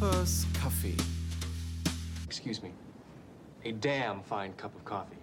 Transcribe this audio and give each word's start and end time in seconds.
Coopers 0.00 0.46
Kaffee. 0.54 0.96
Excuse 2.24 2.62
me. 2.62 2.72
A 3.66 3.72
damn 3.72 4.22
fine 4.22 4.54
cup 4.56 4.74
of 4.74 4.82
coffee. 4.82 5.18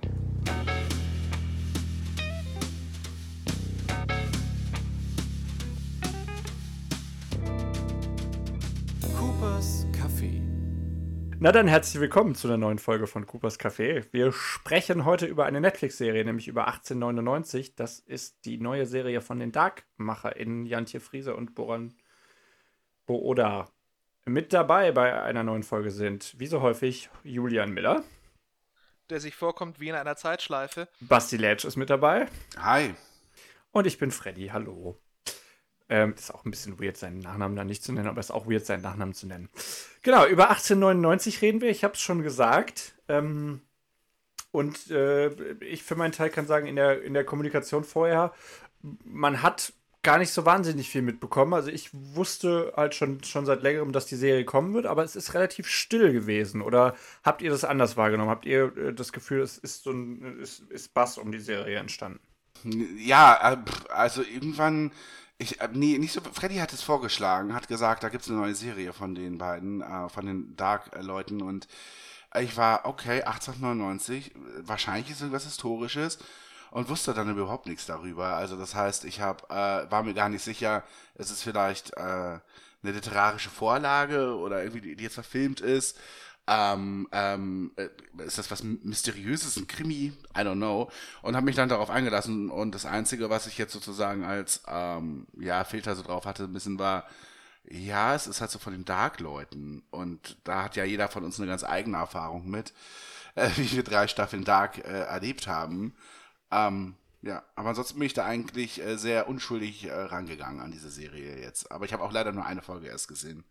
Coopers 9.17 9.87
Kaffee. 9.99 10.43
Na 11.39 11.51
dann 11.51 11.67
herzlich 11.67 11.99
willkommen 11.99 12.35
zu 12.35 12.47
einer 12.47 12.57
neuen 12.57 12.77
Folge 12.77 13.07
von 13.07 13.25
Coopers 13.25 13.59
Café. 13.59 14.05
Wir 14.11 14.31
sprechen 14.31 15.05
heute 15.05 15.25
über 15.25 15.47
eine 15.47 15.59
Netflix-Serie, 15.59 16.23
nämlich 16.23 16.47
über 16.47 16.67
1899. 16.67 17.75
Das 17.75 17.97
ist 17.97 18.45
die 18.45 18.59
neue 18.59 18.85
Serie 18.85 19.21
von 19.21 19.39
den 19.39 19.51
Dark-MacherInnen 19.51 20.67
Jantje 20.67 20.99
Friese 20.99 21.35
und 21.35 21.55
Boran 21.55 21.95
Booda. 23.07 23.71
Mit 24.27 24.51
dabei 24.51 24.91
bei 24.91 25.23
einer 25.23 25.41
neuen 25.41 25.63
Folge 25.63 25.89
sind, 25.89 26.37
wie 26.37 26.47
so 26.47 26.59
häufig, 26.61 27.09
Julian 27.23 27.73
Miller. 27.73 28.03
Der 29.09 29.21
sich 29.21 29.33
vorkommt 29.35 29.79
wie 29.79 29.87
in 29.87 29.95
einer 29.95 30.17
Zeitschleife. 30.17 30.89
Basti 30.99 31.37
Letsch 31.37 31.63
ist 31.63 31.77
mit 31.77 31.89
dabei. 31.89 32.27
Hi. 32.57 32.93
Und 33.71 33.87
ich 33.87 33.97
bin 33.97 34.11
Freddy. 34.11 34.47
Hallo. 34.47 34.97
Ähm, 35.87 36.13
ist 36.13 36.33
auch 36.35 36.43
ein 36.43 36.51
bisschen 36.51 36.77
weird, 36.77 36.97
seinen 36.97 37.19
Nachnamen 37.19 37.55
da 37.55 37.63
nicht 37.63 37.81
zu 37.81 37.93
nennen, 37.93 38.09
aber 38.09 38.19
ist 38.19 38.31
auch 38.31 38.47
weird, 38.47 38.65
seinen 38.65 38.81
Nachnamen 38.81 39.13
zu 39.13 39.27
nennen. 39.27 39.47
Genau, 40.01 40.25
über 40.25 40.49
1899 40.49 41.41
reden 41.41 41.61
wir. 41.61 41.69
Ich 41.69 41.85
habe 41.85 41.93
es 41.93 42.01
schon 42.01 42.21
gesagt. 42.21 42.95
Ähm, 43.07 43.61
und 44.51 44.91
äh, 44.91 45.29
ich 45.63 45.83
für 45.83 45.95
meinen 45.95 46.11
Teil 46.11 46.31
kann 46.31 46.47
sagen, 46.47 46.67
in 46.67 46.75
der, 46.75 47.01
in 47.01 47.13
der 47.13 47.23
Kommunikation 47.23 47.85
vorher, 47.85 48.33
man 48.81 49.41
hat 49.41 49.71
gar 50.07 50.19
nicht 50.19 50.31
so 50.31 50.45
wahnsinnig 50.45 50.89
viel 50.89 51.01
mitbekommen. 51.01 51.53
Also 51.53 51.69
ich 51.69 51.89
wusste 51.91 52.71
halt 52.77 52.95
schon, 52.95 53.21
schon 53.25 53.45
seit 53.45 53.61
längerem, 53.61 53.91
dass 53.91 54.05
die 54.05 54.15
Serie 54.15 54.45
kommen 54.45 54.73
wird, 54.73 54.85
aber 54.85 55.03
es 55.03 55.17
ist 55.17 55.33
relativ 55.33 55.67
still 55.67 56.13
gewesen. 56.13 56.61
Oder 56.61 56.95
habt 57.25 57.41
ihr 57.41 57.49
das 57.49 57.65
anders 57.65 57.97
wahrgenommen? 57.97 58.29
Habt 58.29 58.45
ihr 58.45 58.71
äh, 58.77 58.93
das 58.93 59.11
Gefühl, 59.11 59.41
es 59.41 59.57
ist 59.57 59.83
so 59.83 59.91
ein 59.91 60.39
ist, 60.39 60.61
ist 60.69 60.93
Bass 60.93 61.17
um 61.17 61.33
die 61.33 61.41
Serie 61.41 61.79
entstanden? 61.79 62.21
Ja, 62.97 63.51
äh, 63.51 63.57
also 63.91 64.21
irgendwann, 64.21 64.93
ich, 65.39 65.59
äh, 65.59 65.67
nee, 65.73 65.97
nicht 65.97 66.13
so, 66.13 66.21
Freddy 66.21 66.55
hat 66.55 66.71
es 66.71 66.83
vorgeschlagen, 66.83 67.53
hat 67.53 67.67
gesagt, 67.67 68.03
da 68.03 68.07
gibt 68.07 68.23
es 68.23 68.29
eine 68.29 68.39
neue 68.39 68.55
Serie 68.55 68.93
von 68.93 69.13
den 69.13 69.37
beiden, 69.37 69.83
von 70.07 70.25
den 70.25 70.55
Dark-Leuten 70.55 71.41
und 71.41 71.67
ich 72.39 72.55
war, 72.55 72.85
okay, 72.85 73.23
1899, 73.23 74.31
wahrscheinlich 74.61 75.11
ist 75.11 75.19
irgendwas 75.19 75.43
Historisches 75.43 76.19
und 76.77 76.89
wusste 76.89 77.15
dann 77.15 77.27
überhaupt 77.27 77.65
nichts 77.65 77.87
darüber. 77.87 78.35
Also 78.35 78.55
das 78.55 78.75
heißt, 78.75 79.05
ich 79.05 79.19
hab, 79.19 79.49
äh, 79.49 79.89
war 79.89 80.03
mir 80.03 80.13
gar 80.13 80.29
nicht 80.29 80.43
sicher, 80.43 80.83
ist 81.15 81.31
es 81.31 81.41
vielleicht 81.41 81.97
äh, 81.97 82.01
eine 82.01 82.41
literarische 82.83 83.49
Vorlage 83.49 84.35
oder 84.35 84.61
irgendwie, 84.61 84.81
die, 84.81 84.95
die 84.95 85.05
jetzt 85.05 85.15
verfilmt 85.15 85.59
ist. 85.59 85.97
Ähm, 86.45 87.07
ähm, 87.11 87.71
äh, 87.77 87.89
ist 88.23 88.37
das 88.37 88.51
was 88.51 88.61
Mysteriöses, 88.61 89.57
ein 89.57 89.65
Krimi? 89.65 90.13
I 90.37 90.41
don't 90.41 90.57
know. 90.57 90.91
Und 91.23 91.35
habe 91.35 91.47
mich 91.47 91.55
dann 91.55 91.67
darauf 91.67 91.89
eingelassen 91.89 92.51
und 92.51 92.75
das 92.75 92.85
Einzige, 92.85 93.31
was 93.31 93.47
ich 93.47 93.57
jetzt 93.57 93.73
sozusagen 93.73 94.23
als 94.23 94.61
ähm, 94.67 95.25
ja, 95.39 95.63
Filter 95.63 95.95
so 95.95 96.03
drauf 96.03 96.27
hatte, 96.27 96.43
ein 96.43 96.53
bisschen 96.53 96.77
war, 96.77 97.05
ja, 97.67 98.13
es 98.13 98.27
ist 98.27 98.39
halt 98.39 98.51
so 98.51 98.59
von 98.59 98.73
den 98.73 98.85
Dark-Leuten 98.85 99.81
und 99.89 100.37
da 100.43 100.65
hat 100.65 100.75
ja 100.75 100.83
jeder 100.83 101.07
von 101.07 101.23
uns 101.23 101.39
eine 101.39 101.49
ganz 101.49 101.63
eigene 101.63 101.97
Erfahrung 101.97 102.47
mit, 102.47 102.71
äh, 103.33 103.49
wie 103.55 103.71
wir 103.71 103.83
drei 103.83 104.07
Staffeln 104.07 104.43
Dark 104.43 104.77
äh, 104.77 105.05
erlebt 105.05 105.47
haben. 105.47 105.95
Ähm, 106.51 106.95
ja, 107.21 107.43
aber 107.55 107.69
ansonsten 107.69 107.99
bin 107.99 108.05
ich 108.05 108.13
da 108.13 108.25
eigentlich 108.25 108.81
äh, 108.81 108.97
sehr 108.97 109.27
unschuldig 109.27 109.85
äh, 109.85 109.93
rangegangen 109.93 110.61
an 110.61 110.71
diese 110.71 110.89
Serie 110.91 111.39
jetzt. 111.39 111.71
Aber 111.71 111.85
ich 111.85 111.93
habe 111.93 112.03
auch 112.03 112.11
leider 112.11 112.31
nur 112.31 112.45
eine 112.45 112.61
Folge 112.61 112.87
erst 112.87 113.07
gesehen. 113.07 113.43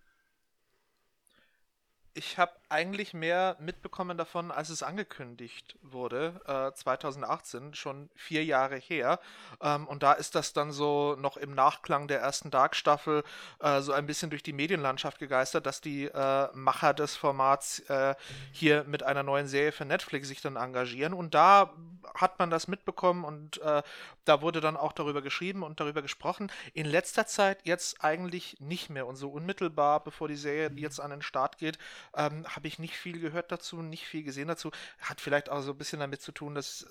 Ich 2.15 2.39
habe 2.39 2.53
eigentlich 2.69 3.15
mehr 3.15 3.57
mitbekommen 3.61 4.19
davon, 4.19 4.51
als 4.51 4.71
es 4.71 4.83
angekündigt 4.83 5.77
wurde, 5.83 6.41
äh, 6.47 6.73
2018, 6.75 7.75
schon 7.75 8.11
vier 8.15 8.45
Jahre 8.45 8.77
her. 8.77 9.21
Ähm, 9.61 9.87
und 9.87 10.03
da 10.03 10.13
ist 10.13 10.35
das 10.35 10.53
dann 10.53 10.73
so 10.73 11.17
noch 11.17 11.37
im 11.37 11.55
Nachklang 11.55 12.09
der 12.09 12.21
ersten 12.21 12.51
Dark-Staffel 12.51 13.23
äh, 13.61 13.81
so 13.81 13.93
ein 13.93 14.07
bisschen 14.07 14.31
durch 14.31 14.43
die 14.43 14.53
Medienlandschaft 14.53 15.19
gegeistert, 15.19 15.67
dass 15.67 15.81
die 15.81 16.07
äh, 16.07 16.49
Macher 16.55 16.95
des 16.95 17.17
Formats 17.17 17.81
äh, 17.89 18.15
hier 18.53 18.85
mit 18.85 19.03
einer 19.03 19.23
neuen 19.23 19.47
Serie 19.47 19.73
für 19.73 19.85
Netflix 19.85 20.29
sich 20.29 20.41
dann 20.41 20.57
engagieren. 20.57 21.13
Und 21.13 21.35
da 21.35 21.73
hat 22.15 22.39
man 22.39 22.51
das 22.51 22.69
mitbekommen 22.69 23.25
und 23.25 23.61
äh, 23.63 23.83
da 24.25 24.43
wurde 24.43 24.61
dann 24.61 24.77
auch 24.77 24.93
darüber 24.93 25.23
geschrieben 25.23 25.63
und 25.63 25.81
darüber 25.81 26.03
gesprochen. 26.03 26.51
In 26.75 26.87
letzter 26.87 27.27
Zeit 27.27 27.61
jetzt 27.65 28.03
eigentlich 28.03 28.57
nicht 28.61 28.91
mehr 28.91 29.07
und 29.07 29.17
so 29.17 29.29
unmittelbar, 29.31 30.03
bevor 30.03 30.29
die 30.29 30.37
Serie 30.37 30.71
jetzt 30.77 31.01
an 31.01 31.11
den 31.11 31.23
Start 31.23 31.59
geht, 31.59 31.79
ähm, 32.15 32.45
habe 32.57 32.67
ich 32.67 32.79
nicht 32.79 32.97
viel 32.97 33.21
gehört 33.21 33.53
dazu, 33.53 33.83
nicht 33.83 34.07
viel 34.07 34.23
gesehen 34.23 34.49
dazu. 34.49 34.71
Hat 34.99 35.21
vielleicht 35.21 35.51
auch 35.51 35.61
so 35.61 35.73
ein 35.73 35.79
bisschen 35.79 36.01
damit 36.01 36.23
zu 36.23 36.33
tun, 36.33 36.55
dass, 36.55 36.87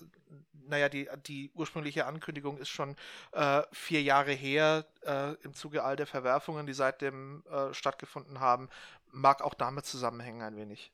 naja, 0.68 0.88
die, 0.88 1.10
die 1.26 1.50
ursprüngliche 1.56 2.06
Ankündigung 2.06 2.58
ist 2.58 2.70
schon 2.70 2.96
äh, 3.32 3.64
vier 3.72 4.04
Jahre 4.04 4.32
her 4.32 4.86
äh, 5.02 5.34
im 5.44 5.56
Zuge 5.56 5.84
all 5.84 5.96
der 5.96 6.08
Verwerfungen, 6.08 6.68
die 6.68 6.74
seitdem 6.74 7.44
äh, 7.52 7.74
stattgefunden 7.74 8.40
haben. 8.40 8.70
Mag 9.12 9.42
auch 9.42 9.56
damit 9.56 9.86
zusammenhängen 9.86 10.44
ein 10.44 10.56
wenig. 10.56 10.92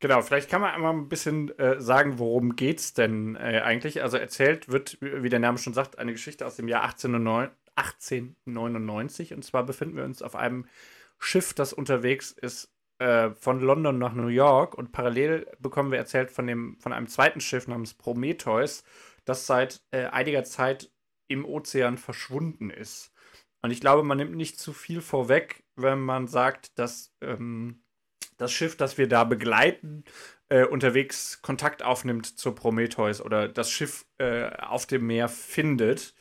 Genau, 0.00 0.20
vielleicht 0.20 0.50
kann 0.50 0.60
man 0.60 0.74
einmal 0.74 0.92
ein 0.92 1.08
bisschen 1.08 1.56
äh, 1.60 1.80
sagen, 1.80 2.18
worum 2.18 2.56
geht's 2.56 2.92
denn 2.92 3.36
äh, 3.36 3.62
eigentlich? 3.64 4.02
Also 4.02 4.16
erzählt 4.16 4.68
wird, 4.68 4.98
wie 5.00 5.28
der 5.28 5.38
Name 5.38 5.58
schon 5.58 5.74
sagt, 5.74 5.98
eine 5.98 6.10
Geschichte 6.10 6.44
aus 6.44 6.56
dem 6.56 6.66
Jahr 6.66 6.82
1899. 6.82 9.32
Und 9.32 9.44
zwar 9.44 9.64
befinden 9.64 9.96
wir 9.96 10.04
uns 10.04 10.20
auf 10.20 10.34
einem 10.34 10.66
Schiff, 11.20 11.54
das 11.54 11.72
unterwegs 11.72 12.32
ist 12.32 12.71
äh, 13.02 13.34
von 13.34 13.60
London 13.60 13.98
nach 13.98 14.12
New 14.14 14.28
York. 14.28 14.74
Und 14.74 14.92
parallel 14.92 15.48
bekommen 15.58 15.90
wir 15.90 15.98
erzählt 15.98 16.30
von, 16.30 16.46
dem, 16.46 16.78
von 16.78 16.92
einem 16.92 17.08
zweiten 17.08 17.40
Schiff 17.40 17.66
namens 17.66 17.94
Prometheus, 17.94 18.84
das 19.24 19.46
seit 19.46 19.82
äh, 19.90 20.04
einiger 20.06 20.44
Zeit 20.44 20.92
im 21.28 21.44
Ozean 21.44 21.98
verschwunden 21.98 22.70
ist. 22.70 23.12
Und 23.60 23.72
ich 23.72 23.80
glaube, 23.80 24.04
man 24.04 24.18
nimmt 24.18 24.36
nicht 24.36 24.58
zu 24.58 24.72
viel 24.72 25.00
vorweg, 25.00 25.64
wenn 25.74 26.00
man 26.00 26.28
sagt, 26.28 26.78
dass 26.78 27.12
ähm, 27.20 27.82
das 28.36 28.52
Schiff, 28.52 28.76
das 28.76 28.98
wir 28.98 29.08
da 29.08 29.24
begleiten, 29.24 30.04
äh, 30.48 30.64
unterwegs 30.64 31.42
Kontakt 31.42 31.82
aufnimmt 31.82 32.38
zur 32.38 32.54
Prometheus 32.54 33.20
oder 33.20 33.48
das 33.48 33.70
Schiff 33.70 34.06
äh, 34.18 34.50
auf 34.58 34.86
dem 34.86 35.08
Meer 35.08 35.28
findet. 35.28 36.14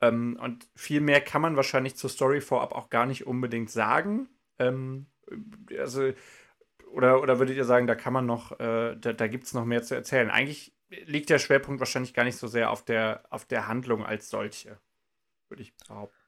Ähm, 0.00 0.36
und 0.40 0.68
viel 0.74 1.00
mehr 1.00 1.20
kann 1.20 1.42
man 1.42 1.54
wahrscheinlich 1.54 1.94
zur 1.94 2.10
Story 2.10 2.40
vorab 2.40 2.72
auch 2.72 2.90
gar 2.90 3.06
nicht 3.06 3.24
unbedingt 3.24 3.70
sagen. 3.70 4.28
Ähm, 4.58 5.06
also, 5.78 6.12
oder, 6.92 7.20
oder 7.20 7.38
würdet 7.38 7.56
ihr 7.56 7.64
sagen, 7.64 7.86
da 7.86 7.94
kann 7.94 8.12
man 8.12 8.26
noch, 8.26 8.58
äh, 8.60 8.96
da, 8.96 9.12
da 9.12 9.26
gibt 9.26 9.44
es 9.44 9.54
noch 9.54 9.64
mehr 9.64 9.82
zu 9.82 9.94
erzählen? 9.94 10.30
Eigentlich 10.30 10.72
liegt 10.88 11.30
der 11.30 11.38
Schwerpunkt 11.38 11.80
wahrscheinlich 11.80 12.14
gar 12.14 12.24
nicht 12.24 12.36
so 12.36 12.46
sehr 12.46 12.70
auf 12.70 12.84
der, 12.84 13.24
auf 13.30 13.44
der 13.44 13.66
Handlung 13.66 14.04
als 14.04 14.30
solche, 14.30 14.78
würde 15.48 15.62
ich 15.62 15.74
behaupten. 15.76 16.24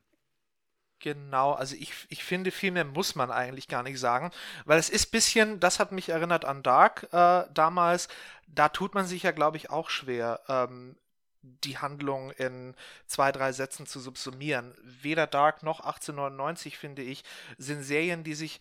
Genau, 0.99 1.53
also 1.53 1.77
ich, 1.77 1.93
ich 2.09 2.25
finde, 2.25 2.51
viel 2.51 2.71
mehr 2.71 2.85
muss 2.85 3.15
man 3.15 3.31
eigentlich 3.31 3.69
gar 3.69 3.83
nicht 3.83 4.01
sagen, 4.01 4.31
weil 4.65 4.79
es 4.79 4.89
ist 4.89 5.09
ein 5.09 5.11
bisschen, 5.11 5.61
das 5.61 5.79
hat 5.79 5.93
mich 5.93 6.09
erinnert 6.09 6.47
an 6.47 6.63
Dark 6.63 7.09
äh, 7.13 7.45
damals, 7.53 8.09
da 8.47 8.71
tut 8.71 8.95
man 8.95 9.05
sich 9.07 9.25
ja, 9.25 9.33
glaube 9.33 9.59
ich, 9.59 9.69
auch 9.69 9.91
schwer, 9.91 10.41
ähm, 10.49 10.97
die 11.43 11.79
Handlung 11.79 12.31
in 12.33 12.75
zwei, 13.07 13.31
drei 13.31 13.53
Sätzen 13.53 13.87
zu 13.87 14.01
subsumieren. 14.01 14.75
Weder 14.83 15.27
Dark 15.27 15.63
noch 15.63 15.81
1899, 15.81 16.79
finde 16.79 17.03
ich, 17.03 17.25
sind 17.59 17.83
Serien, 17.83 18.25
die 18.25 18.35
sich 18.35 18.61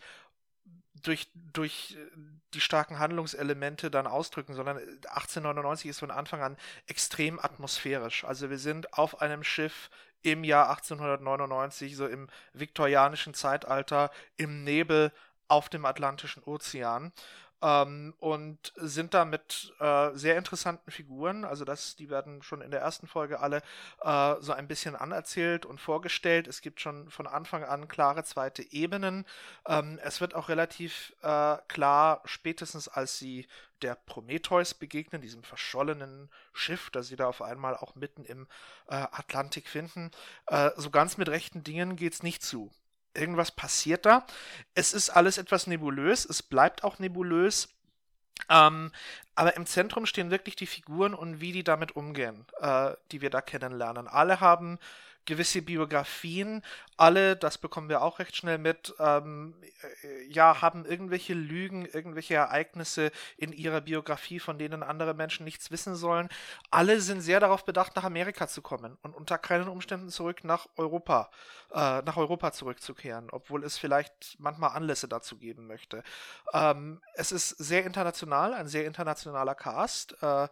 durch, 1.06 1.28
durch 1.34 1.96
die 2.54 2.60
starken 2.60 2.98
Handlungselemente 2.98 3.90
dann 3.90 4.06
ausdrücken, 4.06 4.54
sondern 4.54 4.78
1899 4.78 5.90
ist 5.90 6.00
von 6.00 6.10
Anfang 6.10 6.42
an 6.42 6.56
extrem 6.86 7.38
atmosphärisch. 7.38 8.24
Also 8.24 8.50
wir 8.50 8.58
sind 8.58 8.92
auf 8.94 9.20
einem 9.20 9.44
Schiff 9.44 9.90
im 10.22 10.42
Jahr 10.42 10.70
1899, 10.70 11.96
so 11.96 12.06
im 12.06 12.28
viktorianischen 12.52 13.34
Zeitalter, 13.34 14.10
im 14.36 14.64
Nebel 14.64 15.12
auf 15.48 15.68
dem 15.68 15.84
Atlantischen 15.84 16.42
Ozean 16.42 17.12
ähm, 17.62 18.14
und 18.18 18.72
sind 18.76 19.14
da 19.14 19.24
mit 19.24 19.74
äh, 19.80 20.10
sehr 20.14 20.36
interessanten 20.36 20.90
Figuren. 20.90 21.44
Also 21.44 21.64
das, 21.64 21.96
die 21.96 22.10
werden 22.10 22.42
schon 22.42 22.60
in 22.60 22.70
der 22.70 22.80
ersten 22.80 23.06
Folge 23.06 23.40
alle 23.40 23.62
äh, 24.02 24.34
so 24.40 24.52
ein 24.52 24.68
bisschen 24.68 24.96
anerzählt 24.96 25.66
und 25.66 25.80
vorgestellt. 25.80 26.46
Es 26.48 26.60
gibt 26.60 26.80
schon 26.80 27.10
von 27.10 27.26
Anfang 27.26 27.64
an 27.64 27.88
klare 27.88 28.24
zweite 28.24 28.62
Ebenen. 28.72 29.24
Ähm, 29.66 29.98
es 30.02 30.20
wird 30.20 30.34
auch 30.34 30.48
relativ 30.48 31.14
äh, 31.22 31.56
klar, 31.68 32.22
spätestens 32.24 32.88
als 32.88 33.18
sie 33.18 33.46
der 33.82 33.94
Prometheus 33.94 34.74
begegnen, 34.74 35.20
diesem 35.20 35.42
verschollenen 35.42 36.30
Schiff, 36.52 36.90
das 36.90 37.08
sie 37.08 37.16
da 37.16 37.26
auf 37.26 37.42
einmal 37.42 37.76
auch 37.76 37.94
mitten 37.94 38.24
im 38.24 38.46
äh, 38.88 38.94
Atlantik 38.94 39.68
finden. 39.68 40.10
Äh, 40.46 40.70
so 40.76 40.90
ganz 40.90 41.18
mit 41.18 41.28
rechten 41.28 41.62
Dingen 41.62 41.96
geht 41.96 42.14
es 42.14 42.22
nicht 42.22 42.42
zu 42.42 42.70
irgendwas 43.16 43.50
passiert 43.50 44.06
da. 44.06 44.26
Es 44.74 44.92
ist 44.92 45.10
alles 45.10 45.38
etwas 45.38 45.66
nebulös, 45.66 46.24
es 46.24 46.42
bleibt 46.42 46.84
auch 46.84 46.98
nebulös. 46.98 47.68
Ähm, 48.48 48.92
aber 49.34 49.56
im 49.56 49.66
Zentrum 49.66 50.06
stehen 50.06 50.30
wirklich 50.30 50.56
die 50.56 50.66
Figuren 50.66 51.14
und 51.14 51.40
wie 51.40 51.52
die 51.52 51.64
damit 51.64 51.96
umgehen, 51.96 52.46
äh, 52.60 52.92
die 53.10 53.20
wir 53.20 53.30
da 53.30 53.40
kennenlernen. 53.40 54.08
Alle 54.08 54.40
haben 54.40 54.78
gewisse 55.26 55.60
Biografien, 55.62 56.62
alle, 56.96 57.36
das 57.36 57.58
bekommen 57.58 57.88
wir 57.88 58.00
auch 58.00 58.18
recht 58.18 58.36
schnell 58.36 58.56
mit, 58.58 58.94
ähm, 58.98 59.54
äh, 59.82 60.32
ja, 60.32 60.62
haben 60.62 60.86
irgendwelche 60.86 61.34
Lügen, 61.34 61.84
irgendwelche 61.84 62.34
Ereignisse 62.34 63.12
in 63.36 63.52
ihrer 63.52 63.82
Biografie, 63.82 64.40
von 64.40 64.58
denen 64.58 64.82
andere 64.82 65.12
Menschen 65.12 65.44
nichts 65.44 65.70
wissen 65.70 65.94
sollen. 65.94 66.28
Alle 66.70 67.00
sind 67.00 67.20
sehr 67.20 67.40
darauf 67.40 67.64
bedacht, 67.64 67.96
nach 67.96 68.04
Amerika 68.04 68.48
zu 68.48 68.62
kommen 68.62 68.96
und 69.02 69.14
unter 69.14 69.36
keinen 69.36 69.68
Umständen 69.68 70.08
zurück 70.08 70.44
nach 70.44 70.68
Europa, 70.76 71.30
äh, 71.74 72.00
nach 72.02 72.16
Europa 72.16 72.52
zurückzukehren, 72.52 73.28
obwohl 73.30 73.64
es 73.64 73.76
vielleicht 73.76 74.36
manchmal 74.38 74.70
Anlässe 74.70 75.08
dazu 75.08 75.36
geben 75.36 75.66
möchte. 75.66 76.02
Ähm, 76.54 77.02
es 77.14 77.32
ist 77.32 77.50
sehr 77.50 77.84
international, 77.84 78.54
ein 78.54 78.68
sehr 78.68 78.86
internationaler 78.86 79.54
Cast, 79.54 80.16
äh, 80.22 80.48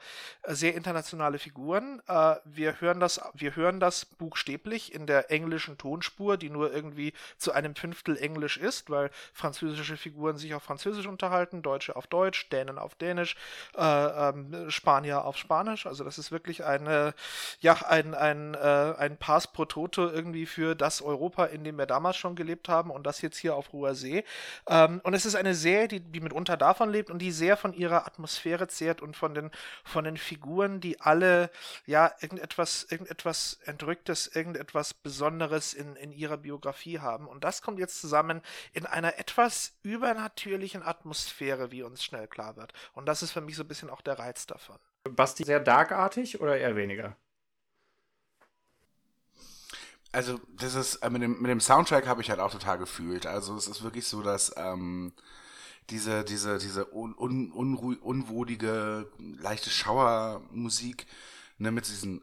sehr 0.48 0.74
internationale 0.74 1.38
Figuren. 1.38 2.02
Äh, 2.06 2.36
wir 2.44 2.80
hören 2.82 3.00
das, 3.00 3.20
wir 3.32 3.56
hören 3.56 3.80
das 3.80 4.04
buchstäblich 4.04 4.63
in 4.64 5.06
der 5.06 5.30
englischen 5.30 5.76
Tonspur, 5.76 6.36
die 6.38 6.48
nur 6.48 6.72
irgendwie 6.72 7.12
zu 7.36 7.52
einem 7.52 7.74
Fünftel 7.74 8.16
Englisch 8.16 8.56
ist, 8.56 8.88
weil 8.88 9.10
französische 9.34 9.96
Figuren 9.96 10.38
sich 10.38 10.54
auf 10.54 10.62
Französisch 10.62 11.06
unterhalten, 11.06 11.62
Deutsche 11.62 11.96
auf 11.96 12.06
Deutsch, 12.06 12.48
Dänen 12.48 12.78
auf 12.78 12.94
Dänisch, 12.94 13.36
äh, 13.76 13.82
ähm, 13.82 14.70
Spanier 14.70 15.24
auf 15.26 15.36
Spanisch. 15.36 15.86
Also 15.86 16.02
das 16.02 16.18
ist 16.18 16.32
wirklich 16.32 16.64
eine, 16.64 17.14
ja, 17.60 17.74
ein, 17.86 18.14
ein, 18.14 18.54
äh, 18.54 18.94
ein 18.98 19.18
Pass 19.18 19.52
pro 19.52 19.66
Toto 19.66 20.08
irgendwie 20.08 20.46
für 20.46 20.74
das 20.74 21.02
Europa, 21.02 21.44
in 21.44 21.62
dem 21.62 21.76
wir 21.76 21.86
damals 21.86 22.16
schon 22.16 22.34
gelebt 22.34 22.68
haben 22.68 22.90
und 22.90 23.04
das 23.06 23.20
jetzt 23.20 23.36
hier 23.36 23.56
auf 23.56 23.72
hoher 23.72 23.94
See. 23.94 24.24
Ähm, 24.66 25.00
und 25.04 25.12
es 25.12 25.26
ist 25.26 25.34
eine 25.34 25.54
Serie, 25.54 25.88
die, 25.88 26.00
die 26.00 26.20
mitunter 26.20 26.56
davon 26.56 26.88
lebt 26.88 27.10
und 27.10 27.18
die 27.18 27.32
sehr 27.32 27.58
von 27.58 27.74
ihrer 27.74 28.06
Atmosphäre 28.06 28.68
zehrt 28.68 29.02
und 29.02 29.14
von 29.14 29.34
den, 29.34 29.50
von 29.84 30.04
den 30.04 30.16
Figuren, 30.16 30.80
die 30.80 31.02
alle 31.02 31.50
ja 31.84 32.10
irgendetwas, 32.20 32.86
irgendetwas 32.88 33.58
Entrücktes, 33.64 34.26
irgendetwas 34.28 34.53
Besonderes 34.94 35.74
in, 35.74 35.96
in 35.96 36.12
ihrer 36.12 36.36
Biografie 36.36 37.00
haben. 37.00 37.26
Und 37.26 37.44
das 37.44 37.62
kommt 37.62 37.78
jetzt 37.78 38.00
zusammen 38.00 38.42
in 38.72 38.86
einer 38.86 39.18
etwas 39.18 39.72
übernatürlichen 39.82 40.82
Atmosphäre, 40.82 41.70
wie 41.70 41.82
uns 41.82 42.04
schnell 42.04 42.28
klar 42.28 42.56
wird. 42.56 42.72
Und 42.92 43.06
das 43.06 43.22
ist 43.22 43.32
für 43.32 43.40
mich 43.40 43.56
so 43.56 43.62
ein 43.62 43.68
bisschen 43.68 43.90
auch 43.90 44.00
der 44.00 44.18
Reiz 44.18 44.46
davon. 44.46 44.78
Basti, 45.10 45.44
sehr 45.44 45.60
darkartig 45.60 46.40
oder 46.40 46.56
eher 46.56 46.76
weniger? 46.76 47.16
Also, 50.12 50.40
das 50.56 50.76
ist, 50.76 50.96
äh, 50.96 51.10
mit, 51.10 51.22
dem, 51.22 51.42
mit 51.42 51.50
dem 51.50 51.60
Soundtrack 51.60 52.06
habe 52.06 52.22
ich 52.22 52.30
halt 52.30 52.38
auch 52.38 52.52
total 52.52 52.78
gefühlt. 52.78 53.26
Also, 53.26 53.56
es 53.56 53.66
ist 53.66 53.82
wirklich 53.82 54.06
so, 54.06 54.22
dass 54.22 54.54
ähm, 54.56 55.12
diese, 55.90 56.24
diese, 56.24 56.58
diese 56.58 56.94
un, 56.94 57.14
un, 57.14 57.50
unruhig, 57.50 58.00
unwohlige, 58.00 59.10
leichte 59.18 59.70
Schauermusik, 59.70 61.06
ne, 61.58 61.72
mit 61.72 61.88
diesen 61.88 62.22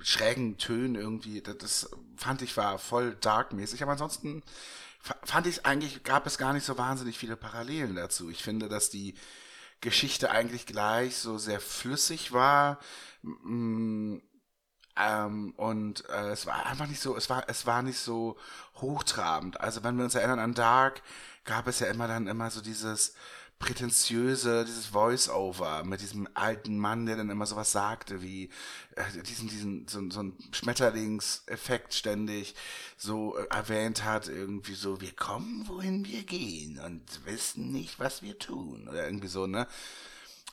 schrägen 0.00 0.58
Tönen 0.58 0.94
irgendwie, 0.94 1.40
das, 1.40 1.58
das 1.58 1.90
fand 2.16 2.42
ich 2.42 2.56
war 2.56 2.78
voll 2.78 3.16
darkmäßig, 3.20 3.82
aber 3.82 3.92
ansonsten 3.92 4.42
fand 5.00 5.46
ich 5.46 5.66
eigentlich, 5.66 6.04
gab 6.04 6.26
es 6.26 6.38
gar 6.38 6.52
nicht 6.52 6.64
so 6.64 6.78
wahnsinnig 6.78 7.18
viele 7.18 7.36
Parallelen 7.36 7.96
dazu. 7.96 8.30
Ich 8.30 8.42
finde, 8.42 8.68
dass 8.68 8.90
die 8.90 9.14
Geschichte 9.80 10.30
eigentlich 10.30 10.64
gleich 10.64 11.16
so 11.16 11.38
sehr 11.38 11.60
flüssig 11.60 12.32
war. 12.32 12.78
Mm, 13.22 14.18
ähm, 14.96 15.54
und 15.56 16.08
äh, 16.08 16.30
es 16.30 16.46
war 16.46 16.66
einfach 16.66 16.86
nicht 16.86 17.00
so, 17.00 17.16
es 17.16 17.28
war, 17.30 17.48
es 17.48 17.66
war 17.66 17.82
nicht 17.82 17.98
so 17.98 18.38
hochtrabend. 18.76 19.60
Also 19.60 19.82
wenn 19.82 19.96
wir 19.96 20.04
uns 20.04 20.14
erinnern 20.14 20.38
an 20.38 20.54
Dark, 20.54 21.02
gab 21.44 21.66
es 21.66 21.80
ja 21.80 21.88
immer 21.88 22.06
dann 22.06 22.28
immer 22.28 22.50
so 22.50 22.60
dieses 22.60 23.14
prätentiöse, 23.62 24.64
dieses 24.64 24.86
Voice-Over 24.86 25.84
mit 25.84 26.00
diesem 26.00 26.28
alten 26.34 26.76
Mann, 26.76 27.06
der 27.06 27.16
dann 27.16 27.30
immer 27.30 27.46
sowas 27.46 27.70
sagte, 27.70 28.20
wie 28.20 28.50
äh, 28.96 29.22
diesen, 29.22 29.48
diesen, 29.48 29.86
so, 29.86 30.10
so 30.10 30.24
ein 30.24 30.36
Schmetterlingseffekt 30.50 31.94
ständig 31.94 32.56
so 32.96 33.38
äh, 33.38 33.46
erwähnt 33.50 34.04
hat, 34.04 34.26
irgendwie 34.28 34.74
so, 34.74 35.00
wir 35.00 35.12
kommen, 35.12 35.66
wohin 35.68 36.04
wir 36.04 36.24
gehen 36.24 36.80
und 36.80 37.02
wissen 37.24 37.70
nicht, 37.70 38.00
was 38.00 38.20
wir 38.20 38.36
tun. 38.36 38.88
Oder 38.88 39.06
irgendwie 39.06 39.28
so, 39.28 39.46
ne? 39.46 39.68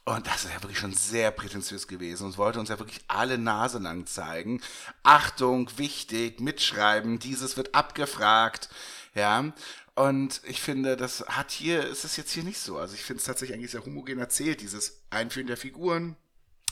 Und 0.06 0.28
das 0.28 0.46
ist 0.46 0.54
ja 0.54 0.62
wirklich 0.62 0.80
schon 0.80 0.94
sehr 0.94 1.32
prätentiös 1.32 1.88
gewesen 1.88 2.28
und 2.28 2.38
wollte 2.38 2.60
uns 2.60 2.70
ja 2.70 2.80
wirklich 2.80 3.02
alle 3.08 3.38
Nase 3.38 3.80
lang 3.80 4.06
zeigen. 4.06 4.62
Achtung, 5.04 5.70
wichtig, 5.78 6.40
mitschreiben, 6.40 7.20
dieses 7.20 7.58
wird 7.58 7.74
abgefragt. 7.76 8.70
Ja, 9.16 9.52
und 10.00 10.40
ich 10.46 10.62
finde, 10.62 10.96
das 10.96 11.26
hat 11.28 11.52
hier, 11.52 11.86
ist 11.86 12.06
es 12.06 12.16
jetzt 12.16 12.32
hier 12.32 12.46
nicht 12.46 12.60
so. 12.60 12.78
Also 12.78 12.94
ich 12.94 13.04
finde 13.04 13.20
es 13.20 13.26
tatsächlich 13.26 13.58
eigentlich 13.58 13.72
sehr 13.72 13.86
homogen 13.86 14.18
erzählt, 14.18 14.62
dieses 14.62 15.02
Einführen 15.10 15.48
der 15.48 15.58
Figuren, 15.58 16.16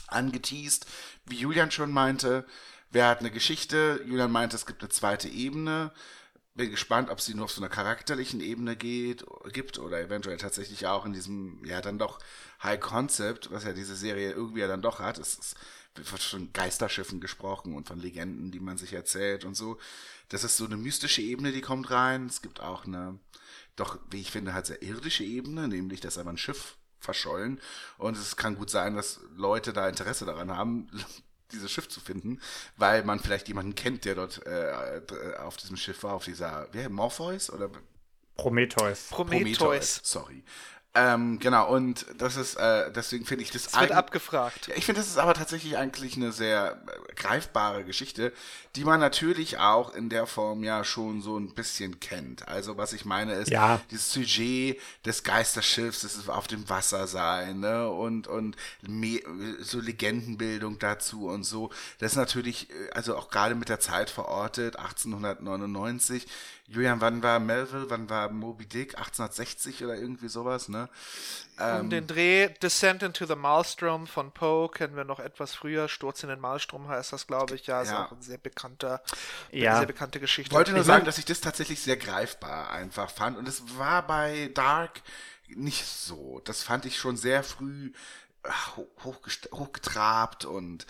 angeteased, 0.06 0.86
wie 1.26 1.36
Julian 1.36 1.70
schon 1.70 1.92
meinte. 1.92 2.46
Wer 2.90 3.06
hat 3.06 3.20
eine 3.20 3.30
Geschichte? 3.30 4.00
Julian 4.06 4.32
meinte, 4.32 4.56
es 4.56 4.64
gibt 4.64 4.80
eine 4.80 4.88
zweite 4.88 5.28
Ebene. 5.28 5.92
Bin 6.54 6.70
gespannt, 6.70 7.10
ob 7.10 7.20
sie 7.20 7.34
nur 7.34 7.44
auf 7.44 7.52
so 7.52 7.60
einer 7.60 7.68
charakterlichen 7.68 8.40
Ebene 8.40 8.76
geht, 8.76 9.26
gibt 9.52 9.78
oder 9.78 10.00
eventuell 10.00 10.38
tatsächlich 10.38 10.86
auch 10.86 11.04
in 11.04 11.12
diesem, 11.12 11.62
ja, 11.66 11.82
dann 11.82 11.98
doch 11.98 12.20
High 12.62 12.80
Concept, 12.80 13.50
was 13.50 13.64
ja 13.64 13.74
diese 13.74 13.94
Serie 13.94 14.32
irgendwie 14.32 14.60
ja 14.60 14.68
dann 14.68 14.80
doch 14.80 15.00
hat. 15.00 15.18
Es 15.18 15.34
ist, 15.34 15.56
wird 15.96 16.08
von 16.08 16.50
Geisterschiffen 16.54 17.20
gesprochen 17.20 17.74
und 17.74 17.88
von 17.88 18.00
Legenden, 18.00 18.52
die 18.52 18.60
man 18.60 18.78
sich 18.78 18.94
erzählt 18.94 19.44
und 19.44 19.54
so. 19.54 19.78
Das 20.28 20.44
ist 20.44 20.56
so 20.56 20.66
eine 20.66 20.76
mystische 20.76 21.22
Ebene, 21.22 21.52
die 21.52 21.60
kommt 21.60 21.90
rein. 21.90 22.26
Es 22.26 22.42
gibt 22.42 22.60
auch 22.60 22.86
eine, 22.86 23.18
doch, 23.76 23.98
wie 24.10 24.20
ich 24.20 24.30
finde, 24.30 24.52
halt 24.54 24.66
sehr 24.66 24.82
irdische 24.82 25.24
Ebene, 25.24 25.68
nämlich, 25.68 26.00
dass 26.00 26.18
aber 26.18 26.30
ein 26.30 26.38
Schiff 26.38 26.76
verschollen. 27.00 27.60
Und 27.96 28.16
es 28.16 28.36
kann 28.36 28.56
gut 28.56 28.70
sein, 28.70 28.96
dass 28.96 29.20
Leute 29.36 29.72
da 29.72 29.88
Interesse 29.88 30.26
daran 30.26 30.50
haben, 30.54 30.88
dieses 31.52 31.70
Schiff 31.70 31.88
zu 31.88 32.00
finden, 32.00 32.40
weil 32.76 33.04
man 33.04 33.20
vielleicht 33.20 33.48
jemanden 33.48 33.74
kennt, 33.74 34.04
der 34.04 34.14
dort 34.14 34.46
äh, 34.46 35.34
auf 35.38 35.56
diesem 35.56 35.78
Schiff 35.78 36.02
war, 36.02 36.12
auf 36.12 36.24
dieser, 36.24 36.68
wer, 36.72 36.90
Morpheus 36.90 37.50
oder 37.50 37.70
Prometheus. 38.36 39.08
Prometheus. 39.08 39.58
Prometheus, 39.58 40.00
sorry. 40.04 40.44
Ähm, 40.94 41.38
genau, 41.38 41.68
und 41.72 42.06
das 42.16 42.36
ist, 42.36 42.56
äh, 42.56 42.90
deswegen 42.90 43.26
finde 43.26 43.44
ich 43.44 43.50
das. 43.50 43.66
Es 43.66 43.78
wird 43.78 43.92
abgefragt. 43.92 44.68
Ja, 44.68 44.74
ich 44.74 44.86
finde, 44.86 45.00
das 45.00 45.08
ist 45.08 45.18
aber 45.18 45.34
tatsächlich 45.34 45.76
eigentlich 45.76 46.16
eine 46.16 46.32
sehr 46.32 46.82
äh, 46.86 47.14
greifbare 47.14 47.84
Geschichte, 47.84 48.32
die 48.74 48.84
man 48.84 48.98
natürlich 48.98 49.58
auch 49.58 49.94
in 49.94 50.08
der 50.08 50.26
Form 50.26 50.64
ja 50.64 50.84
schon 50.84 51.20
so 51.20 51.38
ein 51.38 51.54
bisschen 51.54 52.00
kennt. 52.00 52.48
Also, 52.48 52.78
was 52.78 52.94
ich 52.94 53.04
meine 53.04 53.34
ist, 53.34 53.50
ja. 53.50 53.80
dieses 53.90 54.12
Sujet 54.12 54.80
des 55.04 55.22
Geisterschiffs, 55.22 56.00
das 56.00 56.16
ist 56.16 56.30
auf 56.30 56.46
dem 56.46 56.68
Wasser 56.68 57.06
sein, 57.06 57.60
ne, 57.60 57.88
und, 57.90 58.26
und 58.26 58.56
so 59.60 59.80
Legendenbildung 59.80 60.78
dazu 60.78 61.28
und 61.28 61.44
so. 61.44 61.70
Das 61.98 62.12
ist 62.12 62.18
natürlich, 62.18 62.70
äh, 62.70 62.90
also 62.92 63.16
auch 63.16 63.30
gerade 63.30 63.54
mit 63.54 63.68
der 63.68 63.78
Zeit 63.78 64.10
verortet, 64.10 64.76
1899, 64.76 66.26
Julian, 66.70 67.00
wann 67.00 67.22
war 67.22 67.40
Melville, 67.40 67.88
wann 67.88 68.10
war 68.10 68.30
Moby 68.30 68.66
Dick? 68.66 68.98
1860 68.98 69.84
oder 69.84 69.96
irgendwie 69.96 70.28
sowas, 70.28 70.68
ne? 70.68 70.87
Ähm, 71.60 71.80
um 71.80 71.90
den 71.90 72.06
Dreh 72.06 72.48
Descent 72.62 73.02
into 73.02 73.26
the 73.26 73.34
Maelstrom 73.34 74.06
von 74.06 74.30
Poe 74.30 74.68
kennen 74.68 74.94
wir 74.96 75.04
noch 75.04 75.18
etwas 75.18 75.54
früher. 75.54 75.88
Sturz 75.88 76.22
in 76.22 76.28
den 76.28 76.40
Maelstrom 76.40 76.88
heißt 76.88 77.12
das, 77.12 77.26
glaube 77.26 77.56
ich. 77.56 77.66
Ja, 77.66 77.82
ist 77.82 77.90
ja. 77.90 78.06
auch 78.06 78.12
ein 78.12 78.22
sehr 78.22 78.38
bekannter, 78.38 79.02
ja. 79.50 79.78
sehr 79.78 79.86
bekannte 79.86 80.20
Geschichte. 80.20 80.52
Ich 80.52 80.56
wollte 80.56 80.70
nur 80.70 80.82
ich 80.82 80.86
sagen, 80.86 81.04
dass 81.04 81.18
ich 81.18 81.24
das 81.24 81.40
tatsächlich 81.40 81.80
sehr 81.80 81.96
greifbar 81.96 82.70
einfach 82.70 83.10
fand. 83.10 83.36
Und 83.36 83.48
es 83.48 83.76
war 83.76 84.06
bei 84.06 84.50
Dark 84.54 85.02
nicht 85.48 85.84
so. 85.84 86.40
Das 86.44 86.62
fand 86.62 86.84
ich 86.84 86.98
schon 86.98 87.16
sehr 87.16 87.42
früh 87.42 87.92
hochgetrabt 89.52 90.44
und 90.44 90.86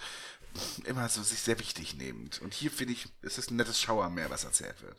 immer 0.84 1.08
so 1.08 1.22
sich 1.22 1.40
sehr 1.40 1.58
wichtig 1.58 1.96
nehmend. 1.96 2.40
Und 2.42 2.52
hier 2.52 2.70
finde 2.70 2.92
ich, 2.92 3.08
es 3.22 3.38
ist 3.38 3.50
ein 3.50 3.56
nettes 3.56 3.80
Schauermeer, 3.80 4.30
was 4.30 4.44
erzählt 4.44 4.82
wird. 4.82 4.96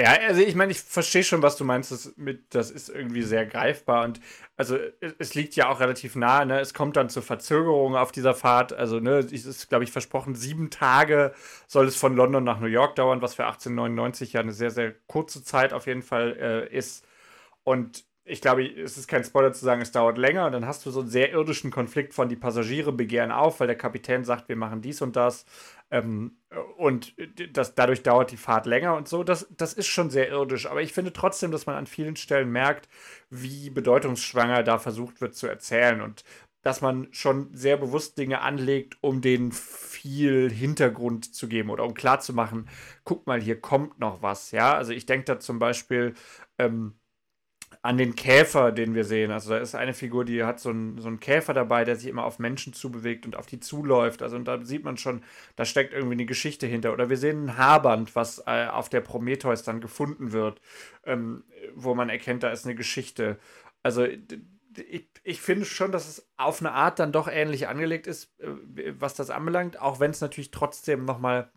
Ja, 0.00 0.12
also 0.28 0.40
ich 0.40 0.54
meine, 0.54 0.70
ich 0.70 0.80
verstehe 0.80 1.24
schon, 1.24 1.42
was 1.42 1.56
du 1.56 1.64
meinst. 1.64 1.90
Das, 1.90 2.12
mit, 2.16 2.54
das 2.54 2.70
ist 2.70 2.88
irgendwie 2.88 3.22
sehr 3.22 3.46
greifbar 3.46 4.04
und 4.04 4.20
also 4.56 4.76
es, 5.18 5.34
liegt 5.34 5.56
ja 5.56 5.68
auch 5.70 5.80
relativ 5.80 6.14
nahe. 6.14 6.46
Ne? 6.46 6.60
Es 6.60 6.72
kommt 6.72 6.96
dann 6.96 7.08
zur 7.08 7.22
Verzögerung 7.22 7.96
auf 7.96 8.12
dieser 8.12 8.34
Fahrt. 8.34 8.72
Also 8.72 9.00
ne, 9.00 9.18
es 9.18 9.44
ist, 9.44 9.68
glaube 9.68 9.84
ich, 9.84 9.90
versprochen, 9.92 10.36
sieben 10.36 10.70
Tage 10.70 11.32
soll 11.66 11.86
es 11.86 11.96
von 11.96 12.14
London 12.14 12.44
nach 12.44 12.60
New 12.60 12.66
York 12.66 12.94
dauern, 12.94 13.22
was 13.22 13.34
für 13.34 13.44
1899 13.46 14.34
ja 14.34 14.40
eine 14.40 14.52
sehr, 14.52 14.70
sehr 14.70 14.94
kurze 15.08 15.42
Zeit 15.42 15.72
auf 15.72 15.86
jeden 15.86 16.02
Fall 16.02 16.36
äh, 16.40 16.76
ist. 16.76 17.04
Und 17.64 18.04
ich 18.24 18.40
glaube, 18.40 18.64
es 18.66 18.98
ist 18.98 19.08
kein 19.08 19.24
Spoiler 19.24 19.52
zu 19.52 19.64
sagen, 19.64 19.80
es 19.80 19.90
dauert 19.92 20.18
länger. 20.18 20.46
Und 20.46 20.52
dann 20.52 20.66
hast 20.66 20.84
du 20.86 20.90
so 20.90 21.00
einen 21.00 21.08
sehr 21.08 21.32
irdischen 21.32 21.70
Konflikt 21.70 22.14
von 22.14 22.28
die 22.28 22.36
Passagiere 22.36 22.92
begehren 22.92 23.32
auf, 23.32 23.60
weil 23.60 23.66
der 23.66 23.76
Kapitän 23.76 24.24
sagt, 24.24 24.48
wir 24.48 24.56
machen 24.56 24.82
dies 24.82 25.02
und 25.02 25.16
das. 25.16 25.44
Ähm, 25.90 26.38
und 26.76 27.14
das, 27.52 27.74
dadurch 27.74 28.02
dauert 28.02 28.30
die 28.30 28.36
Fahrt 28.36 28.66
länger 28.66 28.96
und 28.96 29.08
so. 29.08 29.24
Das, 29.24 29.46
das 29.56 29.72
ist 29.72 29.86
schon 29.86 30.10
sehr 30.10 30.28
irdisch. 30.28 30.66
Aber 30.66 30.82
ich 30.82 30.92
finde 30.92 31.12
trotzdem, 31.12 31.50
dass 31.50 31.66
man 31.66 31.76
an 31.76 31.86
vielen 31.86 32.16
Stellen 32.16 32.50
merkt, 32.50 32.88
wie 33.30 33.70
bedeutungsschwanger 33.70 34.62
da 34.62 34.78
versucht 34.78 35.20
wird 35.20 35.34
zu 35.34 35.46
erzählen. 35.46 36.00
Und 36.00 36.24
dass 36.62 36.80
man 36.80 37.08
schon 37.12 37.54
sehr 37.54 37.76
bewusst 37.76 38.18
Dinge 38.18 38.40
anlegt, 38.40 38.98
um 39.00 39.20
denen 39.20 39.52
viel 39.52 40.50
Hintergrund 40.50 41.34
zu 41.34 41.48
geben 41.48 41.70
oder 41.70 41.84
um 41.84 41.94
klarzumachen, 41.94 42.68
guck 43.04 43.26
mal, 43.26 43.40
hier 43.40 43.60
kommt 43.60 43.98
noch 43.98 44.22
was. 44.22 44.50
Ja, 44.50 44.74
also 44.74 44.92
ich 44.92 45.06
denke 45.06 45.24
da 45.24 45.40
zum 45.40 45.58
Beispiel, 45.58 46.14
ähm, 46.58 46.97
an 47.82 47.96
den 47.96 48.14
Käfer, 48.14 48.72
den 48.72 48.94
wir 48.94 49.04
sehen. 49.04 49.30
Also 49.30 49.50
da 49.50 49.58
ist 49.58 49.74
eine 49.74 49.94
Figur, 49.94 50.24
die 50.24 50.44
hat 50.44 50.60
so 50.60 50.70
einen, 50.70 50.98
so 50.98 51.08
einen 51.08 51.20
Käfer 51.20 51.54
dabei, 51.54 51.84
der 51.84 51.96
sich 51.96 52.08
immer 52.08 52.24
auf 52.24 52.38
Menschen 52.38 52.72
zubewegt 52.72 53.24
und 53.24 53.36
auf 53.36 53.46
die 53.46 53.60
zuläuft. 53.60 54.22
Also 54.22 54.36
und 54.36 54.46
da 54.46 54.64
sieht 54.64 54.84
man 54.84 54.96
schon, 54.96 55.22
da 55.56 55.64
steckt 55.64 55.92
irgendwie 55.92 56.14
eine 56.14 56.26
Geschichte 56.26 56.66
hinter. 56.66 56.92
Oder 56.92 57.08
wir 57.08 57.16
sehen 57.16 57.46
ein 57.46 57.56
Haarband, 57.56 58.16
was 58.16 58.42
äh, 58.46 58.66
auf 58.66 58.88
der 58.88 59.00
Prometheus 59.00 59.62
dann 59.62 59.80
gefunden 59.80 60.32
wird, 60.32 60.60
ähm, 61.04 61.44
wo 61.74 61.94
man 61.94 62.08
erkennt, 62.08 62.42
da 62.42 62.50
ist 62.50 62.64
eine 62.64 62.74
Geschichte. 62.74 63.38
Also 63.82 64.04
ich, 64.04 65.08
ich 65.22 65.40
finde 65.40 65.64
schon, 65.64 65.92
dass 65.92 66.08
es 66.08 66.28
auf 66.36 66.60
eine 66.60 66.72
Art 66.72 66.98
dann 66.98 67.12
doch 67.12 67.28
ähnlich 67.28 67.68
angelegt 67.68 68.06
ist, 68.06 68.38
äh, 68.40 68.94
was 68.98 69.14
das 69.14 69.30
anbelangt, 69.30 69.80
auch 69.80 70.00
wenn 70.00 70.10
es 70.10 70.20
natürlich 70.20 70.50
trotzdem 70.50 71.04
nochmal 71.04 71.50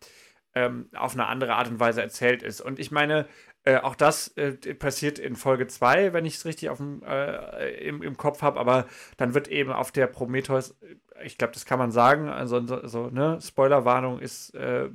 ähm, 0.53 0.89
auf 0.93 1.13
eine 1.13 1.27
andere 1.27 1.55
Art 1.55 1.69
und 1.69 1.79
Weise 1.79 2.01
erzählt 2.01 2.43
ist. 2.43 2.61
Und 2.61 2.79
ich 2.79 2.91
meine, 2.91 3.27
äh, 3.63 3.77
auch 3.77 3.95
das 3.95 4.29
äh, 4.37 4.53
passiert 4.73 5.19
in 5.19 5.35
Folge 5.35 5.67
2, 5.67 6.13
wenn 6.13 6.25
ich 6.25 6.35
es 6.35 6.45
richtig 6.45 6.69
auf 6.69 6.77
dem, 6.77 7.03
äh, 7.03 7.69
im, 7.87 8.01
im 8.01 8.17
Kopf 8.17 8.41
habe, 8.41 8.59
aber 8.59 8.87
dann 9.17 9.33
wird 9.35 9.49
eben 9.49 9.71
auf 9.71 9.91
der 9.91 10.07
Prometheus, 10.07 10.71
äh, 10.81 10.95
ich 11.23 11.37
glaube, 11.37 11.53
das 11.53 11.65
kann 11.65 11.77
man 11.77 11.91
sagen, 11.91 12.27
also 12.27 12.65
so, 12.65 12.87
so 12.87 13.09
ne, 13.11 13.37
Spoilerwarnung 13.39 14.19
ist, 14.19 14.55
äh, 14.55 14.89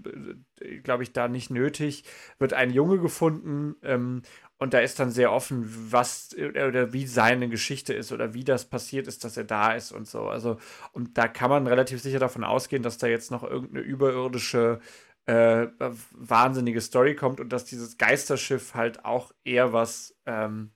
glaube 0.83 1.05
ich, 1.05 1.13
da 1.13 1.29
nicht 1.29 1.51
nötig, 1.51 2.03
wird 2.41 2.55
ein 2.55 2.71
Junge 2.71 2.99
gefunden 2.99 3.77
ähm, 3.85 4.23
und 4.59 4.73
da 4.73 4.79
ist 4.79 4.99
dann 4.99 5.11
sehr 5.11 5.33
offen, 5.33 5.93
was 5.93 6.35
oder 6.35 6.93
wie 6.93 7.07
seine 7.07 7.49
Geschichte 7.49 7.93
ist 7.93 8.11
oder 8.11 8.33
wie 8.33 8.43
das 8.43 8.65
passiert 8.65 9.07
ist, 9.07 9.23
dass 9.23 9.37
er 9.37 9.45
da 9.45 9.75
ist 9.75 9.93
und 9.93 10.09
so. 10.09 10.29
Also, 10.29 10.57
und 10.93 11.19
da 11.19 11.29
kann 11.29 11.51
man 11.51 11.67
relativ 11.67 12.01
sicher 12.01 12.19
davon 12.19 12.43
ausgehen, 12.43 12.83
dass 12.83 12.97
da 12.97 13.07
jetzt 13.07 13.31
noch 13.31 13.43
irgendeine 13.45 13.85
überirdische 13.85 14.81
äh, 15.27 15.69
wahnsinnige 16.13 16.81
Story 16.81 17.17
kommt 17.17 17.41
und 17.41 17.51
dass 17.53 17.65
dieses 17.65 17.99
Geisterschiff 17.99 18.75
halt 18.75 19.05
auch 19.05 19.33
eher 19.45 19.73
was, 19.73 20.17
ähm, 20.25 20.71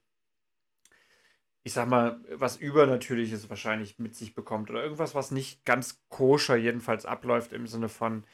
ich 1.62 1.73
sag 1.73 1.88
mal, 1.88 2.21
was 2.33 2.57
Übernatürliches 2.57 3.49
wahrscheinlich 3.49 3.99
mit 3.99 4.16
sich 4.16 4.35
bekommt 4.35 4.71
oder 4.71 4.83
irgendwas, 4.83 5.14
was 5.14 5.30
nicht 5.30 5.64
ganz 5.64 6.02
koscher 6.09 6.57
jedenfalls 6.57 7.07
abläuft 7.07 7.52
im 7.52 7.66
Sinne 7.66 7.88
von 7.88 8.25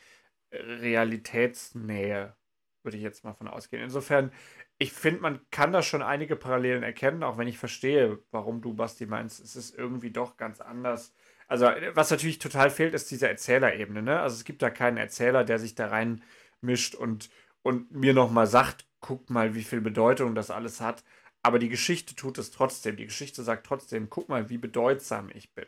Realitätsnähe, 0.52 2.34
würde 2.82 2.96
ich 2.96 3.02
jetzt 3.02 3.24
mal 3.24 3.34
von 3.34 3.48
ausgehen. 3.48 3.82
Insofern, 3.82 4.32
ich 4.78 4.92
finde, 4.92 5.20
man 5.20 5.40
kann 5.50 5.72
da 5.72 5.82
schon 5.82 6.02
einige 6.02 6.36
Parallelen 6.36 6.82
erkennen, 6.82 7.22
auch 7.24 7.36
wenn 7.36 7.48
ich 7.48 7.58
verstehe, 7.58 8.22
warum 8.30 8.62
du, 8.62 8.74
Basti, 8.74 9.06
meinst, 9.06 9.40
es 9.40 9.56
ist 9.56 9.76
irgendwie 9.76 10.12
doch 10.12 10.36
ganz 10.36 10.60
anders 10.60 11.14
also, 11.48 11.66
was 11.94 12.10
natürlich 12.10 12.38
total 12.38 12.70
fehlt, 12.70 12.94
ist 12.94 13.10
diese 13.10 13.28
Erzählerebene. 13.28 14.02
Ne? 14.02 14.20
Also, 14.20 14.36
es 14.36 14.44
gibt 14.44 14.62
da 14.62 14.70
keinen 14.70 14.96
Erzähler, 14.96 15.44
der 15.44 15.58
sich 15.58 15.74
da 15.74 15.88
rein 15.88 16.22
mischt 16.60 16.94
und, 16.94 17.30
und 17.62 17.92
mir 17.92 18.14
nochmal 18.14 18.46
sagt, 18.46 18.86
guck 19.00 19.30
mal, 19.30 19.54
wie 19.54 19.62
viel 19.62 19.80
Bedeutung 19.80 20.34
das 20.34 20.50
alles 20.50 20.80
hat. 20.80 21.04
Aber 21.42 21.58
die 21.58 21.68
Geschichte 21.68 22.16
tut 22.16 22.38
es 22.38 22.50
trotzdem. 22.50 22.96
Die 22.96 23.06
Geschichte 23.06 23.42
sagt 23.44 23.66
trotzdem, 23.66 24.10
guck 24.10 24.28
mal, 24.28 24.48
wie 24.50 24.58
bedeutsam 24.58 25.30
ich 25.32 25.54
bin. 25.54 25.66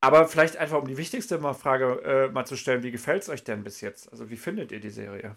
Aber 0.00 0.26
vielleicht 0.26 0.56
einfach, 0.56 0.78
um 0.78 0.88
die 0.88 0.96
wichtigste 0.96 1.38
Frage 1.54 2.02
äh, 2.02 2.32
mal 2.32 2.44
zu 2.44 2.56
stellen, 2.56 2.82
wie 2.82 2.90
gefällt 2.90 3.22
es 3.22 3.28
euch 3.28 3.44
denn 3.44 3.62
bis 3.62 3.80
jetzt? 3.80 4.10
Also, 4.10 4.30
wie 4.30 4.36
findet 4.36 4.72
ihr 4.72 4.80
die 4.80 4.90
Serie? 4.90 5.36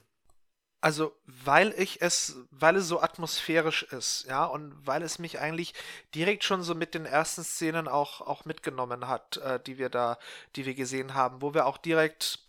Also, 0.82 1.16
weil 1.26 1.74
ich 1.78 2.02
es, 2.02 2.36
weil 2.52 2.76
es 2.76 2.88
so 2.88 3.02
atmosphärisch 3.02 3.84
ist, 3.84 4.26
ja, 4.28 4.46
und 4.46 4.76
weil 4.86 5.02
es 5.02 5.18
mich 5.18 5.40
eigentlich 5.40 5.74
direkt 6.14 6.44
schon 6.44 6.62
so 6.62 6.76
mit 6.76 6.94
den 6.94 7.06
ersten 7.06 7.44
Szenen 7.44 7.88
auch, 7.88 8.22
auch 8.22 8.46
mitgenommen 8.46 9.08
hat, 9.08 9.38
äh, 9.38 9.60
die 9.60 9.80
wir 9.80 9.90
da, 9.90 10.20
die 10.56 10.66
wir 10.66 10.76
gesehen 10.76 11.16
haben, 11.16 11.42
wo 11.42 11.56
wir 11.56 11.66
auch 11.66 11.78
direkt 11.78 12.40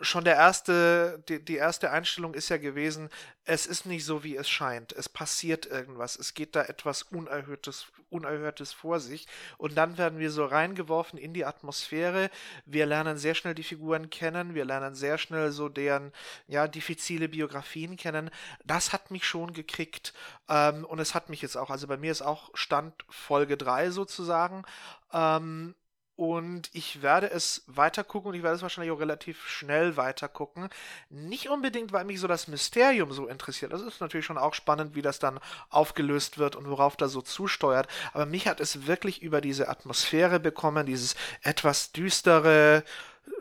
schon 0.00 0.24
der 0.24 0.36
erste, 0.36 1.22
die, 1.28 1.44
die 1.44 1.56
erste 1.56 1.90
Einstellung 1.90 2.34
ist 2.34 2.48
ja 2.48 2.56
gewesen, 2.56 3.10
es 3.44 3.66
ist 3.66 3.86
nicht 3.86 4.04
so, 4.04 4.24
wie 4.24 4.36
es 4.36 4.48
scheint. 4.48 4.92
Es 4.92 5.08
passiert 5.08 5.66
irgendwas. 5.66 6.16
Es 6.16 6.34
geht 6.34 6.56
da 6.56 6.62
etwas 6.62 7.02
Unerhörtes, 7.02 7.86
Unerhörtes 8.10 8.72
vor 8.72 9.00
sich. 9.00 9.26
Und 9.58 9.76
dann 9.76 9.98
werden 9.98 10.18
wir 10.18 10.30
so 10.30 10.44
reingeworfen 10.44 11.18
in 11.18 11.32
die 11.32 11.44
Atmosphäre. 11.44 12.30
Wir 12.66 12.86
lernen 12.86 13.16
sehr 13.16 13.34
schnell 13.34 13.54
die 13.54 13.62
Figuren 13.62 14.10
kennen. 14.10 14.54
Wir 14.54 14.64
lernen 14.64 14.94
sehr 14.94 15.18
schnell 15.18 15.50
so 15.52 15.68
deren, 15.68 16.12
ja, 16.46 16.68
diffizile 16.68 17.28
Biografien 17.28 17.96
kennen. 17.96 18.30
Das 18.64 18.92
hat 18.92 19.10
mich 19.10 19.24
schon 19.24 19.52
gekriegt. 19.52 20.12
Ähm, 20.48 20.84
und 20.84 20.98
es 20.98 21.14
hat 21.14 21.30
mich 21.30 21.42
jetzt 21.42 21.56
auch, 21.56 21.70
also 21.70 21.86
bei 21.86 21.96
mir 21.96 22.12
ist 22.12 22.22
auch 22.22 22.50
Stand 22.54 22.94
Folge 23.08 23.56
3 23.56 23.90
sozusagen. 23.90 24.64
Ähm, 25.12 25.74
und 26.20 26.68
ich 26.74 27.00
werde 27.00 27.30
es 27.30 27.62
weitergucken 27.66 28.28
und 28.28 28.34
ich 28.34 28.42
werde 28.42 28.56
es 28.56 28.60
wahrscheinlich 28.60 28.92
auch 28.92 29.00
relativ 29.00 29.48
schnell 29.48 29.96
weitergucken. 29.96 30.68
Nicht 31.08 31.48
unbedingt, 31.48 31.94
weil 31.94 32.04
mich 32.04 32.20
so 32.20 32.26
das 32.26 32.46
Mysterium 32.46 33.10
so 33.10 33.26
interessiert. 33.26 33.72
Das 33.72 33.80
ist 33.80 34.02
natürlich 34.02 34.26
schon 34.26 34.36
auch 34.36 34.52
spannend, 34.52 34.94
wie 34.94 35.00
das 35.00 35.18
dann 35.18 35.40
aufgelöst 35.70 36.36
wird 36.36 36.56
und 36.56 36.68
worauf 36.68 36.98
da 36.98 37.08
so 37.08 37.22
zusteuert. 37.22 37.88
Aber 38.12 38.26
mich 38.26 38.48
hat 38.48 38.60
es 38.60 38.86
wirklich 38.86 39.22
über 39.22 39.40
diese 39.40 39.70
Atmosphäre 39.70 40.40
bekommen, 40.40 40.84
dieses 40.84 41.16
etwas 41.40 41.92
düstere, 41.92 42.84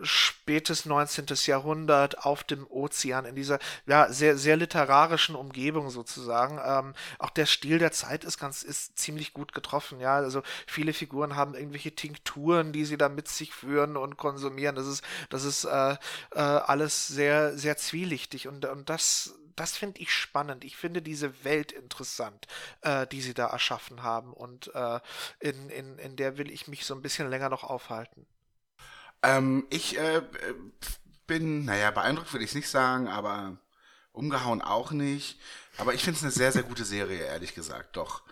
spätes 0.02 0.86
19. 0.86 1.26
Jahrhundert 1.46 2.26
auf 2.26 2.44
dem 2.44 2.66
Ozean, 2.70 3.26
in 3.26 3.36
dieser 3.36 3.60
ja, 3.86 4.12
sehr, 4.12 4.38
sehr 4.38 4.58
literarischen 4.58 5.36
Umgebung 5.36 5.90
sozusagen. 5.90 6.60
Ähm, 6.64 6.94
auch 7.18 7.30
der 7.30 7.46
Stil 7.46 7.80
der 7.80 7.92
Zeit 7.92 8.24
ist 8.24 8.40
ganz, 8.40 8.64
ist 8.64 8.98
ziemlich 8.98 9.34
gut 9.34 9.54
getroffen, 9.54 10.00
ja. 10.00 10.16
Also 10.16 10.44
viele 10.68 10.94
Figuren 10.94 11.36
haben 11.36 11.56
irgendwelche 11.56 11.96
Tinkturen, 11.96 12.72
die 12.74 12.86
sie 12.86 12.98
da 12.98 13.10
mit 13.10 13.28
sich 13.28 13.54
führen 13.54 13.98
und 13.98 14.18
konsumieren. 14.18 14.76
Das 14.76 14.88
ist, 14.88 15.04
das 15.30 15.44
ist 15.44 15.66
äh, 15.66 15.96
äh, 16.32 16.40
alles 16.40 17.08
sehr, 17.08 17.58
sehr 17.58 17.78
zwielichtig 17.78 18.48
und, 18.48 18.66
und 18.66 18.90
das, 18.90 19.36
das 19.56 19.76
finde 19.78 20.00
ich 20.02 20.12
spannend. 20.12 20.64
Ich 20.64 20.78
finde 20.78 21.02
diese 21.02 21.44
Welt 21.44 21.72
interessant, 21.72 22.48
äh, 22.82 23.06
die 23.08 23.22
sie 23.22 23.34
da 23.34 23.48
erschaffen 23.48 24.04
haben 24.04 24.34
und 24.34 24.74
äh, 24.74 25.00
in, 25.40 25.70
in, 25.70 25.98
in 26.00 26.16
der 26.16 26.38
will 26.38 26.50
ich 26.50 26.68
mich 26.68 26.86
so 26.86 26.96
ein 26.96 27.02
bisschen 27.02 27.30
länger 27.30 27.50
noch 27.50 27.64
aufhalten. 27.64 28.26
Ähm, 29.22 29.66
ich 29.70 29.98
äh, 29.98 30.22
bin, 31.28 31.66
naja, 31.66 31.92
beeindruckt 31.92 32.34
würde 32.34 32.46
ich 32.46 32.56
nicht 32.56 32.70
sagen, 32.70 33.08
aber 33.08 33.58
umgehauen 34.12 34.62
auch 34.62 34.92
nicht. 34.92 35.40
Aber 35.78 35.94
ich 35.94 36.04
finde 36.04 36.18
es 36.18 36.24
eine 36.24 36.32
sehr, 36.32 36.52
sehr 36.52 36.64
gute 36.64 36.86
Serie, 36.86 37.22
ehrlich 37.22 37.56
gesagt, 37.56 37.96
doch. 37.96 38.24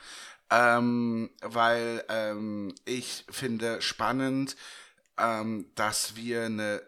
Ähm, 0.50 1.30
weil 1.42 2.04
ähm, 2.10 2.74
ich 2.86 3.26
finde 3.30 3.82
spannend, 3.82 4.56
ähm, 5.18 5.70
dass 5.76 6.16
wir 6.16 6.46
eine, 6.46 6.82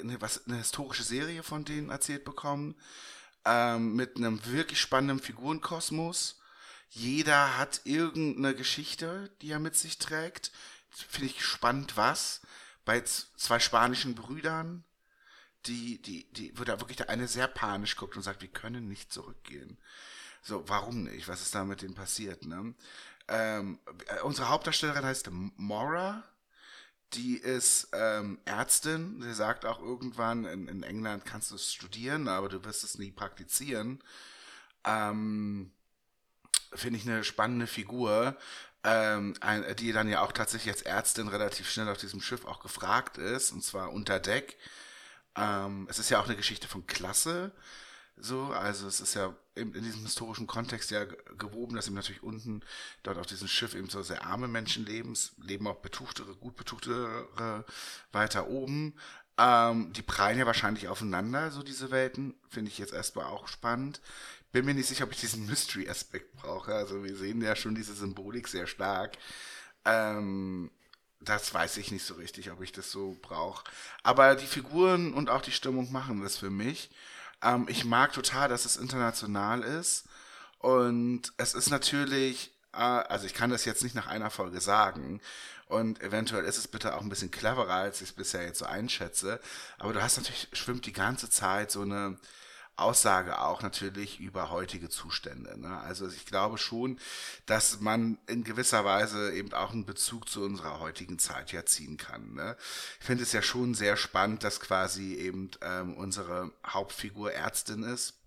eine, 0.00 0.20
was, 0.20 0.46
eine 0.46 0.58
historische 0.58 1.02
Serie 1.02 1.42
von 1.42 1.64
denen 1.64 1.90
erzählt 1.90 2.24
bekommen, 2.24 2.76
ähm, 3.44 3.94
mit 3.94 4.16
einem 4.16 4.44
wirklich 4.46 4.80
spannenden 4.80 5.20
Figurenkosmos. 5.20 6.40
Jeder 6.90 7.58
hat 7.58 7.82
irgendeine 7.84 8.54
Geschichte, 8.54 9.30
die 9.42 9.50
er 9.50 9.58
mit 9.58 9.76
sich 9.76 9.98
trägt. 9.98 10.52
Finde 10.90 11.28
ich 11.28 11.44
spannend, 11.44 11.96
was 11.96 12.40
bei 12.88 13.02
zwei 13.02 13.58
spanischen 13.58 14.14
Brüdern, 14.14 14.82
die, 15.66 16.00
die, 16.00 16.24
die, 16.32 16.58
wo 16.58 16.64
da 16.64 16.80
wirklich 16.80 16.96
der 16.96 17.10
eine 17.10 17.28
sehr 17.28 17.46
panisch 17.46 17.96
guckt 17.96 18.16
und 18.16 18.22
sagt, 18.22 18.40
wir 18.40 18.48
können 18.48 18.88
nicht 18.88 19.12
zurückgehen. 19.12 19.76
So, 20.40 20.66
warum 20.70 21.02
nicht? 21.02 21.28
Was 21.28 21.42
ist 21.42 21.54
da 21.54 21.64
mit 21.64 21.82
denen 21.82 21.94
passiert, 21.94 22.46
ne? 22.46 22.74
Ähm, 23.28 23.78
äh, 24.06 24.22
unsere 24.22 24.48
Hauptdarstellerin 24.48 25.04
heißt 25.04 25.28
Maura. 25.58 26.24
Die 27.12 27.36
ist 27.36 27.88
ähm, 27.92 28.38
Ärztin. 28.46 29.20
Sie 29.20 29.34
sagt 29.34 29.66
auch 29.66 29.80
irgendwann, 29.80 30.46
in, 30.46 30.66
in 30.66 30.82
England 30.82 31.26
kannst 31.26 31.50
du 31.50 31.56
es 31.56 31.74
studieren, 31.74 32.26
aber 32.26 32.48
du 32.48 32.64
wirst 32.64 32.84
es 32.84 32.96
nie 32.96 33.10
praktizieren. 33.10 34.02
Ähm, 34.84 35.72
Finde 36.72 36.98
ich 36.98 37.06
eine 37.06 37.22
spannende 37.22 37.66
Figur 37.66 38.38
ähm, 38.88 39.34
die 39.78 39.92
dann 39.92 40.08
ja 40.08 40.22
auch 40.22 40.32
tatsächlich 40.32 40.72
als 40.72 40.82
Ärztin 40.82 41.28
relativ 41.28 41.70
schnell 41.70 41.88
auf 41.88 41.98
diesem 41.98 42.20
Schiff 42.20 42.44
auch 42.44 42.60
gefragt 42.60 43.18
ist, 43.18 43.52
und 43.52 43.62
zwar 43.62 43.92
unter 43.92 44.20
Deck. 44.20 44.56
Ähm, 45.36 45.86
es 45.90 45.98
ist 45.98 46.10
ja 46.10 46.20
auch 46.20 46.26
eine 46.26 46.36
Geschichte 46.36 46.68
von 46.68 46.86
Klasse, 46.86 47.52
so, 48.20 48.46
also 48.46 48.88
es 48.88 49.00
ist 49.00 49.14
ja 49.14 49.34
in, 49.54 49.72
in 49.74 49.84
diesem 49.84 50.02
historischen 50.02 50.46
Kontext 50.46 50.90
ja 50.90 51.04
gewoben, 51.04 51.76
dass 51.76 51.86
eben 51.86 51.94
natürlich 51.94 52.22
unten 52.22 52.62
dort 53.04 53.18
auf 53.18 53.26
diesem 53.26 53.46
Schiff 53.46 53.74
eben 53.74 53.88
so 53.88 54.02
sehr 54.02 54.24
arme 54.24 54.48
Menschen 54.48 54.84
leben, 54.86 55.12
es 55.12 55.32
leben 55.40 55.68
auch 55.68 55.76
betuchtere, 55.76 56.34
gut 56.34 56.56
betuchtere 56.56 57.64
weiter 58.10 58.48
oben. 58.48 58.94
Ähm, 59.36 59.92
die 59.92 60.02
prallen 60.02 60.38
ja 60.38 60.46
wahrscheinlich 60.46 60.88
aufeinander, 60.88 61.52
so 61.52 61.62
diese 61.62 61.92
Welten, 61.92 62.34
finde 62.48 62.72
ich 62.72 62.78
jetzt 62.78 62.92
erstmal 62.92 63.26
auch 63.26 63.46
spannend 63.46 64.00
bin 64.52 64.64
mir 64.64 64.74
nicht 64.74 64.88
sicher, 64.88 65.04
ob 65.04 65.12
ich 65.12 65.20
diesen 65.20 65.46
Mystery-Aspekt 65.46 66.36
brauche. 66.36 66.74
Also 66.74 67.04
wir 67.04 67.16
sehen 67.16 67.42
ja 67.42 67.56
schon 67.56 67.74
diese 67.74 67.94
Symbolik 67.94 68.48
sehr 68.48 68.66
stark. 68.66 69.16
Ähm, 69.84 70.70
das 71.20 71.52
weiß 71.52 71.76
ich 71.78 71.90
nicht 71.90 72.04
so 72.04 72.14
richtig, 72.14 72.50
ob 72.50 72.62
ich 72.62 72.72
das 72.72 72.90
so 72.90 73.16
brauche. 73.22 73.64
Aber 74.02 74.36
die 74.36 74.46
Figuren 74.46 75.12
und 75.12 75.30
auch 75.30 75.42
die 75.42 75.52
Stimmung 75.52 75.92
machen 75.92 76.22
das 76.22 76.36
für 76.36 76.50
mich. 76.50 76.90
Ähm, 77.42 77.66
ich 77.68 77.84
mag 77.84 78.12
total, 78.12 78.48
dass 78.48 78.64
es 78.64 78.76
international 78.76 79.62
ist. 79.62 80.04
Und 80.58 81.32
es 81.36 81.54
ist 81.54 81.70
natürlich, 81.70 82.52
äh, 82.72 82.78
also 82.78 83.26
ich 83.26 83.34
kann 83.34 83.50
das 83.50 83.64
jetzt 83.64 83.82
nicht 83.82 83.94
nach 83.94 84.06
einer 84.06 84.30
Folge 84.30 84.60
sagen. 84.60 85.20
Und 85.66 86.00
eventuell 86.00 86.44
ist 86.44 86.56
es 86.56 86.68
bitte 86.68 86.96
auch 86.96 87.02
ein 87.02 87.10
bisschen 87.10 87.30
cleverer, 87.30 87.74
als 87.74 88.00
ich 88.00 88.10
es 88.10 88.14
bisher 88.14 88.44
jetzt 88.44 88.60
so 88.60 88.64
einschätze. 88.64 89.40
Aber 89.78 89.92
du 89.92 90.02
hast 90.02 90.16
natürlich, 90.16 90.48
schwimmt 90.52 90.86
die 90.86 90.92
ganze 90.92 91.28
Zeit 91.28 91.70
so 91.70 91.82
eine 91.82 92.18
Aussage 92.78 93.40
auch 93.40 93.62
natürlich 93.62 94.20
über 94.20 94.50
heutige 94.50 94.88
Zustände. 94.88 95.58
Ne? 95.58 95.78
Also 95.80 96.08
ich 96.08 96.26
glaube 96.26 96.58
schon, 96.58 96.98
dass 97.46 97.80
man 97.80 98.18
in 98.26 98.44
gewisser 98.44 98.84
Weise 98.84 99.32
eben 99.32 99.52
auch 99.52 99.72
einen 99.72 99.86
Bezug 99.86 100.28
zu 100.28 100.42
unserer 100.42 100.80
heutigen 100.80 101.18
Zeit 101.18 101.52
ja 101.52 101.64
ziehen 101.64 101.96
kann. 101.96 102.34
Ne? 102.34 102.56
Ich 103.00 103.06
finde 103.06 103.22
es 103.22 103.32
ja 103.32 103.42
schon 103.42 103.74
sehr 103.74 103.96
spannend, 103.96 104.44
dass 104.44 104.60
quasi 104.60 105.14
eben 105.14 105.50
ähm, 105.62 105.94
unsere 105.94 106.52
Hauptfigur 106.66 107.32
Ärztin 107.32 107.82
ist 107.82 108.17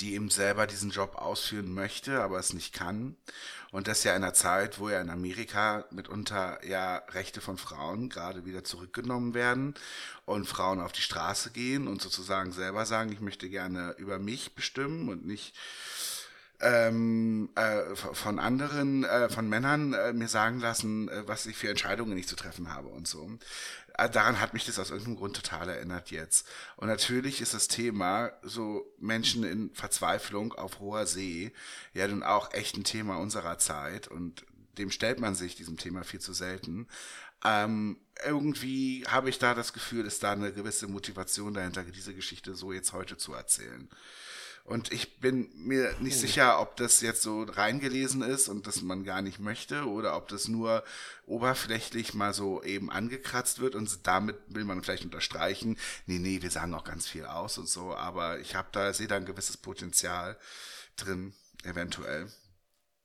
die 0.00 0.14
eben 0.14 0.30
selber 0.30 0.66
diesen 0.66 0.90
Job 0.90 1.16
ausführen 1.16 1.72
möchte, 1.74 2.22
aber 2.22 2.38
es 2.38 2.52
nicht 2.52 2.72
kann. 2.72 3.16
Und 3.70 3.88
das 3.88 4.04
ja 4.04 4.14
in 4.14 4.22
einer 4.22 4.34
Zeit, 4.34 4.78
wo 4.78 4.90
ja 4.90 5.00
in 5.00 5.08
Amerika 5.08 5.86
mitunter 5.90 6.62
ja 6.64 6.96
Rechte 7.08 7.40
von 7.40 7.56
Frauen 7.56 8.10
gerade 8.10 8.44
wieder 8.44 8.64
zurückgenommen 8.64 9.32
werden 9.32 9.74
und 10.26 10.46
Frauen 10.46 10.80
auf 10.80 10.92
die 10.92 11.00
Straße 11.00 11.50
gehen 11.52 11.88
und 11.88 12.02
sozusagen 12.02 12.52
selber 12.52 12.84
sagen, 12.84 13.12
ich 13.12 13.20
möchte 13.20 13.48
gerne 13.48 13.94
über 13.98 14.18
mich 14.18 14.54
bestimmen 14.54 15.08
und 15.08 15.26
nicht 15.26 15.54
ähm, 16.62 17.50
äh, 17.56 17.96
von 17.96 18.38
anderen, 18.38 19.04
äh, 19.04 19.28
von 19.28 19.48
Männern 19.48 19.94
äh, 19.94 20.12
mir 20.12 20.28
sagen 20.28 20.60
lassen, 20.60 21.08
äh, 21.08 21.26
was 21.26 21.46
ich 21.46 21.56
für 21.56 21.68
Entscheidungen 21.68 22.14
nicht 22.14 22.28
zu 22.28 22.36
treffen 22.36 22.72
habe 22.72 22.88
und 22.88 23.08
so. 23.08 23.30
Äh, 23.98 24.10
daran 24.10 24.40
hat 24.40 24.54
mich 24.54 24.64
das 24.64 24.78
aus 24.78 24.90
irgendeinem 24.90 25.16
Grund 25.16 25.36
total 25.36 25.68
erinnert 25.68 26.10
jetzt. 26.10 26.48
Und 26.76 26.88
natürlich 26.88 27.40
ist 27.40 27.54
das 27.54 27.68
Thema 27.68 28.32
so 28.42 28.86
Menschen 28.98 29.44
in 29.44 29.74
Verzweiflung 29.74 30.52
auf 30.54 30.80
hoher 30.80 31.06
See 31.06 31.52
ja 31.92 32.06
nun 32.08 32.22
auch 32.22 32.52
echt 32.52 32.76
ein 32.76 32.84
Thema 32.84 33.18
unserer 33.18 33.58
Zeit 33.58 34.08
und 34.08 34.44
dem 34.78 34.90
stellt 34.90 35.20
man 35.20 35.34
sich 35.34 35.54
diesem 35.54 35.76
Thema 35.76 36.04
viel 36.04 36.20
zu 36.20 36.32
selten. 36.32 36.88
Ähm, 37.44 37.98
irgendwie 38.24 39.04
habe 39.08 39.28
ich 39.28 39.38
da 39.38 39.54
das 39.54 39.72
Gefühl, 39.72 40.06
ist 40.06 40.22
da 40.22 40.32
eine 40.32 40.52
gewisse 40.52 40.86
Motivation 40.86 41.54
dahinter, 41.54 41.82
diese 41.82 42.14
Geschichte 42.14 42.54
so 42.54 42.72
jetzt 42.72 42.92
heute 42.92 43.16
zu 43.16 43.34
erzählen. 43.34 43.88
Und 44.64 44.92
ich 44.92 45.18
bin 45.18 45.50
mir 45.56 45.92
nicht 45.98 46.16
sicher, 46.16 46.60
ob 46.60 46.76
das 46.76 47.00
jetzt 47.00 47.22
so 47.22 47.42
reingelesen 47.42 48.22
ist 48.22 48.48
und 48.48 48.66
das 48.66 48.80
man 48.80 49.02
gar 49.02 49.20
nicht 49.20 49.40
möchte 49.40 49.86
oder 49.86 50.16
ob 50.16 50.28
das 50.28 50.46
nur 50.46 50.84
oberflächlich 51.26 52.14
mal 52.14 52.32
so 52.32 52.62
eben 52.62 52.90
angekratzt 52.90 53.58
wird 53.58 53.74
und 53.74 54.06
damit 54.06 54.36
will 54.46 54.64
man 54.64 54.82
vielleicht 54.82 55.04
unterstreichen, 55.04 55.76
nee, 56.06 56.18
nee, 56.18 56.42
wir 56.42 56.50
sagen 56.50 56.74
auch 56.74 56.84
ganz 56.84 57.08
viel 57.08 57.26
aus 57.26 57.58
und 57.58 57.68
so, 57.68 57.94
aber 57.94 58.38
ich 58.38 58.54
habe 58.54 58.68
da, 58.70 58.92
sehe 58.92 59.08
da 59.08 59.16
ein 59.16 59.24
gewisses 59.26 59.56
Potenzial 59.56 60.38
drin, 60.96 61.34
eventuell. 61.64 62.28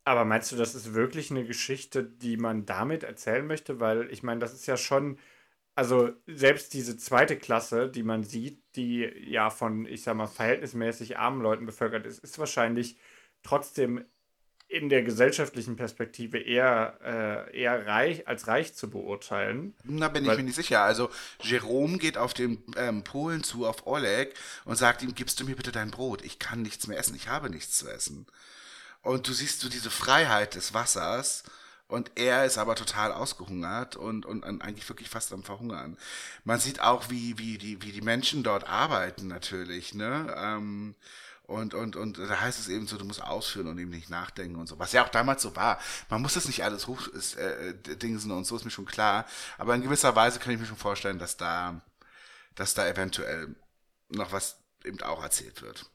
Aber 0.04 0.26
meinst 0.26 0.52
du, 0.52 0.56
das 0.56 0.76
ist 0.76 0.94
wirklich 0.94 1.32
eine 1.32 1.44
Geschichte, 1.44 2.04
die 2.04 2.38
man 2.38 2.66
damit 2.66 3.04
erzählen 3.04 3.46
möchte? 3.46 3.82
Weil 3.82 4.10
ich 4.10 4.24
meine, 4.24 4.40
das 4.40 4.54
ist 4.54 4.66
ja 4.66 4.78
schon 4.78 5.20
also 5.77 6.10
selbst 6.25 6.74
diese 6.74 6.98
zweite 6.98 7.38
Klasse, 7.38 7.88
die 7.88 8.01
man 8.01 8.24
sieht, 8.24 8.63
die 8.75 9.03
ja 9.27 9.51
von, 9.51 9.86
ich 9.86 10.01
sag 10.01 10.15
mal, 10.15 10.25
verhältnismäßig 10.25 11.19
armen 11.19 11.39
Leuten 11.39 11.67
bevölkert 11.67 12.07
ist, 12.07 12.24
ist 12.24 12.39
wahrscheinlich 12.39 12.98
trotzdem 13.43 14.03
in 14.67 14.89
der 14.89 15.03
gesellschaftlichen 15.03 15.75
Perspektive 15.75 16.39
eher, 16.39 16.98
äh, 17.53 17.62
eher 17.62 17.86
reich 17.86 18.27
als 18.27 18.48
reich 18.48 18.74
zu 18.74 18.89
beurteilen. 18.89 19.75
Da 19.84 20.10
bin 20.10 20.25
ich 20.25 20.36
mir 20.36 20.41
nicht 20.41 20.55
sicher. 20.55 20.81
Also 20.81 21.12
Jerome 21.41 22.00
geht 22.00 22.17
auf 22.17 22.34
den 22.34 22.63
ähm, 22.75 23.03
Polen 23.03 23.43
zu, 23.43 23.67
auf 23.67 23.86
Oleg, 23.86 24.34
und 24.65 24.77
sagt 24.77 25.03
ihm, 25.03 25.13
gibst 25.13 25.39
du 25.39 25.46
mir 25.46 25.55
bitte 25.55 25.72
dein 25.72 25.91
Brot? 25.91 26.25
Ich 26.25 26.39
kann 26.39 26.63
nichts 26.63 26.88
mehr 26.88 26.98
essen, 26.98 27.15
ich 27.15 27.27
habe 27.27 27.51
nichts 27.51 27.77
zu 27.77 27.88
essen. 27.88 28.25
Und 29.03 29.27
du 29.27 29.31
siehst 29.31 29.60
so 29.60 29.69
diese 29.69 29.91
Freiheit 29.91 30.55
des 30.55 30.74
Wassers 30.74 31.43
und 31.88 32.12
er 32.15 32.46
ist 32.46 32.58
aber 32.58 32.75
total 32.75 33.12
ausgehungert 33.13 33.96
und, 33.96 34.25
und, 34.25 34.44
und 34.44 34.62
eigentlich 34.62 34.88
wirklich 34.89 35.10
fast 35.10 35.32
am 35.32 35.44
Verhungern. 35.44 35.98
Man 36.44 36.60
sieht 36.60 36.82
auch, 36.82 37.10
wie, 37.10 37.38
wie, 37.38 37.58
die, 37.58 37.82
wie 37.82 37.91
die 37.91 38.01
Menschen 38.01 38.44
dort 38.44 38.67
arbeiten 38.67 39.27
natürlich, 39.27 39.94
ne? 39.94 40.36
Ähm, 40.38 40.96
und, 41.44 41.74
und, 41.74 41.96
und 41.96 42.17
da 42.17 42.41
heißt 42.41 42.60
es 42.60 42.67
eben 42.67 42.88
so, 42.88 42.98
du 42.98 43.06
musst 43.06 43.24
ausführen 43.24 43.67
und 43.67 43.77
eben 43.79 43.89
nicht 43.89 44.10
nachdenken 44.10 44.58
und 44.58 44.67
so. 44.67 44.79
Was 44.79 44.91
ja 44.91 45.06
auch 45.06 45.10
damals 45.10 45.41
so 45.41 45.56
war. 45.56 45.79
Man 46.10 46.22
muss 46.22 46.34
das 46.34 46.46
nicht 46.48 46.65
alles 46.65 46.88
hoch 46.88 47.08
ist, 47.08 47.38
äh, 47.38 47.74
dingsen 47.74 48.32
und 48.32 48.46
so 48.46 48.58
ist 48.58 48.65
mir 48.65 48.72
schon 48.72 48.86
klar. 48.86 49.25
Aber 49.58 49.74
in 49.74 49.82
gewisser 49.82 50.13
Weise 50.13 50.39
kann 50.39 50.53
ich 50.53 50.60
mir 50.60 50.65
schon 50.65 50.75
vorstellen, 50.75 51.20
dass 51.20 51.38
da, 51.38 51.82
dass 52.56 52.74
da 52.74 52.86
eventuell 52.86 53.56
noch 54.10 54.34
was 54.34 54.58
eben 54.84 55.02
auch 55.04 55.23
erzählt 55.23 55.62
wird. 55.62 55.89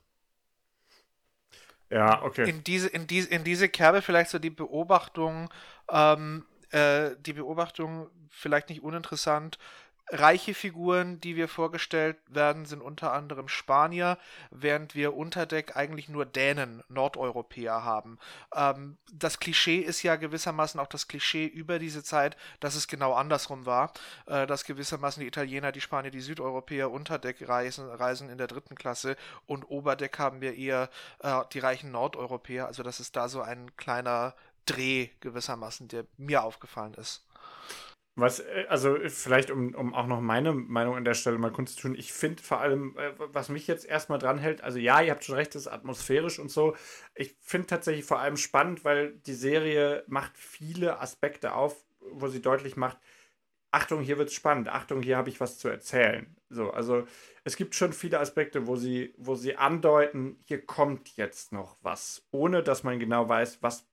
Ja, 1.92 2.22
okay. 2.22 2.48
In 2.48 2.64
diese, 2.64 2.88
in 2.88 3.06
diese, 3.06 3.28
in 3.28 3.44
diese 3.44 3.68
Kerbe 3.68 4.00
vielleicht 4.00 4.30
so 4.30 4.38
die 4.38 4.50
Beobachtung, 4.50 5.50
ähm, 5.90 6.44
äh, 6.70 7.10
die 7.20 7.34
Beobachtung 7.34 8.08
vielleicht 8.30 8.70
nicht 8.70 8.82
uninteressant, 8.82 9.58
reiche 10.08 10.54
Figuren, 10.54 11.20
die 11.20 11.36
wir 11.36 11.48
vorgestellt 11.48 12.16
werden, 12.28 12.66
sind 12.66 12.82
unter 12.82 13.12
anderem 13.12 13.48
Spanier, 13.48 14.18
während 14.50 14.94
wir 14.94 15.14
unter 15.16 15.46
Deck 15.46 15.76
eigentlich 15.76 16.08
nur 16.08 16.26
Dänen, 16.26 16.82
Nordeuropäer 16.88 17.84
haben. 17.84 18.18
Ähm, 18.54 18.98
das 19.12 19.38
Klischee 19.38 19.78
ist 19.78 20.02
ja 20.02 20.16
gewissermaßen 20.16 20.78
auch 20.80 20.86
das 20.86 21.08
Klischee 21.08 21.46
über 21.46 21.78
diese 21.78 22.02
Zeit, 22.04 22.36
dass 22.60 22.74
es 22.74 22.88
genau 22.88 23.14
andersrum 23.14 23.64
war, 23.64 23.92
äh, 24.26 24.46
dass 24.46 24.64
gewissermaßen 24.64 25.20
die 25.20 25.28
Italiener, 25.28 25.72
die 25.72 25.80
Spanier, 25.80 26.10
die 26.10 26.20
Südeuropäer 26.20 26.90
unter 26.90 27.18
Deck 27.18 27.48
reisen, 27.48 27.88
reisen 27.88 28.28
in 28.28 28.38
der 28.38 28.48
dritten 28.48 28.74
Klasse 28.74 29.16
und 29.46 29.64
Oberdeck 29.64 30.18
haben 30.18 30.40
wir 30.40 30.54
eher 30.56 30.90
äh, 31.20 31.40
die 31.52 31.60
reichen 31.60 31.90
Nordeuropäer. 31.90 32.66
Also 32.66 32.82
das 32.82 33.00
ist 33.00 33.16
da 33.16 33.28
so 33.28 33.40
ein 33.40 33.74
kleiner 33.76 34.34
Dreh 34.66 35.08
gewissermaßen, 35.20 35.88
der 35.88 36.04
mir 36.18 36.42
aufgefallen 36.42 36.94
ist. 36.94 37.24
Was, 38.14 38.40
äh, 38.40 38.66
also 38.68 38.96
vielleicht, 39.08 39.50
um, 39.50 39.74
um 39.74 39.94
auch 39.94 40.06
noch 40.06 40.20
meine 40.20 40.52
Meinung 40.52 40.96
an 40.96 41.04
der 41.04 41.14
Stelle 41.14 41.38
mal 41.38 41.50
kundzutun, 41.50 41.94
ich 41.94 42.12
finde 42.12 42.42
vor 42.42 42.60
allem, 42.60 42.96
äh, 42.98 43.12
was 43.16 43.48
mich 43.48 43.66
jetzt 43.66 43.86
erstmal 43.86 44.18
dran 44.18 44.38
hält, 44.38 44.62
also 44.62 44.78
ja, 44.78 45.00
ihr 45.00 45.12
habt 45.12 45.24
schon 45.24 45.36
recht, 45.36 45.54
es 45.54 45.62
ist 45.62 45.72
atmosphärisch 45.72 46.38
und 46.38 46.50
so. 46.50 46.76
Ich 47.14 47.36
finde 47.40 47.68
tatsächlich 47.68 48.04
vor 48.04 48.18
allem 48.18 48.36
spannend, 48.36 48.84
weil 48.84 49.14
die 49.26 49.34
Serie 49.34 50.04
macht 50.08 50.36
viele 50.36 51.00
Aspekte 51.00 51.54
auf, 51.54 51.76
wo 52.00 52.28
sie 52.28 52.42
deutlich 52.42 52.76
macht, 52.76 52.98
Achtung, 53.74 54.02
hier 54.02 54.18
wird 54.18 54.28
es 54.28 54.34
spannend, 54.34 54.68
Achtung, 54.68 55.02
hier 55.02 55.16
habe 55.16 55.30
ich 55.30 55.40
was 55.40 55.58
zu 55.58 55.68
erzählen. 55.68 56.36
So, 56.50 56.70
also 56.70 57.06
es 57.44 57.56
gibt 57.56 57.74
schon 57.74 57.94
viele 57.94 58.20
Aspekte, 58.20 58.66
wo 58.66 58.76
sie, 58.76 59.14
wo 59.16 59.34
sie 59.34 59.56
andeuten, 59.56 60.38
hier 60.44 60.64
kommt 60.66 61.16
jetzt 61.16 61.52
noch 61.52 61.78
was, 61.80 62.28
ohne 62.30 62.62
dass 62.62 62.84
man 62.84 62.98
genau 62.98 63.26
weiß, 63.30 63.62
was 63.62 63.88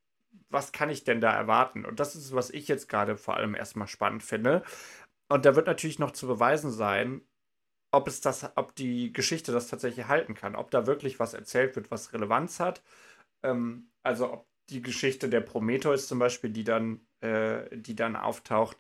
was 0.50 0.72
kann 0.72 0.90
ich 0.90 1.04
denn 1.04 1.22
da 1.22 1.32
erwarten? 1.34 1.86
Und 1.86 2.00
das 2.00 2.16
ist, 2.16 2.34
was 2.34 2.50
ich 2.50 2.68
jetzt 2.68 2.90
gerade 2.90 3.18
vor 3.18 3.38
allem 3.38 3.56
erstmal 3.56 3.88
spannend 3.88 4.24
finde. 4.24 4.64
Und 5.30 5.46
da 5.46 5.56
wird 5.56 5.68
natürlich 5.68 6.00
noch 6.00 6.12
zu 6.12 6.28
beweisen 6.28 6.72
sein, 6.72 7.22
ob 7.92 8.08
es 8.08 8.22
das, 8.22 8.52
ob 8.56 8.76
die 8.76 9.14
Geschichte 9.14 9.52
das 9.52 9.68
tatsächlich 9.68 10.08
halten 10.08 10.36
kann, 10.36 10.56
ob 10.56 10.72
da 10.72 10.88
wirklich 10.88 11.20
was 11.20 11.34
erzählt 11.34 11.76
wird, 11.76 11.92
was 11.92 12.14
Relevanz 12.14 12.60
hat. 12.60 12.84
Ähm, 13.44 13.92
also 14.04 14.32
ob 14.34 14.48
die 14.70 14.82
Geschichte 14.82 15.30
der 15.30 15.42
Prometheus 15.42 16.08
zum 16.08 16.20
Beispiel, 16.20 16.52
die 16.52 16.64
dann, 16.64 17.02
äh, 17.22 17.76
die 17.76 17.96
dann 17.96 18.16
auftaucht, 18.16 18.78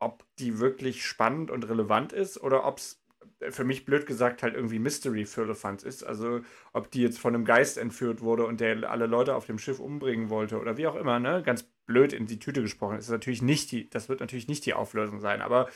ob 0.00 0.24
die 0.38 0.58
wirklich 0.58 1.06
spannend 1.06 1.50
und 1.50 1.64
relevant 1.68 2.12
ist 2.12 2.38
oder 2.42 2.64
ob 2.66 2.78
es 2.78 3.03
für 3.50 3.64
mich 3.64 3.84
blöd 3.84 4.06
gesagt 4.06 4.42
halt 4.42 4.54
irgendwie 4.54 4.78
Mystery 4.78 5.26
Firlefanz 5.26 5.82
ist. 5.82 6.02
Also 6.02 6.40
ob 6.72 6.90
die 6.90 7.02
jetzt 7.02 7.18
von 7.18 7.34
einem 7.34 7.44
Geist 7.44 7.78
entführt 7.78 8.20
wurde 8.20 8.46
und 8.46 8.60
der 8.60 8.90
alle 8.90 9.06
Leute 9.06 9.34
auf 9.34 9.46
dem 9.46 9.58
Schiff 9.58 9.80
umbringen 9.80 10.30
wollte 10.30 10.58
oder 10.58 10.76
wie 10.76 10.86
auch 10.86 10.96
immer, 10.96 11.18
ne? 11.18 11.42
Ganz 11.44 11.64
blöd 11.86 12.12
in 12.12 12.26
die 12.26 12.38
Tüte 12.38 12.62
gesprochen. 12.62 12.96
Das 12.96 13.06
ist 13.06 13.10
natürlich 13.10 13.42
nicht 13.42 13.70
die, 13.72 13.90
das 13.90 14.08
wird 14.08 14.20
natürlich 14.20 14.48
nicht 14.48 14.64
die 14.66 14.74
Auflösung 14.74 15.20
sein, 15.20 15.42
aber 15.42 15.68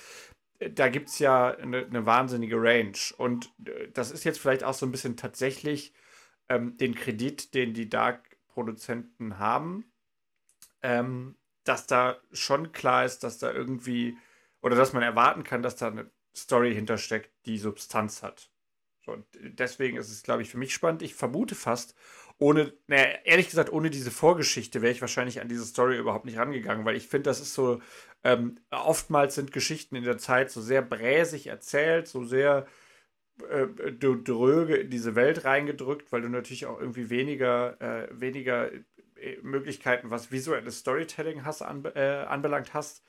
äh, 0.59 0.71
da 0.71 0.89
gibt 0.89 1.09
es 1.09 1.19
ja 1.19 1.51
eine, 1.51 1.87
eine, 1.87 2.07
wahnsinnige 2.07 2.57
Range. 2.57 2.99
Und 3.17 3.53
äh, 3.67 3.89
das 3.93 4.11
ist 4.11 4.25
jetzt 4.25 4.39
vielleicht 4.41 4.65
auch 4.65 4.75
so 4.75 4.87
ein 4.87 4.93
bisschen 4.93 5.17
tatsächlich 5.17 5.93
ähm, 6.49 6.77
den 6.77 6.95
Kredit, 6.95 7.55
den 7.55 7.75
die 7.75 7.89
Dark-Produzenten 7.89 9.39
haben, 9.39 9.85
ähm, 10.83 11.37
dass 11.65 11.87
da 11.87 12.17
schon 12.33 12.73
klar 12.73 13.05
ist, 13.05 13.25
dass 13.25 13.39
da 13.39 13.53
irgendwie, 13.53 14.17
oder 14.63 14.77
dass 14.77 14.93
man 14.93 15.03
erwarten 15.03 15.45
kann, 15.45 15.63
dass 15.63 15.77
da 15.77 15.89
eine 15.89 16.11
Story 16.39 16.75
hintersteckt, 16.75 17.31
die 17.47 17.59
Substanz 17.59 18.23
hat. 18.23 18.51
So, 19.05 19.13
und 19.13 19.27
deswegen 19.35 19.97
ist 19.97 20.11
es, 20.11 20.23
glaube 20.23 20.43
ich, 20.43 20.51
für 20.51 20.59
mich 20.59 20.75
spannend. 20.75 21.03
Ich 21.03 21.15
vermute 21.15 21.55
fast, 21.55 21.95
ohne, 22.39 22.73
naja, 22.87 23.19
ehrlich 23.25 23.49
gesagt, 23.49 23.73
ohne 23.73 23.91
diese 23.91 24.11
Vorgeschichte 24.11 24.83
wäre 24.83 24.93
ich 24.93 25.01
wahrscheinlich 25.01 25.41
an 25.41 25.49
diese 25.49 25.65
Story 25.65 25.99
überhaupt 25.99 26.25
nicht 26.25 26.39
rangegangen, 26.39 26.85
weil 26.85 26.97
ich 26.97 27.09
finde, 27.09 27.31
das 27.31 27.41
ist 27.41 27.55
so, 27.55 27.81
ähm, 28.25 28.57
oftmals 28.71 29.35
sind 29.35 29.53
Geschichten 29.53 29.97
in 29.97 30.05
der 30.05 30.19
Zeit 30.19 30.51
so 30.51 30.61
sehr 30.61 30.83
bräsig 30.83 31.49
erzählt, 31.49 32.07
so 32.07 32.25
sehr 32.25 32.67
äh, 33.49 33.67
dröge 33.93 34.77
in 34.77 34.91
diese 34.91 35.15
Welt 35.15 35.45
reingedrückt, 35.45 36.13
weil 36.13 36.23
du 36.23 36.29
natürlich 36.29 36.67
auch 36.67 36.81
irgendwie 36.81 37.11
weniger, 37.11 37.81
äh, 37.81 38.09
weniger 38.13 38.71
äh, 38.73 39.39
Möglichkeiten, 39.43 40.11
was 40.11 40.31
visuelles 40.31 40.79
Storytelling 40.81 41.45
hast, 41.45 41.63
an, 41.63 41.85
äh, 41.95 42.25
anbelangt 42.29 42.75
hast. 42.75 43.05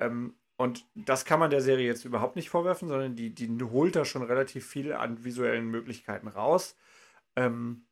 Ähm, 0.00 0.34
und 0.58 0.84
das 0.96 1.24
kann 1.24 1.38
man 1.38 1.50
der 1.50 1.60
Serie 1.60 1.86
jetzt 1.86 2.04
überhaupt 2.04 2.34
nicht 2.34 2.50
vorwerfen, 2.50 2.88
sondern 2.88 3.14
die, 3.14 3.32
die 3.32 3.48
holt 3.62 3.94
da 3.94 4.04
schon 4.04 4.22
relativ 4.22 4.66
viel 4.66 4.92
an 4.92 5.24
visuellen 5.24 5.68
Möglichkeiten 5.70 6.26
raus. 6.26 6.76
Ähm, 7.36 7.86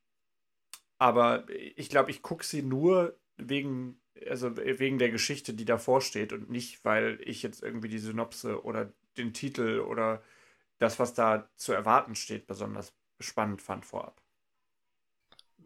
aber 0.98 1.46
ich 1.48 1.88
glaube, 1.90 2.10
ich 2.10 2.22
gucke 2.22 2.44
sie 2.44 2.62
nur 2.62 3.16
wegen, 3.36 4.00
also 4.28 4.56
wegen 4.56 4.98
der 4.98 5.10
Geschichte, 5.10 5.54
die 5.54 5.64
davor 5.64 6.00
steht 6.00 6.32
und 6.32 6.50
nicht, 6.50 6.84
weil 6.84 7.20
ich 7.22 7.42
jetzt 7.44 7.62
irgendwie 7.62 7.88
die 7.88 8.00
Synopse 8.00 8.64
oder 8.64 8.92
den 9.16 9.32
Titel 9.32 9.80
oder 9.80 10.22
das, 10.78 10.98
was 10.98 11.14
da 11.14 11.48
zu 11.56 11.72
erwarten 11.72 12.16
steht, 12.16 12.48
besonders 12.48 12.92
spannend 13.20 13.62
fand 13.62 13.86
vorab 13.86 14.20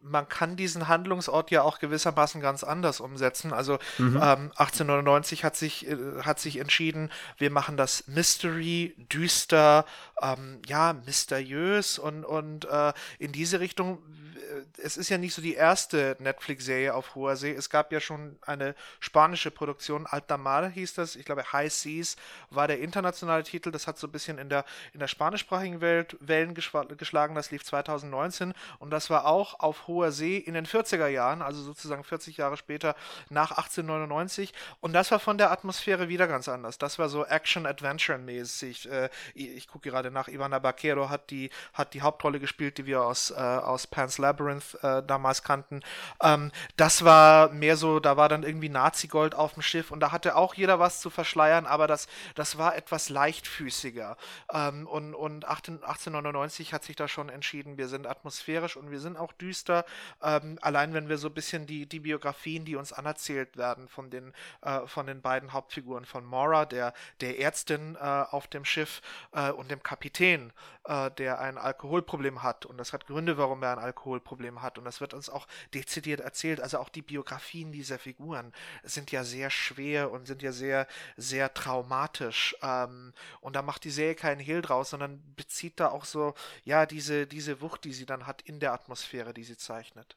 man 0.03 0.29
kann 0.29 0.57
diesen 0.57 0.89
Handlungsort 0.89 1.51
ja 1.51 1.63
auch 1.63 1.79
gewissermaßen 1.79 2.41
ganz 2.41 2.65
anders 2.65 3.01
umsetzen. 3.01 3.53
Also 3.53 3.79
mhm. 3.99 4.17
ähm, 4.17 4.53
1899 4.57 5.45
hat 5.45 5.57
sich, 5.57 5.87
äh, 5.87 5.97
hat 6.23 6.41
sich 6.41 6.59
entschieden, 6.59 7.11
wir 7.39 7.51
machen 7.51 7.77
das 7.77 8.07
Mystery, 8.07 8.95
düster, 9.13 9.85
ähm, 10.23 10.61
ja, 10.67 10.95
mysteriös 11.05 11.99
und, 11.99 12.25
und 12.25 12.65
äh, 12.67 12.93
in 13.19 13.33
diese 13.33 13.61
Richtung. 13.61 13.99
Äh, 13.99 14.83
es 14.83 14.97
ist 14.97 15.09
ja 15.09 15.19
nicht 15.19 15.35
so 15.35 15.43
die 15.43 15.55
erste 15.55 16.17
Netflix-Serie 16.19 16.95
auf 16.95 17.15
hoher 17.15 17.37
See. 17.37 17.53
Es 17.53 17.71
gab 17.71 17.93
ja 17.93 18.01
schon 18.01 18.39
eine 18.43 18.75
spanische 19.01 19.51
Produktion, 19.51 20.07
Alta 20.07 20.39
Mar 20.39 20.69
hieß 20.69 20.95
das. 20.95 21.17
Ich 21.17 21.25
glaube, 21.25 21.53
High 21.53 21.73
Seas 21.73 22.17
war 22.51 22.67
der 22.69 22.81
internationale 22.81 23.43
Titel. 23.43 23.71
Das 23.71 23.87
hat 23.87 23.99
so 23.99 24.07
ein 24.07 24.13
bisschen 24.13 24.39
in 24.39 24.49
der, 24.49 24.65
in 24.93 25.01
der 25.01 25.09
spanischsprachigen 25.09 25.81
Welt 25.81 26.17
Wellen 26.21 26.55
geschlagen. 26.55 27.35
Das 27.35 27.51
lief 27.51 27.65
2019 27.65 28.55
und 28.79 28.91
das 28.91 29.11
war 29.11 29.27
auch 29.27 29.61
auf 29.61 29.87
hoher 29.87 29.90
See 30.11 30.37
in 30.39 30.55
den 30.55 30.67
40er 30.67 31.09
Jahren, 31.09 31.43
also 31.43 31.63
sozusagen 31.63 32.05
40 32.05 32.37
Jahre 32.37 32.57
später 32.57 32.95
nach 33.29 33.53
1899. 33.53 34.53
Und 34.81 34.93
das 34.93 35.11
war 35.11 35.19
von 35.19 35.39
der 35.39 35.51
Atmosphäre 35.51 36.09
wieder 36.09 36.27
ganz 36.27 36.49
anders. 36.49 36.79
Das 36.79 36.99
war 36.99 37.09
so 37.09 37.25
Action-Adventure-mäßig. 37.25 38.91
Äh, 38.91 39.11
ich 39.35 39.69
gucke 39.69 39.91
gerade 39.91 40.11
nach, 40.11 40.29
Ivana 40.29 40.59
Baquero 40.59 41.09
hat 41.09 41.31
die, 41.31 41.51
hat 41.73 41.95
die 41.95 42.03
Hauptrolle 42.03 42.41
gespielt, 42.41 42.79
die 42.79 42.87
wir 42.87 43.03
aus, 43.03 43.31
äh, 43.31 43.35
aus 43.35 43.87
Pan's 43.87 44.19
Labyrinth 44.19 44.79
äh, 44.83 45.03
damals 45.03 45.43
kannten. 45.43 45.83
Ähm, 46.23 46.51
das 46.77 47.05
war 47.05 47.51
mehr 47.51 47.77
so, 47.77 48.01
da 48.01 48.17
war 48.17 48.29
dann 48.29 48.43
irgendwie 48.43 48.69
Nazi-Gold 48.69 49.35
auf 49.35 49.55
dem 49.55 49.63
Schiff 49.63 49.91
und 49.91 50.01
da 50.01 50.13
hatte 50.13 50.37
auch 50.37 50.55
jeder 50.55 50.79
was 50.79 51.01
zu 51.01 51.11
verschleiern, 51.11 51.67
aber 51.67 51.87
das, 51.87 52.09
das 52.35 52.59
war 52.59 52.77
etwas 52.77 53.09
leichtfüßiger. 53.09 54.17
Ähm, 54.53 54.87
und, 54.87 55.15
und 55.15 55.47
18, 55.47 55.75
1899 55.83 56.73
hat 56.73 56.85
sich 56.85 56.97
da 56.97 57.09
schon 57.09 57.29
entschieden, 57.29 57.77
wir 57.77 57.89
sind 57.89 58.07
atmosphärisch 58.07 58.77
und 58.77 58.91
wir 58.91 59.01
sind 59.01 59.17
auch 59.17 59.33
düster. 59.33 59.80
Ähm, 60.23 60.59
allein 60.63 60.95
wenn 60.95 61.09
wir 61.09 61.19
so 61.19 61.29
ein 61.29 61.35
bisschen 61.35 61.67
die, 61.67 61.87
die 61.87 62.01
Biografien, 62.01 62.65
die 62.65 62.77
uns 62.77 62.93
anerzählt 62.93 63.57
werden 63.57 63.89
von 63.89 64.11
den, 64.11 64.33
äh, 64.63 64.87
von 64.87 65.07
den 65.07 65.21
beiden 65.23 65.53
Hauptfiguren 65.53 66.05
von 66.05 66.25
Mora, 66.25 66.67
der, 66.67 66.93
der 67.21 67.39
Ärztin 67.39 67.97
äh, 67.97 67.99
auf 67.99 68.47
dem 68.49 68.65
Schiff 68.65 69.03
äh, 69.33 69.51
und 69.51 69.71
dem 69.71 69.83
Kapitän, 69.83 70.53
äh, 70.85 71.11
der 71.13 71.41
ein 71.41 71.59
Alkoholproblem 71.59 72.43
hat. 72.43 72.67
Und 72.67 72.79
das 72.79 72.93
hat 72.93 73.07
Gründe, 73.07 73.37
warum 73.39 73.63
er 73.63 73.73
ein 73.73 73.79
Alkoholproblem 73.79 74.63
hat. 74.63 74.79
Und 74.79 74.85
das 74.85 75.01
wird 75.01 75.15
uns 75.15 75.29
auch 75.29 75.47
dezidiert 75.75 76.21
erzählt. 76.21 76.61
Also 76.61 76.79
auch 76.79 76.89
die 76.89 77.03
Biografien 77.03 77.73
dieser 77.73 77.99
Figuren 77.99 78.53
sind 78.83 79.13
ja 79.13 79.25
sehr 79.25 79.51
schwer 79.51 80.11
und 80.11 80.27
sind 80.27 80.43
ja 80.43 80.53
sehr, 80.53 80.87
sehr 81.17 81.53
traumatisch. 81.55 82.57
Ähm, 82.63 83.13
und 83.41 83.57
da 83.57 83.63
macht 83.63 83.85
die 83.85 83.91
Serie 83.91 84.15
keinen 84.15 84.41
Hehl 84.41 84.63
draus, 84.63 84.91
sondern 84.91 85.23
bezieht 85.37 85.81
da 85.81 85.89
auch 85.89 86.05
so, 86.05 86.35
ja, 86.65 86.87
diese, 86.87 87.27
diese 87.27 87.61
Wucht, 87.61 87.85
die 87.85 87.93
sie 87.93 88.07
dann 88.07 88.27
hat 88.27 88.43
in 88.43 88.61
der 88.61 88.73
Atmosphäre, 88.73 89.35
die 89.35 89.45
sie 89.45 89.57
zeichnet. 89.71 90.17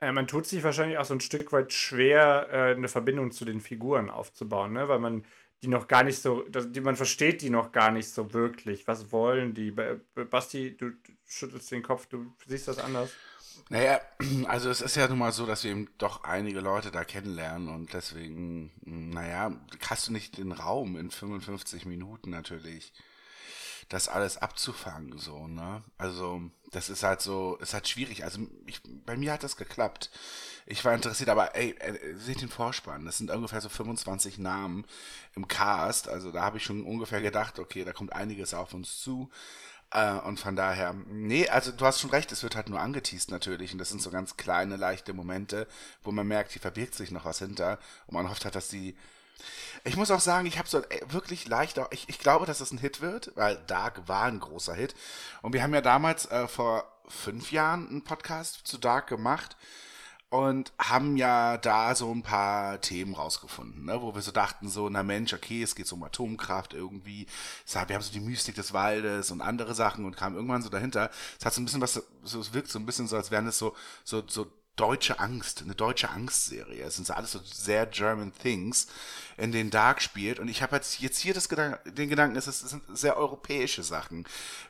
Ja, 0.00 0.12
man 0.12 0.26
tut 0.26 0.46
sich 0.46 0.62
wahrscheinlich 0.64 0.98
auch 0.98 1.04
so 1.04 1.14
ein 1.14 1.20
Stück 1.20 1.52
weit 1.52 1.72
schwer, 1.72 2.48
äh, 2.50 2.74
eine 2.74 2.88
Verbindung 2.88 3.30
zu 3.30 3.44
den 3.44 3.60
Figuren 3.60 4.10
aufzubauen, 4.10 4.72
ne? 4.72 4.88
weil 4.88 4.98
man 4.98 5.24
die 5.62 5.68
noch 5.68 5.86
gar 5.86 6.02
nicht 6.02 6.18
so, 6.18 6.42
die, 6.42 6.80
man 6.80 6.96
versteht 6.96 7.40
die 7.42 7.50
noch 7.50 7.72
gar 7.72 7.90
nicht 7.90 8.08
so 8.08 8.32
wirklich. 8.32 8.86
Was 8.86 9.12
wollen 9.12 9.54
die? 9.54 9.70
Basti, 9.70 10.76
du 10.76 10.92
schüttelst 11.24 11.70
den 11.70 11.82
Kopf, 11.82 12.06
du 12.06 12.34
siehst 12.46 12.68
das 12.68 12.78
anders. 12.78 13.12
Naja, 13.70 14.00
also 14.46 14.68
es 14.68 14.80
ist 14.80 14.96
ja 14.96 15.08
nun 15.08 15.18
mal 15.18 15.32
so, 15.32 15.46
dass 15.46 15.64
wir 15.64 15.70
eben 15.70 15.88
doch 15.98 16.24
einige 16.24 16.60
Leute 16.60 16.90
da 16.90 17.04
kennenlernen 17.04 17.68
und 17.68 17.92
deswegen, 17.94 18.72
naja, 18.82 19.52
hast 19.88 20.08
du 20.08 20.12
nicht 20.12 20.38
den 20.38 20.52
Raum 20.52 20.96
in 20.96 21.10
55 21.10 21.86
Minuten 21.86 22.30
natürlich, 22.30 22.92
das 23.88 24.08
alles 24.08 24.38
abzufangen, 24.38 25.18
so, 25.18 25.46
ne? 25.46 25.82
Also, 25.98 26.42
das 26.72 26.88
ist 26.88 27.02
halt 27.02 27.20
so, 27.20 27.56
ist 27.56 27.74
halt 27.74 27.88
schwierig. 27.88 28.24
Also, 28.24 28.40
ich, 28.66 28.80
bei 29.04 29.16
mir 29.16 29.32
hat 29.32 29.42
das 29.42 29.56
geklappt. 29.56 30.10
Ich 30.66 30.84
war 30.84 30.94
interessiert, 30.94 31.28
aber 31.28 31.54
ey, 31.54 31.70
äh, 31.78 32.16
seht 32.16 32.40
den 32.40 32.48
Vorspann. 32.48 33.04
Das 33.04 33.18
sind 33.18 33.30
ungefähr 33.30 33.60
so 33.60 33.68
25 33.68 34.38
Namen 34.38 34.86
im 35.34 35.48
Cast. 35.48 36.08
Also, 36.08 36.32
da 36.32 36.42
habe 36.42 36.58
ich 36.58 36.64
schon 36.64 36.84
ungefähr 36.84 37.20
gedacht, 37.20 37.58
okay, 37.58 37.84
da 37.84 37.92
kommt 37.92 38.12
einiges 38.12 38.54
auf 38.54 38.74
uns 38.74 39.00
zu. 39.00 39.30
Äh, 39.90 40.12
und 40.20 40.40
von 40.40 40.56
daher, 40.56 40.94
nee, 41.08 41.48
also 41.48 41.70
du 41.70 41.86
hast 41.86 42.00
schon 42.00 42.10
recht, 42.10 42.32
es 42.32 42.42
wird 42.42 42.56
halt 42.56 42.68
nur 42.68 42.80
angeteased 42.80 43.30
natürlich. 43.30 43.72
Und 43.72 43.78
das 43.78 43.90
sind 43.90 44.02
so 44.02 44.10
ganz 44.10 44.36
kleine, 44.36 44.76
leichte 44.76 45.12
Momente, 45.12 45.68
wo 46.02 46.10
man 46.10 46.26
merkt, 46.26 46.52
hier 46.52 46.62
verbirgt 46.62 46.94
sich 46.94 47.10
noch 47.12 47.24
was 47.24 47.38
hinter. 47.38 47.78
Und 48.06 48.14
man 48.14 48.28
hofft 48.28 48.44
halt, 48.44 48.56
dass 48.56 48.68
die 48.68 48.96
ich 49.84 49.96
muss 49.96 50.10
auch 50.10 50.20
sagen, 50.20 50.46
ich 50.46 50.58
habe 50.58 50.68
so 50.68 50.78
äh, 50.78 51.00
wirklich 51.08 51.46
leicht, 51.46 51.80
ich, 51.90 52.08
ich 52.08 52.18
glaube, 52.18 52.46
dass 52.46 52.58
das 52.58 52.72
ein 52.72 52.78
Hit 52.78 53.00
wird, 53.00 53.32
weil 53.34 53.56
Dark 53.66 54.08
war 54.08 54.24
ein 54.24 54.40
großer 54.40 54.74
Hit. 54.74 54.94
Und 55.42 55.52
wir 55.52 55.62
haben 55.62 55.74
ja 55.74 55.80
damals 55.82 56.26
äh, 56.26 56.48
vor 56.48 56.84
fünf 57.06 57.52
Jahren 57.52 57.88
einen 57.88 58.04
Podcast 58.04 58.66
zu 58.66 58.78
Dark 58.78 59.08
gemacht 59.08 59.56
und 60.30 60.72
haben 60.80 61.16
ja 61.16 61.58
da 61.58 61.94
so 61.94 62.10
ein 62.10 62.22
paar 62.22 62.80
Themen 62.80 63.14
rausgefunden, 63.14 63.84
ne, 63.84 64.02
wo 64.02 64.14
wir 64.16 64.22
so 64.22 64.32
dachten, 64.32 64.68
so, 64.68 64.88
na 64.88 65.02
Mensch, 65.02 65.32
okay, 65.32 65.62
es 65.62 65.76
geht 65.76 65.86
so 65.86 65.94
um 65.94 66.02
Atomkraft 66.02 66.74
irgendwie. 66.74 67.26
Wir 67.66 67.80
haben 67.94 68.02
so 68.02 68.12
die 68.12 68.20
Mystik 68.20 68.56
des 68.56 68.72
Waldes 68.72 69.30
und 69.30 69.42
andere 69.42 69.74
Sachen 69.74 70.04
und 70.04 70.16
kamen 70.16 70.34
irgendwann 70.34 70.62
so 70.62 70.70
dahinter. 70.70 71.10
Es 71.38 71.46
hat 71.46 71.54
so 71.54 71.60
ein 71.60 71.66
bisschen 71.66 71.80
was, 71.80 72.02
so, 72.24 72.40
es 72.40 72.52
wirkt 72.52 72.68
so 72.68 72.80
ein 72.80 72.86
bisschen 72.86 73.06
so, 73.06 73.16
als 73.16 73.30
wären 73.30 73.46
es 73.46 73.58
so, 73.58 73.76
so, 74.02 74.24
so 74.26 74.50
deutsche 74.76 75.20
Angst, 75.20 75.62
eine 75.62 75.74
deutsche 75.74 76.10
Angstserie. 76.10 76.82
Es 76.82 76.96
sind 76.96 77.06
so 77.06 77.12
alles 77.12 77.32
so 77.32 77.40
sehr 77.44 77.86
German 77.86 78.32
Things, 78.32 78.88
in 79.36 79.52
denen 79.52 79.70
Dark 79.70 80.02
spielt. 80.02 80.40
Und 80.40 80.48
ich 80.48 80.62
habe 80.62 80.76
jetzt, 80.76 81.00
jetzt 81.00 81.18
hier 81.18 81.34
das 81.34 81.48
Gedank 81.48 81.78
den 81.84 82.08
Gedanken, 82.08 82.36
es 82.36 82.44
sind 82.44 82.82
sehr 82.92 83.16
europäische 83.16 83.82
Sachen. 83.82 84.24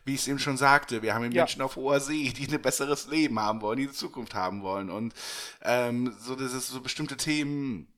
Wie 0.05 0.15
ich 0.15 0.21
es 0.21 0.29
eben 0.29 0.39
schon 0.39 0.57
sagte, 0.57 1.03
wir 1.03 1.15
haben 1.15 1.33
ja. 1.33 1.43
Menschen 1.43 1.63
auf 1.63 1.77
hoher 1.77 2.01
See, 2.01 2.33
die 2.37 2.53
ein 2.53 2.61
besseres 2.61 3.07
Leben 3.07 3.41
haben 3.41 3.63
wollen, 3.63 3.79
die 3.79 3.85
eine 3.85 3.93
Zukunft 3.93 4.35
haben 4.35 4.63
wollen. 4.63 4.91
Und 4.91 5.15
ähm, 5.63 6.15
so, 6.21 6.37
das 6.37 6.53
ist 6.53 6.69
so 6.69 6.81
bestimmte 6.81 7.17
Themen 7.17 7.89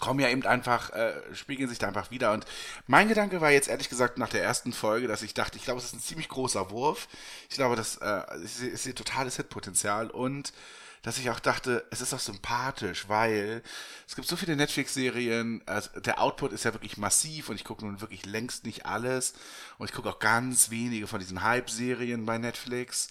kommen 0.00 0.20
ja 0.20 0.28
eben 0.28 0.44
einfach, 0.44 0.90
äh, 0.90 1.12
spiegeln 1.34 1.68
sich 1.68 1.78
da 1.78 1.86
einfach 1.86 2.10
wieder. 2.10 2.32
Und 2.32 2.44
mein 2.86 3.08
Gedanke 3.08 3.40
war 3.40 3.50
jetzt 3.50 3.68
ehrlich 3.68 3.88
gesagt 3.88 4.18
nach 4.18 4.28
der 4.28 4.42
ersten 4.42 4.72
Folge, 4.72 5.06
dass 5.06 5.22
ich 5.22 5.34
dachte, 5.34 5.56
ich 5.56 5.64
glaube, 5.64 5.78
es 5.78 5.86
ist 5.86 5.94
ein 5.94 6.00
ziemlich 6.00 6.28
großer 6.28 6.70
Wurf. 6.70 7.06
Ich 7.48 7.56
glaube, 7.56 7.76
das 7.76 7.96
äh, 7.98 8.22
ist, 8.42 8.60
ist 8.60 8.84
hier 8.84 8.94
totales 8.94 9.36
Hitpotenzial 9.36 10.10
und 10.10 10.52
dass 11.04 11.18
ich 11.18 11.28
auch 11.28 11.38
dachte, 11.38 11.86
es 11.90 12.00
ist 12.00 12.14
auch 12.14 12.18
sympathisch, 12.18 13.08
weil 13.08 13.62
es 14.08 14.16
gibt 14.16 14.26
so 14.26 14.36
viele 14.36 14.56
Netflix-Serien, 14.56 15.62
also 15.66 16.00
der 16.00 16.18
Output 16.18 16.52
ist 16.52 16.64
ja 16.64 16.72
wirklich 16.72 16.96
massiv 16.96 17.50
und 17.50 17.56
ich 17.56 17.64
gucke 17.64 17.84
nun 17.84 18.00
wirklich 18.00 18.24
längst 18.24 18.64
nicht 18.64 18.86
alles 18.86 19.34
und 19.76 19.88
ich 19.88 19.94
gucke 19.94 20.08
auch 20.08 20.18
ganz 20.18 20.70
wenige 20.70 21.06
von 21.06 21.20
diesen 21.20 21.42
Hype-Serien 21.42 22.24
bei 22.24 22.38
Netflix. 22.38 23.10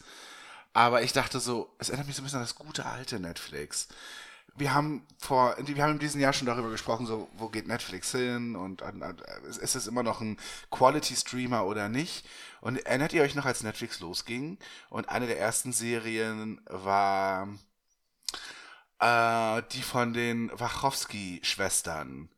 Aber 0.74 1.04
ich 1.04 1.14
dachte 1.14 1.40
so, 1.40 1.72
es 1.78 1.90
erinnert 1.90 2.08
mich 2.08 2.16
so 2.16 2.24
ein 2.24 2.26
bisschen 2.26 2.40
an 2.40 2.46
das 2.46 2.56
gute 2.56 2.88
alte 2.88 3.20
Netflix. 3.20 3.88
Wir 4.56 4.74
haben 4.74 5.06
vor, 5.20 5.56
wir 5.60 5.84
haben 5.84 5.94
in 5.94 6.00
diesem 6.00 6.20
Jahr 6.20 6.34
schon 6.34 6.48
darüber 6.48 6.72
gesprochen, 6.72 7.06
so, 7.06 7.30
wo 7.38 7.50
geht 7.50 7.68
Netflix 7.68 8.12
hin 8.12 8.56
und, 8.56 8.82
und, 8.82 9.04
und 9.04 9.22
ist 9.62 9.76
es 9.76 9.86
immer 9.86 10.02
noch 10.02 10.20
ein 10.20 10.38
Quality-Streamer 10.72 11.64
oder 11.66 11.90
nicht? 11.90 12.26
Und 12.60 12.84
erinnert 12.88 13.14
ihr 13.14 13.22
euch 13.22 13.36
noch, 13.36 13.46
als 13.46 13.62
Netflix 13.62 14.00
losging? 14.00 14.58
Und 14.90 15.10
eine 15.10 15.28
der 15.28 15.40
ersten 15.40 15.74
Serien 15.74 16.60
war 16.66 17.48
äh, 19.00 19.62
die 19.72 19.82
von 19.82 20.14
den 20.14 20.52
Wachowski-Schwestern. 20.58 22.30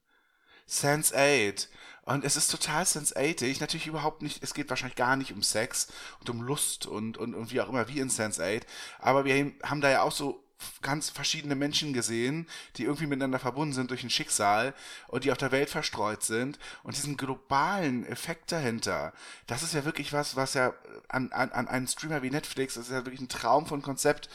Sense8. 0.67 1.67
Und 2.03 2.23
es 2.23 2.35
ist 2.35 2.51
total 2.51 2.83
Sense8ig. 2.83 3.59
Natürlich 3.59 3.87
überhaupt 3.87 4.21
nicht, 4.21 4.43
es 4.43 4.53
geht 4.53 4.69
wahrscheinlich 4.69 4.95
gar 4.95 5.15
nicht 5.15 5.33
um 5.33 5.41
Sex 5.41 5.87
und 6.19 6.29
um 6.29 6.41
Lust 6.41 6.85
und, 6.85 7.17
und, 7.17 7.33
und 7.33 7.51
wie 7.51 7.61
auch 7.61 7.69
immer, 7.69 7.87
wie 7.87 7.99
in 7.99 8.09
Sense8. 8.09 8.63
Aber 8.99 9.25
wir 9.25 9.53
haben 9.63 9.81
da 9.81 9.89
ja 9.89 10.01
auch 10.03 10.11
so 10.11 10.44
ganz 10.81 11.09
verschiedene 11.09 11.55
Menschen 11.55 11.93
gesehen, 11.93 12.47
die 12.75 12.83
irgendwie 12.83 13.07
miteinander 13.07 13.39
verbunden 13.39 13.73
sind 13.73 13.91
durch 13.91 14.03
ein 14.03 14.09
Schicksal 14.09 14.73
und 15.07 15.23
die 15.23 15.31
auf 15.31 15.37
der 15.37 15.51
Welt 15.51 15.69
verstreut 15.69 16.23
sind. 16.23 16.59
Und 16.83 16.95
diesen 16.95 17.17
globalen 17.17 18.05
Effekt 18.05 18.51
dahinter, 18.51 19.13
das 19.47 19.63
ist 19.63 19.73
ja 19.73 19.85
wirklich 19.85 20.13
was, 20.13 20.35
was 20.35 20.53
ja 20.53 20.73
an, 21.09 21.31
an, 21.31 21.51
an 21.51 21.67
einen 21.67 21.87
Streamer 21.87 22.21
wie 22.21 22.31
Netflix, 22.31 22.75
das 22.75 22.85
ist 22.85 22.91
ja 22.91 23.05
wirklich 23.05 23.21
ein 23.21 23.29
Traum 23.29 23.65
von 23.65 23.81
Konzept, 23.81 24.29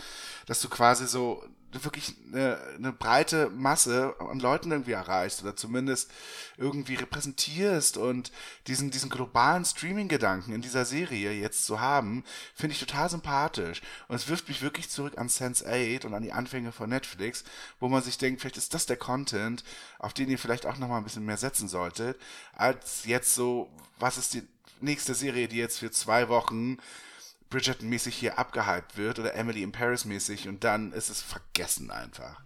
dass 0.46 0.60
du 0.60 0.68
quasi 0.68 1.06
so 1.06 1.44
wirklich 1.72 2.14
eine, 2.32 2.58
eine 2.76 2.92
breite 2.92 3.50
Masse 3.50 4.14
an 4.18 4.40
Leuten 4.40 4.70
irgendwie 4.70 4.92
erreichst 4.92 5.42
oder 5.42 5.56
zumindest 5.56 6.10
irgendwie 6.56 6.94
repräsentierst 6.94 7.96
und 7.96 8.32
diesen, 8.66 8.90
diesen 8.90 9.10
globalen 9.10 9.64
Streaming-Gedanken 9.64 10.52
in 10.52 10.62
dieser 10.62 10.84
Serie 10.84 11.32
jetzt 11.32 11.64
zu 11.64 11.80
haben, 11.80 12.24
finde 12.54 12.74
ich 12.74 12.80
total 12.80 13.08
sympathisch. 13.08 13.82
Und 14.08 14.16
es 14.16 14.28
wirft 14.28 14.48
mich 14.48 14.62
wirklich 14.62 14.90
zurück 14.90 15.16
an 15.16 15.28
Sense8 15.28 16.06
und 16.06 16.14
an 16.14 16.22
die 16.22 16.32
Anfänge 16.32 16.72
von 16.72 16.90
Netflix, 16.90 17.44
wo 17.78 17.88
man 17.88 18.02
sich 18.02 18.18
denkt, 18.18 18.40
vielleicht 18.40 18.56
ist 18.56 18.74
das 18.74 18.86
der 18.86 18.96
Content, 18.96 19.64
auf 19.98 20.12
den 20.12 20.28
ihr 20.28 20.38
vielleicht 20.38 20.66
auch 20.66 20.78
nochmal 20.78 20.98
ein 20.98 21.04
bisschen 21.04 21.24
mehr 21.24 21.36
setzen 21.36 21.68
solltet, 21.68 22.20
als 22.52 23.04
jetzt 23.04 23.34
so, 23.34 23.70
was 23.98 24.18
ist 24.18 24.34
die 24.34 24.42
nächste 24.80 25.14
Serie, 25.14 25.48
die 25.48 25.56
jetzt 25.56 25.78
für 25.78 25.90
zwei 25.90 26.28
Wochen 26.28 26.78
Bridgerton-mäßig 27.50 28.14
hier 28.14 28.38
abgehypt 28.38 28.96
wird 28.96 29.18
oder 29.18 29.34
Emily 29.34 29.62
in 29.62 29.72
Paris-mäßig 29.72 30.48
und 30.48 30.64
dann 30.64 30.92
ist 30.92 31.10
es 31.10 31.20
vergessen 31.20 31.90
einfach. 31.90 32.40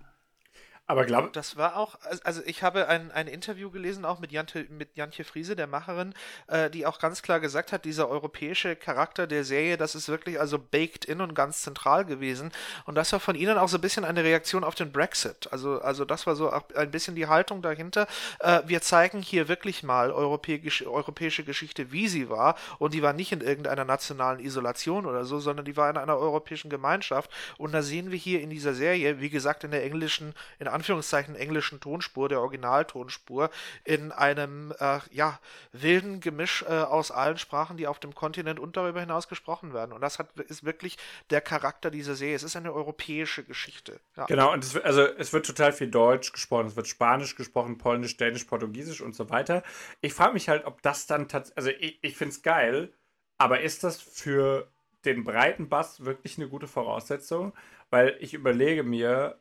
Aber 0.86 1.06
glaube 1.06 1.30
Das 1.32 1.56
war 1.56 1.76
auch, 1.76 1.96
also 2.24 2.42
ich 2.44 2.62
habe 2.62 2.88
ein, 2.88 3.10
ein 3.10 3.26
Interview 3.26 3.70
gelesen, 3.70 4.04
auch 4.04 4.18
mit, 4.18 4.32
Jante, 4.32 4.66
mit 4.68 4.96
Jantje 4.96 5.24
Friese, 5.24 5.56
der 5.56 5.66
Macherin, 5.66 6.12
äh, 6.46 6.68
die 6.68 6.84
auch 6.84 6.98
ganz 6.98 7.22
klar 7.22 7.40
gesagt 7.40 7.72
hat, 7.72 7.86
dieser 7.86 8.10
europäische 8.10 8.76
Charakter 8.76 9.26
der 9.26 9.44
Serie, 9.44 9.78
das 9.78 9.94
ist 9.94 10.10
wirklich 10.10 10.38
also 10.38 10.58
baked 10.58 11.06
in 11.06 11.22
und 11.22 11.34
ganz 11.34 11.62
zentral 11.62 12.04
gewesen. 12.04 12.52
Und 12.84 12.96
das 12.96 13.12
war 13.12 13.20
von 13.20 13.34
ihnen 13.34 13.56
auch 13.56 13.68
so 13.68 13.78
ein 13.78 13.80
bisschen 13.80 14.04
eine 14.04 14.24
Reaktion 14.24 14.62
auf 14.62 14.74
den 14.74 14.92
Brexit. 14.92 15.50
Also, 15.50 15.80
also 15.80 16.04
das 16.04 16.26
war 16.26 16.36
so 16.36 16.50
ein 16.50 16.90
bisschen 16.90 17.14
die 17.14 17.28
Haltung 17.28 17.62
dahinter. 17.62 18.06
Äh, 18.40 18.60
wir 18.66 18.82
zeigen 18.82 19.22
hier 19.22 19.48
wirklich 19.48 19.84
mal 19.84 20.12
europäisch, 20.12 20.86
europäische 20.86 21.44
Geschichte, 21.44 21.92
wie 21.92 22.08
sie 22.08 22.28
war. 22.28 22.56
Und 22.78 22.92
die 22.92 23.00
war 23.00 23.14
nicht 23.14 23.32
in 23.32 23.40
irgendeiner 23.40 23.86
nationalen 23.86 24.38
Isolation 24.38 25.06
oder 25.06 25.24
so, 25.24 25.40
sondern 25.40 25.64
die 25.64 25.78
war 25.78 25.88
in 25.88 25.96
einer 25.96 26.18
europäischen 26.18 26.68
Gemeinschaft. 26.68 27.30
Und 27.56 27.72
da 27.72 27.80
sehen 27.80 28.10
wir 28.10 28.18
hier 28.18 28.42
in 28.42 28.50
dieser 28.50 28.74
Serie, 28.74 29.20
wie 29.20 29.30
gesagt, 29.30 29.64
in 29.64 29.70
der 29.70 29.82
englischen, 29.82 30.34
in 30.58 30.73
Anführungszeichen 30.74 31.34
englischen 31.36 31.80
Tonspur, 31.80 32.28
der 32.28 32.40
Originaltonspur, 32.40 33.50
in 33.84 34.12
einem 34.12 34.72
äh, 34.78 34.98
ja, 35.10 35.40
wilden 35.72 36.20
Gemisch 36.20 36.62
äh, 36.62 36.72
aus 36.72 37.10
allen 37.10 37.38
Sprachen, 37.38 37.76
die 37.76 37.86
auf 37.86 37.98
dem 37.98 38.14
Kontinent 38.14 38.60
und 38.60 38.76
darüber 38.76 39.00
hinaus 39.00 39.28
gesprochen 39.28 39.72
werden. 39.72 39.92
Und 39.92 40.00
das 40.00 40.18
hat, 40.18 40.38
ist 40.40 40.64
wirklich 40.64 40.98
der 41.30 41.40
Charakter 41.40 41.90
dieser 41.90 42.14
Serie. 42.14 42.36
Es 42.36 42.42
ist 42.42 42.56
eine 42.56 42.72
europäische 42.72 43.44
Geschichte. 43.44 44.00
Ja. 44.16 44.26
Genau, 44.26 44.52
und 44.52 44.64
es, 44.64 44.76
also, 44.76 45.02
es 45.02 45.32
wird 45.32 45.46
total 45.46 45.72
viel 45.72 45.90
Deutsch 45.90 46.32
gesprochen, 46.32 46.66
es 46.66 46.76
wird 46.76 46.88
Spanisch 46.88 47.36
gesprochen, 47.36 47.78
Polnisch, 47.78 48.16
Dänisch, 48.16 48.44
Portugiesisch 48.44 49.00
und 49.00 49.14
so 49.14 49.30
weiter. 49.30 49.62
Ich 50.00 50.12
frage 50.12 50.34
mich 50.34 50.48
halt, 50.48 50.64
ob 50.66 50.82
das 50.82 51.06
dann 51.06 51.28
tatsächlich, 51.28 51.56
also 51.56 51.70
ich, 51.70 51.98
ich 52.02 52.16
finde 52.16 52.32
es 52.32 52.42
geil, 52.42 52.92
aber 53.38 53.60
ist 53.60 53.84
das 53.84 54.00
für 54.00 54.68
den 55.04 55.24
breiten 55.24 55.68
Bass 55.68 56.04
wirklich 56.04 56.38
eine 56.38 56.48
gute 56.48 56.66
Voraussetzung? 56.66 57.52
Weil 57.90 58.16
ich 58.20 58.34
überlege 58.34 58.82
mir, 58.82 59.38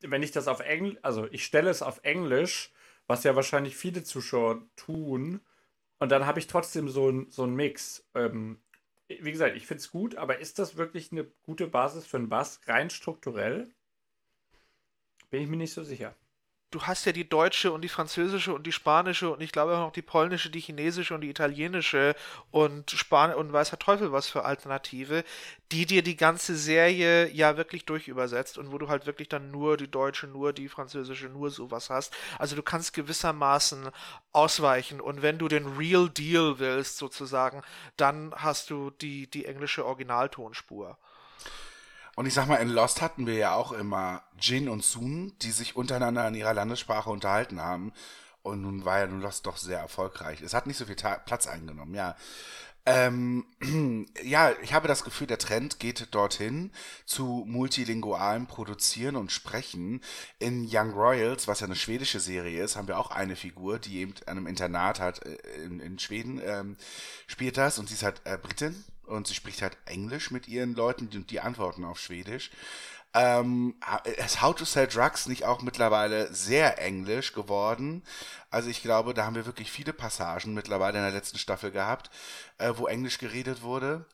wenn 0.00 0.22
ich 0.22 0.32
das 0.32 0.48
auf 0.48 0.60
Englisch, 0.60 0.98
also 1.02 1.26
ich 1.30 1.44
stelle 1.44 1.70
es 1.70 1.82
auf 1.82 2.00
Englisch, 2.02 2.72
was 3.06 3.24
ja 3.24 3.36
wahrscheinlich 3.36 3.76
viele 3.76 4.04
Zuschauer 4.04 4.62
tun, 4.76 5.40
und 6.00 6.10
dann 6.10 6.26
habe 6.26 6.38
ich 6.38 6.46
trotzdem 6.46 6.88
so, 6.88 7.08
ein, 7.10 7.28
so 7.28 7.42
einen 7.42 7.56
Mix. 7.56 8.08
Ähm, 8.14 8.60
wie 9.08 9.32
gesagt, 9.32 9.56
ich 9.56 9.66
finde 9.66 9.80
es 9.80 9.90
gut, 9.90 10.14
aber 10.14 10.38
ist 10.38 10.60
das 10.60 10.76
wirklich 10.76 11.10
eine 11.10 11.24
gute 11.42 11.66
Basis 11.66 12.06
für 12.06 12.18
einen 12.18 12.28
Bass, 12.28 12.60
rein 12.66 12.88
strukturell? 12.90 13.68
Bin 15.30 15.42
ich 15.42 15.48
mir 15.48 15.56
nicht 15.56 15.72
so 15.72 15.82
sicher 15.82 16.14
du 16.70 16.82
hast 16.82 17.06
ja 17.06 17.12
die 17.12 17.28
deutsche 17.28 17.72
und 17.72 17.80
die 17.82 17.88
französische 17.88 18.52
und 18.52 18.66
die 18.66 18.72
spanische 18.72 19.30
und 19.30 19.40
ich 19.40 19.52
glaube 19.52 19.74
auch 19.74 19.86
noch 19.86 19.92
die 19.92 20.02
polnische, 20.02 20.50
die 20.50 20.60
chinesische 20.60 21.14
und 21.14 21.22
die 21.22 21.30
italienische 21.30 22.14
und 22.50 22.90
Span 22.90 23.32
und 23.32 23.52
weiß 23.52 23.70
Teufel 23.78 24.12
was 24.12 24.28
für 24.28 24.44
Alternative, 24.44 25.24
die 25.72 25.86
dir 25.86 26.02
die 26.02 26.16
ganze 26.16 26.56
Serie 26.56 27.30
ja 27.30 27.56
wirklich 27.56 27.86
durchübersetzt 27.86 28.58
und 28.58 28.70
wo 28.72 28.78
du 28.78 28.88
halt 28.88 29.06
wirklich 29.06 29.28
dann 29.28 29.50
nur 29.50 29.76
die 29.76 29.90
deutsche, 29.90 30.26
nur 30.26 30.52
die 30.52 30.68
französische, 30.68 31.28
nur 31.28 31.50
sowas 31.50 31.88
hast. 31.90 32.14
Also 32.38 32.54
du 32.56 32.62
kannst 32.62 32.92
gewissermaßen 32.92 33.88
ausweichen 34.32 35.00
und 35.00 35.22
wenn 35.22 35.38
du 35.38 35.48
den 35.48 35.66
Real 35.66 36.08
Deal 36.10 36.58
willst 36.58 36.98
sozusagen, 36.98 37.62
dann 37.96 38.34
hast 38.36 38.70
du 38.70 38.90
die, 38.90 39.26
die 39.30 39.46
englische 39.46 39.86
Originaltonspur. 39.86 40.98
Und 42.18 42.26
ich 42.26 42.34
sag 42.34 42.48
mal, 42.48 42.56
in 42.56 42.70
Lost 42.70 43.00
hatten 43.00 43.28
wir 43.28 43.34
ja 43.34 43.54
auch 43.54 43.70
immer 43.70 44.24
Jin 44.40 44.68
und 44.68 44.82
Sun, 44.82 45.34
die 45.40 45.52
sich 45.52 45.76
untereinander 45.76 46.26
in 46.26 46.34
ihrer 46.34 46.52
Landessprache 46.52 47.10
unterhalten 47.10 47.60
haben. 47.60 47.92
Und 48.42 48.60
nun 48.60 48.84
war 48.84 48.98
ja 48.98 49.06
nun 49.06 49.20
Lost 49.20 49.46
doch 49.46 49.56
sehr 49.56 49.78
erfolgreich. 49.78 50.42
Es 50.42 50.52
hat 50.52 50.66
nicht 50.66 50.78
so 50.78 50.86
viel 50.86 50.96
Ta 50.96 51.18
Platz 51.18 51.46
eingenommen, 51.46 51.94
ja. 51.94 52.16
Ähm, 52.88 53.44
ja, 54.24 54.52
ich 54.62 54.72
habe 54.72 54.88
das 54.88 55.04
Gefühl, 55.04 55.26
der 55.26 55.36
Trend 55.36 55.78
geht 55.78 56.08
dorthin 56.14 56.70
zu 57.04 57.44
multilingualem 57.46 58.46
Produzieren 58.46 59.16
und 59.16 59.30
Sprechen. 59.30 60.00
In 60.38 60.66
Young 60.70 60.92
Royals, 60.92 61.46
was 61.46 61.60
ja 61.60 61.66
eine 61.66 61.76
schwedische 61.76 62.18
Serie 62.18 62.64
ist, 62.64 62.76
haben 62.76 62.88
wir 62.88 62.98
auch 62.98 63.10
eine 63.10 63.36
Figur, 63.36 63.78
die 63.78 63.98
eben 63.98 64.14
einem 64.26 64.46
Internat 64.46 65.00
hat 65.00 65.24
äh, 65.26 65.36
in, 65.64 65.80
in 65.80 65.98
Schweden 65.98 66.40
ähm, 66.42 66.76
spielt 67.26 67.58
das 67.58 67.78
und 67.78 67.88
sie 67.88 67.94
ist 67.94 68.02
halt 68.02 68.22
äh, 68.24 68.38
Britin 68.38 68.84
und 69.04 69.26
sie 69.26 69.34
spricht 69.34 69.60
halt 69.60 69.76
Englisch 69.84 70.30
mit 70.30 70.48
ihren 70.48 70.74
Leuten 70.74 71.10
und 71.14 71.30
die 71.30 71.40
antworten 71.40 71.84
auf 71.84 71.98
Schwedisch. 71.98 72.50
Ähm, 73.14 73.74
ist 74.04 74.42
How 74.42 74.54
to 74.54 74.64
Sell 74.64 74.86
Drugs 74.86 75.26
nicht 75.26 75.44
auch 75.44 75.62
mittlerweile 75.62 76.32
sehr 76.32 76.80
englisch 76.80 77.32
geworden? 77.32 78.02
Also 78.50 78.68
ich 78.68 78.82
glaube, 78.82 79.14
da 79.14 79.24
haben 79.24 79.34
wir 79.34 79.46
wirklich 79.46 79.70
viele 79.70 79.92
Passagen 79.92 80.54
mittlerweile 80.54 80.98
in 80.98 81.04
der 81.04 81.12
letzten 81.12 81.38
Staffel 81.38 81.70
gehabt, 81.70 82.10
äh, 82.58 82.72
wo 82.76 82.86
Englisch 82.86 83.18
geredet 83.18 83.62
wurde. 83.62 84.04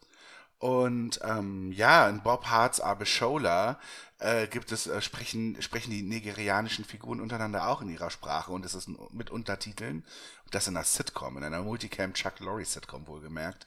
Und 0.59 1.21
ähm, 1.23 1.73
ja, 1.73 2.09
in 2.09 2.23
Bob 2.23 2.47
Harts 2.47 2.81
Abishola 2.81 3.79
äh, 4.19 4.47
gibt 4.47 4.73
es, 4.73 4.87
äh, 4.87 5.03
sprechen, 5.03 5.61
sprechen 5.61 5.91
die 5.91 6.03
nigerianischen 6.03 6.85
Figuren 6.85 7.21
untereinander 7.21 7.69
auch 7.69 7.83
in 7.83 7.91
ihrer 7.91 8.11
Sprache 8.11 8.53
und 8.53 8.65
es 8.65 8.75
ist 8.75 8.89
mit 9.13 9.31
Untertiteln. 9.31 10.05
Das 10.51 10.69
in 10.69 10.77
einer 10.77 10.85
Sitcom, 10.85 11.37
in 11.37 11.45
einer 11.45 11.63
Multicam 11.63 12.15
Chuck 12.15 12.39
Lorre 12.41 12.65
Sitcom 12.65 13.07
wohlgemerkt. 13.07 13.67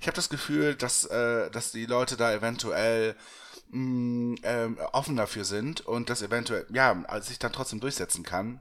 Ich 0.00 0.06
habe 0.06 0.16
das 0.16 0.28
Gefühl, 0.28 0.74
dass, 0.74 1.04
äh, 1.06 1.50
dass 1.50 1.72
die 1.72 1.86
Leute 1.86 2.16
da 2.16 2.32
eventuell 2.32 3.16
mh, 3.70 3.78
mm, 3.80 4.36
äh, 4.42 4.68
offen 4.92 5.16
dafür 5.16 5.44
sind 5.44 5.80
und 5.80 6.10
das 6.10 6.22
eventuell, 6.22 6.66
ja, 6.70 7.04
sich 7.20 7.38
dann 7.38 7.52
trotzdem 7.52 7.80
durchsetzen 7.80 8.22
kann 8.22 8.60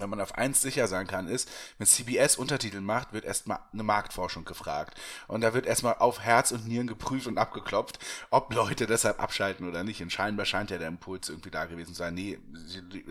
wenn 0.00 0.10
man 0.10 0.20
auf 0.20 0.36
eins 0.36 0.62
sicher 0.62 0.88
sein 0.88 1.06
kann, 1.06 1.28
ist, 1.28 1.48
wenn 1.78 1.86
CBS 1.86 2.36
Untertitel 2.36 2.80
macht, 2.80 3.12
wird 3.12 3.24
erstmal 3.24 3.60
eine 3.72 3.82
Marktforschung 3.82 4.44
gefragt. 4.44 4.98
Und 5.28 5.42
da 5.42 5.54
wird 5.54 5.66
erstmal 5.66 5.96
auf 5.98 6.20
Herz 6.20 6.52
und 6.52 6.66
Nieren 6.66 6.86
geprüft 6.86 7.26
und 7.26 7.38
abgeklopft, 7.38 7.98
ob 8.30 8.52
Leute 8.52 8.86
deshalb 8.86 9.20
abschalten 9.20 9.68
oder 9.68 9.84
nicht. 9.84 10.02
Und 10.02 10.12
scheinbar 10.12 10.46
scheint 10.46 10.70
ja 10.70 10.78
der 10.78 10.88
Impuls 10.88 11.28
irgendwie 11.28 11.50
da 11.50 11.66
gewesen 11.66 11.94
zu 11.94 11.98
sein. 11.98 12.14
Nee, 12.14 12.38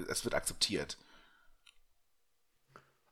es 0.09 0.23
wird 0.23 0.35
akzeptiert. 0.35 0.97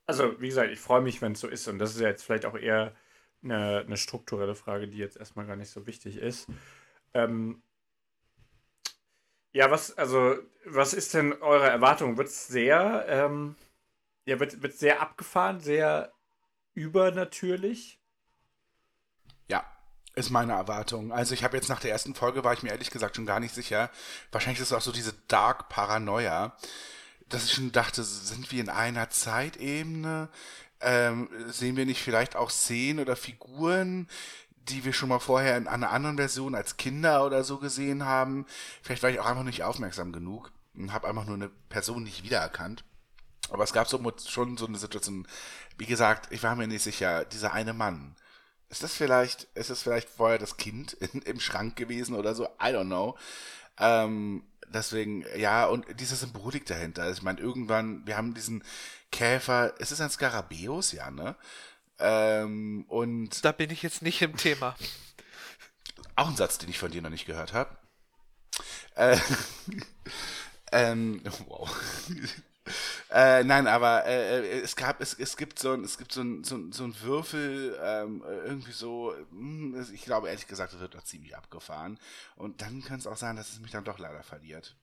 Also, 0.08 0.39
wie 0.41 0.48
gesagt, 0.48 0.72
ich 0.72 0.80
freue 0.80 1.02
mich, 1.02 1.22
wenn 1.22 1.34
es 1.34 1.41
so 1.41 1.48
ist. 1.48 1.67
Und 1.67 1.80
das 1.80 1.93
ist 1.93 2.00
ja 2.00 2.08
jetzt 2.08 2.24
vielleicht 2.24 2.46
auch 2.46 2.58
eher 2.58 2.96
eine, 3.43 3.80
eine 3.86 3.98
strukturelle 3.98 4.56
Frage, 4.56 4.88
die 4.88 4.98
jetzt 4.98 5.17
erstmal 5.17 5.46
gar 5.46 5.56
nicht 5.56 5.70
so 5.70 5.86
wichtig 5.86 6.17
ist. 6.17 6.48
Ähm, 7.13 7.62
ja, 9.52 9.70
was, 9.70 9.98
also, 9.98 10.38
was 10.65 10.93
ist 10.93 11.13
denn 11.13 11.34
eure 11.34 11.67
Erwartung? 11.67 12.17
Wird 12.17 12.30
es 12.30 12.48
sehr, 12.48 13.06
ähm, 13.08 13.56
ja, 14.26 14.39
wird, 14.39 14.62
wird 14.62 14.74
sehr 14.74 15.02
abgefahren, 15.02 15.60
sehr 15.60 16.13
übernatürlich? 16.74 18.00
Ja, 19.48 19.65
ist 20.15 20.30
meine 20.30 20.54
Erwartung. 20.54 21.12
Also 21.12 21.34
ich 21.34 21.43
habe 21.43 21.58
jetzt 21.58 21.70
nach 21.70 21.80
der 21.80 21.91
ersten 21.91 22.15
Folge, 22.15 22.43
war 22.43 22.54
ich 22.54 22.63
mir 22.63 22.70
ehrlich 22.70 22.91
gesagt 22.91 23.15
schon 23.15 23.26
gar 23.26 23.39
nicht 23.39 23.54
sicher. 23.54 23.89
Wahrscheinlich 24.32 24.62
ist 24.62 24.67
es 24.67 24.74
auch 24.74 24.82
so 24.82 24.91
diese 24.91 25.13
Dark 25.28 25.70
Paranoia, 25.70 26.56
dass 27.30 27.46
ich 27.46 27.54
schon 27.54 27.72
dachte, 27.72 28.04
sind 28.04 28.52
wir 28.52 28.62
in 28.62 28.70
einer 28.70 29.10
Zeitebene? 29.10 30.30
Ähm, 30.80 31.30
sehen 31.48 31.76
wir 31.76 31.86
nicht 31.86 32.02
vielleicht 32.02 32.36
auch 32.36 32.50
Szenen 32.50 33.00
oder 33.00 33.16
Figuren, 33.16 34.08
die 34.70 34.86
wir 34.86 34.94
schon 34.94 35.10
mal 35.10 35.20
vorher 35.20 35.58
in 35.58 35.68
einer 35.68 35.92
anderen 35.92 36.18
Version 36.18 36.56
als 36.56 36.78
Kinder 36.78 37.26
oder 37.26 37.44
so 37.44 37.58
gesehen 37.58 38.06
haben. 38.06 38.46
Vielleicht 38.82 39.04
war 39.04 39.10
ich 39.10 39.20
auch 39.20 39.26
einfach 39.26 39.44
nicht 39.44 39.63
aufmerksam 39.63 40.12
genug 40.12 40.52
und 40.76 40.94
habe 40.94 41.08
einfach 41.08 41.26
nur 41.26 41.36
eine 41.36 41.50
Person 41.70 42.04
nicht 42.04 42.24
wiedererkannt. 42.24 42.84
Aber 43.50 43.63
es 43.63 43.74
gab 43.74 43.88
so 43.88 44.02
schon 44.26 44.58
so 44.58 44.68
eine 44.68 44.78
Situation, 44.78 45.28
wie 45.78 45.86
gesagt, 45.86 46.32
ich 46.32 46.44
war 46.44 46.56
mir 46.56 46.68
nicht 46.68 46.84
sicher, 46.84 47.26
dieser 47.26 47.54
eine 47.54 47.74
Mann. 47.74 48.16
Ist 48.70 48.84
das 48.84 48.94
vielleicht, 48.94 49.44
ist 49.56 49.70
das 49.70 49.82
vielleicht 49.82 50.10
vorher 50.10 50.38
das 50.38 50.58
Kind 50.58 50.94
in, 50.94 51.22
im 51.26 51.40
Schrank 51.40 51.76
gewesen 51.76 52.16
oder 52.16 52.36
so? 52.36 52.46
I 52.62 52.74
don't 52.74 52.86
know. 52.86 53.18
Ähm, 53.80 54.44
deswegen, 54.67 55.25
ja, 55.36 55.65
und 55.65 55.86
diese 55.99 56.15
Symbolik 56.15 56.65
dahinter. 56.65 57.03
Also 57.03 57.17
ich 57.17 57.23
meine, 57.23 57.39
irgendwann, 57.39 58.06
wir 58.06 58.17
haben 58.17 58.34
diesen 58.34 58.63
Käfer, 59.12 59.80
ist 59.80 59.91
es 59.91 60.01
ein 60.01 60.10
Skarabäus? 60.10 60.91
Ja, 60.91 61.12
ne? 61.12 61.36
Ähm, 61.99 62.86
und 62.88 63.43
da 63.43 63.51
bin 63.51 63.69
ich 63.69 63.84
jetzt 63.84 64.01
nicht 64.01 64.21
im 64.21 64.38
Thema. 64.38 64.75
Auch 66.15 66.27
ein 66.27 66.36
Satz, 66.36 66.58
den 66.58 66.69
ich 66.69 66.80
von 66.80 66.91
dir 66.91 67.01
noch 67.01 67.10
nicht 67.10 67.25
gehört 67.25 67.53
habe. 67.53 67.77
Äh, 68.95 69.17
ähm, 70.71 71.21
wow. 71.47 71.69
Äh, 73.12 73.43
nein, 73.43 73.67
aber 73.67 74.06
äh, 74.06 74.39
äh, 74.39 74.62
es 74.62 74.75
gab, 74.75 75.01
es, 75.01 75.13
es 75.13 75.38
gibt 75.38 75.60
so 75.60 75.73
ein, 75.73 75.84
es 75.84 75.97
gibt 75.97 76.12
so 76.12 76.21
ein, 76.21 76.43
so 76.43 76.56
ein, 76.56 76.71
so 76.71 76.84
ein 76.84 76.95
Würfel, 77.01 77.77
ähm, 77.82 78.23
irgendwie 78.45 78.71
so, 78.71 79.13
hm, 79.32 79.86
ich 79.93 80.03
glaube 80.03 80.27
ehrlich 80.27 80.47
gesagt, 80.47 80.73
das 80.73 80.80
wird 80.80 80.95
doch 80.95 81.03
ziemlich 81.03 81.36
abgefahren. 81.36 81.99
Und 82.36 82.62
dann 82.62 82.84
kann 82.84 82.99
es 82.99 83.08
auch 83.08 83.17
sein, 83.17 83.36
dass 83.36 83.49
es 83.49 83.60
mich 83.60 83.71
dann 83.71 83.84
doch 83.84 83.99
leider 83.99 84.23
verliert. 84.23 84.75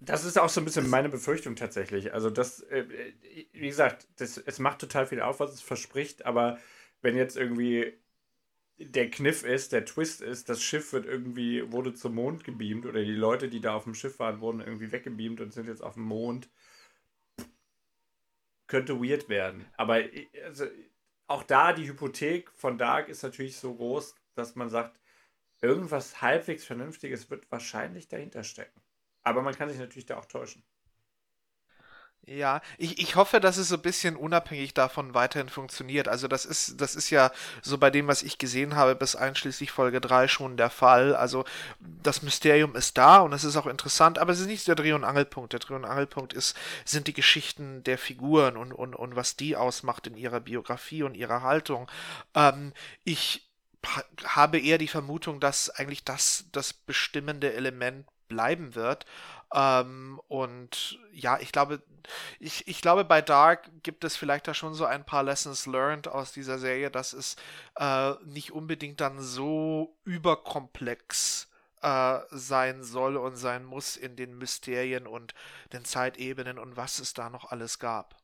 Das 0.00 0.24
ist 0.24 0.38
auch 0.38 0.50
so 0.50 0.60
ein 0.60 0.64
bisschen 0.64 0.90
meine 0.90 1.08
Befürchtung 1.08 1.56
tatsächlich. 1.56 2.12
Also 2.12 2.28
das, 2.28 2.60
äh, 2.60 2.84
wie 3.52 3.68
gesagt, 3.68 4.06
das, 4.16 4.36
es 4.36 4.58
macht 4.58 4.78
total 4.78 5.06
viel 5.06 5.22
auf, 5.22 5.40
was 5.40 5.54
es 5.54 5.62
verspricht, 5.62 6.26
aber 6.26 6.58
wenn 7.00 7.16
jetzt 7.16 7.36
irgendwie 7.36 7.94
der 8.78 9.10
Kniff 9.10 9.42
ist, 9.42 9.72
der 9.72 9.84
Twist 9.84 10.20
ist, 10.20 10.48
das 10.48 10.62
Schiff 10.62 10.92
wird 10.92 11.06
irgendwie, 11.06 11.72
wurde 11.72 11.94
zum 11.94 12.14
Mond 12.14 12.44
gebeamt 12.44 12.84
oder 12.84 13.02
die 13.02 13.12
Leute, 13.12 13.48
die 13.48 13.60
da 13.60 13.74
auf 13.74 13.84
dem 13.84 13.94
Schiff 13.94 14.18
waren, 14.18 14.40
wurden 14.40 14.60
irgendwie 14.60 14.92
weggebeamt 14.92 15.40
und 15.40 15.52
sind 15.52 15.66
jetzt 15.66 15.82
auf 15.82 15.94
dem 15.94 16.04
Mond, 16.04 16.50
könnte 18.66 19.00
weird 19.00 19.28
werden. 19.28 19.64
Aber 19.76 20.02
also, 20.44 20.66
auch 21.26 21.42
da 21.42 21.72
die 21.72 21.88
Hypothek 21.88 22.50
von 22.52 22.78
Dark 22.78 23.08
ist 23.08 23.22
natürlich 23.22 23.56
so 23.56 23.74
groß, 23.74 24.14
dass 24.34 24.54
man 24.54 24.68
sagt, 24.68 25.00
irgendwas 25.62 26.20
halbwegs 26.20 26.64
Vernünftiges 26.64 27.30
wird 27.30 27.50
wahrscheinlich 27.50 28.08
dahinter 28.08 28.44
stecken. 28.44 28.80
Aber 29.22 29.42
man 29.42 29.54
kann 29.54 29.68
sich 29.68 29.78
natürlich 29.78 30.06
da 30.06 30.18
auch 30.18 30.26
täuschen. 30.26 30.62
Ja, 32.28 32.60
ich, 32.76 32.98
ich 32.98 33.14
hoffe, 33.14 33.38
dass 33.38 33.56
es 33.56 33.68
so 33.68 33.76
ein 33.76 33.82
bisschen 33.82 34.16
unabhängig 34.16 34.74
davon 34.74 35.14
weiterhin 35.14 35.48
funktioniert. 35.48 36.08
Also 36.08 36.26
das 36.26 36.44
ist, 36.44 36.80
das 36.80 36.96
ist 36.96 37.10
ja 37.10 37.30
so 37.62 37.78
bei 37.78 37.88
dem, 37.88 38.08
was 38.08 38.24
ich 38.24 38.36
gesehen 38.38 38.74
habe, 38.74 38.96
bis 38.96 39.14
einschließlich 39.14 39.70
Folge 39.70 40.00
3 40.00 40.26
schon 40.26 40.56
der 40.56 40.68
Fall. 40.70 41.14
Also 41.14 41.44
das 41.78 42.22
Mysterium 42.22 42.74
ist 42.74 42.98
da 42.98 43.18
und 43.18 43.32
es 43.32 43.44
ist 43.44 43.56
auch 43.56 43.68
interessant, 43.68 44.18
aber 44.18 44.32
es 44.32 44.40
ist 44.40 44.48
nicht 44.48 44.66
der 44.66 44.74
Dreh- 44.74 44.92
und 44.92 45.04
Angelpunkt. 45.04 45.52
Der 45.52 45.60
Dreh- 45.60 45.74
und 45.76 45.84
Angelpunkt 45.84 46.32
ist, 46.32 46.56
sind 46.84 47.06
die 47.06 47.12
Geschichten 47.14 47.84
der 47.84 47.96
Figuren 47.96 48.56
und, 48.56 48.72
und, 48.72 48.96
und 48.96 49.14
was 49.14 49.36
die 49.36 49.54
ausmacht 49.54 50.08
in 50.08 50.16
ihrer 50.16 50.40
Biografie 50.40 51.04
und 51.04 51.14
ihrer 51.16 51.42
Haltung. 51.42 51.88
Ähm, 52.34 52.72
ich 53.04 53.48
habe 54.24 54.58
eher 54.58 54.78
die 54.78 54.88
Vermutung, 54.88 55.40
dass 55.40 55.70
eigentlich 55.70 56.04
das 56.04 56.46
das 56.52 56.72
bestimmende 56.72 57.52
Element 57.52 58.06
bleiben 58.28 58.74
wird. 58.74 59.06
Ähm, 59.54 60.20
und 60.28 60.98
ja, 61.12 61.38
ich 61.40 61.52
glaube, 61.52 61.82
ich, 62.38 62.66
ich 62.68 62.80
glaube, 62.80 63.04
bei 63.04 63.22
Dark 63.22 63.70
gibt 63.82 64.04
es 64.04 64.16
vielleicht 64.16 64.48
da 64.48 64.54
schon 64.54 64.74
so 64.74 64.84
ein 64.84 65.04
paar 65.04 65.22
Lessons 65.22 65.66
learned 65.66 66.08
aus 66.08 66.32
dieser 66.32 66.58
Serie, 66.58 66.90
dass 66.90 67.12
es 67.12 67.36
äh, 67.76 68.12
nicht 68.24 68.52
unbedingt 68.52 69.00
dann 69.00 69.20
so 69.20 69.96
überkomplex 70.04 71.48
äh, 71.82 72.18
sein 72.30 72.82
soll 72.82 73.16
und 73.16 73.36
sein 73.36 73.64
muss 73.64 73.96
in 73.96 74.16
den 74.16 74.38
Mysterien 74.38 75.06
und 75.06 75.34
den 75.72 75.84
Zeitebenen 75.84 76.58
und 76.58 76.76
was 76.76 76.98
es 76.98 77.14
da 77.14 77.30
noch 77.30 77.50
alles 77.50 77.78
gab. 77.78 78.16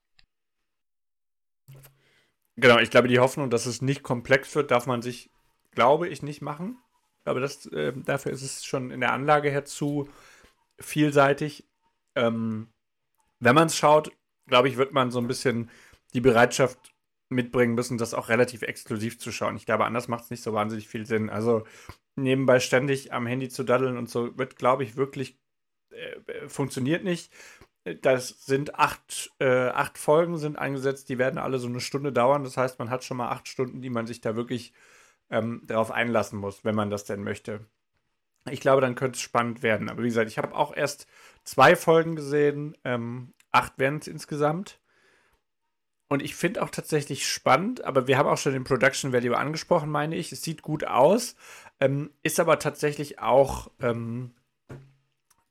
Genau, 2.56 2.78
ich 2.78 2.90
glaube, 2.90 3.08
die 3.08 3.18
Hoffnung, 3.20 3.50
dass 3.50 3.66
es 3.66 3.80
nicht 3.80 4.02
komplex 4.02 4.54
wird, 4.54 4.70
darf 4.70 4.86
man 4.86 5.00
sich, 5.00 5.30
glaube 5.70 6.08
ich, 6.08 6.22
nicht 6.22 6.42
machen. 6.42 6.78
Aber 7.24 7.40
das, 7.40 7.66
äh, 7.66 7.92
dafür 7.94 8.32
ist 8.32 8.42
es 8.42 8.64
schon 8.64 8.90
in 8.90 9.00
der 9.00 9.12
Anlage 9.12 9.50
her 9.50 9.64
zu 9.64 10.08
vielseitig. 10.82 11.68
Ähm, 12.14 12.68
wenn 13.40 13.54
man 13.54 13.66
es 13.68 13.76
schaut, 13.76 14.12
glaube 14.46 14.68
ich, 14.68 14.76
wird 14.76 14.92
man 14.92 15.10
so 15.10 15.18
ein 15.18 15.28
bisschen 15.28 15.70
die 16.14 16.20
Bereitschaft 16.20 16.92
mitbringen 17.30 17.74
müssen, 17.74 17.98
das 17.98 18.14
auch 18.14 18.28
relativ 18.28 18.62
exklusiv 18.62 19.18
zu 19.18 19.32
schauen. 19.32 19.56
Ich 19.56 19.66
glaube, 19.66 19.84
anders 19.84 20.08
macht 20.08 20.24
es 20.24 20.30
nicht 20.30 20.42
so 20.42 20.52
wahnsinnig 20.52 20.88
viel 20.88 21.06
Sinn. 21.06 21.30
Also 21.30 21.64
nebenbei 22.16 22.60
ständig 22.60 23.12
am 23.12 23.26
Handy 23.26 23.48
zu 23.48 23.64
daddeln 23.64 23.96
und 23.96 24.10
so 24.10 24.36
wird, 24.38 24.56
glaube 24.56 24.84
ich, 24.84 24.96
wirklich 24.96 25.38
äh, 25.90 26.48
funktioniert 26.48 27.04
nicht. 27.04 27.32
Das 28.02 28.44
sind 28.44 28.76
acht, 28.76 29.32
äh, 29.40 29.68
acht 29.68 29.98
Folgen 29.98 30.38
sind 30.38 30.56
eingesetzt, 30.56 31.08
die 31.08 31.18
werden 31.18 31.38
alle 31.38 31.58
so 31.58 31.66
eine 31.66 31.80
Stunde 31.80 32.12
dauern. 32.12 32.44
Das 32.44 32.56
heißt, 32.56 32.78
man 32.78 32.90
hat 32.90 33.02
schon 33.02 33.16
mal 33.16 33.30
acht 33.30 33.48
Stunden, 33.48 33.80
die 33.80 33.90
man 33.90 34.06
sich 34.06 34.20
da 34.20 34.36
wirklich 34.36 34.72
ähm, 35.30 35.62
darauf 35.66 35.90
einlassen 35.90 36.38
muss, 36.38 36.64
wenn 36.64 36.76
man 36.76 36.90
das 36.90 37.04
denn 37.04 37.24
möchte. 37.24 37.66
Ich 38.50 38.60
glaube, 38.60 38.80
dann 38.80 38.94
könnte 38.94 39.16
es 39.16 39.22
spannend 39.22 39.62
werden. 39.62 39.88
Aber 39.88 40.02
wie 40.02 40.08
gesagt, 40.08 40.28
ich 40.28 40.38
habe 40.38 40.54
auch 40.54 40.74
erst 40.74 41.06
zwei 41.44 41.76
Folgen 41.76 42.16
gesehen. 42.16 42.76
Ähm, 42.84 43.34
acht 43.52 43.78
werden 43.78 43.98
es 44.00 44.08
insgesamt. 44.08 44.80
Und 46.08 46.20
ich 46.20 46.34
finde 46.34 46.62
auch 46.62 46.68
tatsächlich 46.68 47.26
spannend, 47.26 47.84
aber 47.84 48.06
wir 48.06 48.18
haben 48.18 48.28
auch 48.28 48.36
schon 48.36 48.52
den 48.52 48.64
Production 48.64 49.14
Value 49.14 49.36
angesprochen, 49.36 49.88
meine 49.88 50.14
ich. 50.14 50.30
Es 50.30 50.42
sieht 50.42 50.60
gut 50.60 50.84
aus, 50.84 51.36
ähm, 51.80 52.10
ist 52.22 52.38
aber 52.38 52.58
tatsächlich 52.58 53.18
auch 53.18 53.70
ähm, 53.80 54.34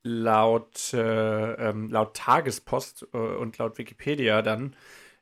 laut, 0.04 0.94
äh, 0.94 1.54
ähm, 1.54 1.90
laut 1.90 2.16
Tagespost 2.16 3.08
äh, 3.12 3.18
und 3.18 3.58
laut 3.58 3.80
Wikipedia 3.80 4.44
dann 4.44 4.76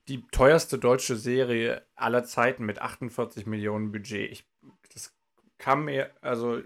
die 0.10 0.27
teuerste 0.27 0.77
deutsche 0.77 1.15
Serie 1.15 1.84
aller 1.95 2.25
Zeiten 2.25 2.65
mit 2.65 2.82
48 2.82 3.45
Millionen 3.45 3.93
Budget. 3.93 4.32
Ich, 4.32 4.45
das 4.93 5.15
kam 5.58 5.86
mir, 5.86 6.10
also 6.19 6.62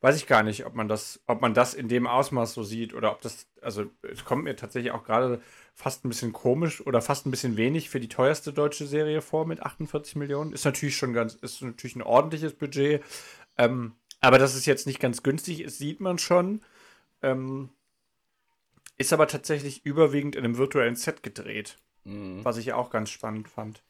weiß 0.00 0.16
ich 0.16 0.26
gar 0.26 0.42
nicht, 0.42 0.64
ob 0.64 0.74
man 0.74 0.88
das, 0.88 1.20
ob 1.26 1.40
man 1.40 1.54
das 1.54 1.74
in 1.74 1.88
dem 1.88 2.06
Ausmaß 2.06 2.54
so 2.54 2.62
sieht 2.62 2.94
oder 2.94 3.12
ob 3.12 3.20
das, 3.20 3.46
also 3.60 3.84
es 4.02 4.24
kommt 4.24 4.44
mir 4.44 4.56
tatsächlich 4.56 4.92
auch 4.92 5.04
gerade 5.04 5.42
fast 5.74 6.04
ein 6.04 6.08
bisschen 6.08 6.32
komisch 6.32 6.80
oder 6.86 7.02
fast 7.02 7.26
ein 7.26 7.30
bisschen 7.30 7.56
wenig 7.56 7.90
für 7.90 8.00
die 8.00 8.08
teuerste 8.08 8.52
deutsche 8.52 8.86
Serie 8.86 9.20
vor 9.20 9.46
mit 9.46 9.62
48 9.62 10.16
Millionen. 10.16 10.52
Ist 10.52 10.64
natürlich 10.64 10.96
schon 10.96 11.12
ganz, 11.12 11.34
ist 11.34 11.62
natürlich 11.62 11.96
ein 11.96 12.02
ordentliches 12.02 12.54
Budget. 12.54 13.02
Ähm, 13.58 13.94
aber 14.20 14.38
dass 14.38 14.54
es 14.54 14.66
jetzt 14.66 14.86
nicht 14.86 15.00
ganz 15.00 15.22
günstig 15.22 15.60
ist, 15.60 15.78
sieht 15.78 16.00
man 16.00 16.18
schon. 16.18 16.62
Ähm, 17.22 17.70
ist 18.96 19.12
aber 19.12 19.26
tatsächlich 19.26 19.84
überwiegend 19.84 20.36
in 20.36 20.44
einem 20.44 20.58
virtuellen 20.58 20.96
Set 20.96 21.22
gedreht. 21.22 21.78
Mhm. 22.04 22.44
Was 22.44 22.56
ich 22.56 22.66
ja 22.66 22.76
auch 22.76 22.90
ganz 22.90 23.10
spannend 23.10 23.48
fand. 23.48 23.82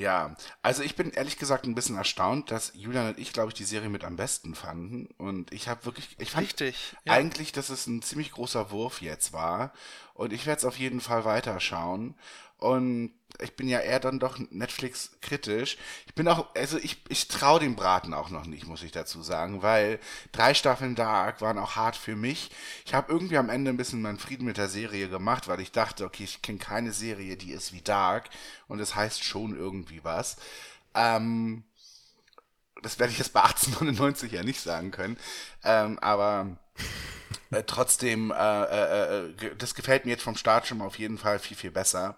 Ja, 0.00 0.34
also 0.62 0.82
ich 0.82 0.96
bin 0.96 1.10
ehrlich 1.10 1.36
gesagt 1.36 1.66
ein 1.66 1.74
bisschen 1.74 1.98
erstaunt, 1.98 2.50
dass 2.50 2.72
Julian 2.74 3.08
und 3.08 3.18
ich, 3.18 3.34
glaube 3.34 3.48
ich, 3.48 3.54
die 3.54 3.64
Serie 3.64 3.90
mit 3.90 4.02
am 4.02 4.16
besten 4.16 4.54
fanden. 4.54 5.08
Und 5.18 5.52
ich 5.52 5.68
habe 5.68 5.84
wirklich, 5.84 6.16
ich 6.18 6.30
fand 6.30 6.46
Richtig, 6.46 6.96
ja. 7.04 7.12
eigentlich, 7.12 7.52
dass 7.52 7.68
es 7.68 7.86
ein 7.86 8.00
ziemlich 8.00 8.32
großer 8.32 8.70
Wurf 8.70 9.02
jetzt 9.02 9.34
war. 9.34 9.74
Und 10.14 10.32
ich 10.32 10.46
werde 10.46 10.58
es 10.60 10.64
auf 10.64 10.78
jeden 10.78 11.02
Fall 11.02 11.26
weiterschauen. 11.26 12.14
Und 12.56 13.12
ich 13.38 13.56
bin 13.56 13.68
ja 13.68 13.80
eher 13.80 14.00
dann 14.00 14.18
doch 14.18 14.38
Netflix 14.50 15.12
kritisch. 15.20 15.76
Ich 16.06 16.14
bin 16.14 16.28
auch, 16.28 16.54
also 16.54 16.78
ich, 16.78 17.02
ich 17.08 17.28
traue 17.28 17.60
dem 17.60 17.76
Braten 17.76 18.14
auch 18.14 18.30
noch 18.30 18.46
nicht, 18.46 18.66
muss 18.66 18.82
ich 18.82 18.92
dazu 18.92 19.22
sagen, 19.22 19.62
weil 19.62 19.98
drei 20.32 20.54
Staffeln 20.54 20.94
Dark 20.94 21.40
waren 21.40 21.58
auch 21.58 21.76
hart 21.76 21.96
für 21.96 22.16
mich. 22.16 22.50
Ich 22.84 22.94
habe 22.94 23.12
irgendwie 23.12 23.38
am 23.38 23.48
Ende 23.48 23.70
ein 23.70 23.76
bisschen 23.76 24.02
meinen 24.02 24.18
Frieden 24.18 24.44
mit 24.44 24.56
der 24.56 24.68
Serie 24.68 25.08
gemacht, 25.08 25.48
weil 25.48 25.60
ich 25.60 25.72
dachte, 25.72 26.04
okay, 26.04 26.24
ich 26.24 26.42
kenne 26.42 26.58
keine 26.58 26.92
Serie, 26.92 27.36
die 27.36 27.52
ist 27.52 27.72
wie 27.72 27.82
Dark 27.82 28.30
und 28.68 28.80
es 28.80 28.90
das 28.90 28.96
heißt 28.96 29.24
schon 29.24 29.56
irgendwie 29.56 30.02
was. 30.02 30.36
Ähm, 30.94 31.64
das 32.82 32.98
werde 32.98 33.12
ich 33.12 33.18
jetzt 33.18 33.32
bei 33.32 33.42
1899 33.42 34.32
ja 34.32 34.42
nicht 34.42 34.60
sagen 34.60 34.90
können, 34.90 35.18
ähm, 35.64 35.98
aber 36.00 36.56
äh, 37.50 37.62
trotzdem, 37.64 38.30
äh, 38.30 38.64
äh, 38.64 39.26
äh 39.26 39.56
das 39.56 39.74
gefällt 39.74 40.04
mir 40.04 40.12
jetzt 40.12 40.22
vom 40.22 40.36
Start 40.36 40.66
schon 40.66 40.78
mal 40.78 40.86
auf 40.86 40.98
jeden 40.98 41.18
Fall 41.18 41.38
viel, 41.38 41.56
viel 41.56 41.70
besser. 41.70 42.16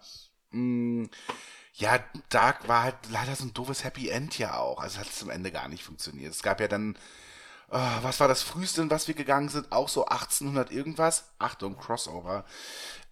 Mm, 0.52 1.06
ja, 1.74 1.98
Dark 2.28 2.68
war 2.68 2.82
halt 2.82 2.96
leider 3.10 3.34
so 3.34 3.44
ein 3.44 3.54
doofes 3.54 3.84
Happy 3.84 4.08
End 4.08 4.38
ja 4.38 4.56
auch. 4.56 4.80
Also 4.80 4.98
hat 4.98 5.08
es 5.08 5.16
zum 5.16 5.30
Ende 5.30 5.50
gar 5.50 5.68
nicht 5.68 5.84
funktioniert. 5.84 6.32
Es 6.32 6.42
gab 6.42 6.60
ja 6.60 6.68
dann, 6.68 6.96
oh, 7.70 7.78
was 8.02 8.20
war 8.20 8.28
das 8.28 8.42
früheste, 8.42 8.82
in 8.82 8.90
was 8.90 9.08
wir 9.08 9.14
gegangen 9.14 9.48
sind? 9.48 9.72
Auch 9.72 9.88
so 9.88 10.04
1800 10.04 10.70
irgendwas. 10.70 11.24
Achtung, 11.38 11.76
Crossover. 11.78 12.44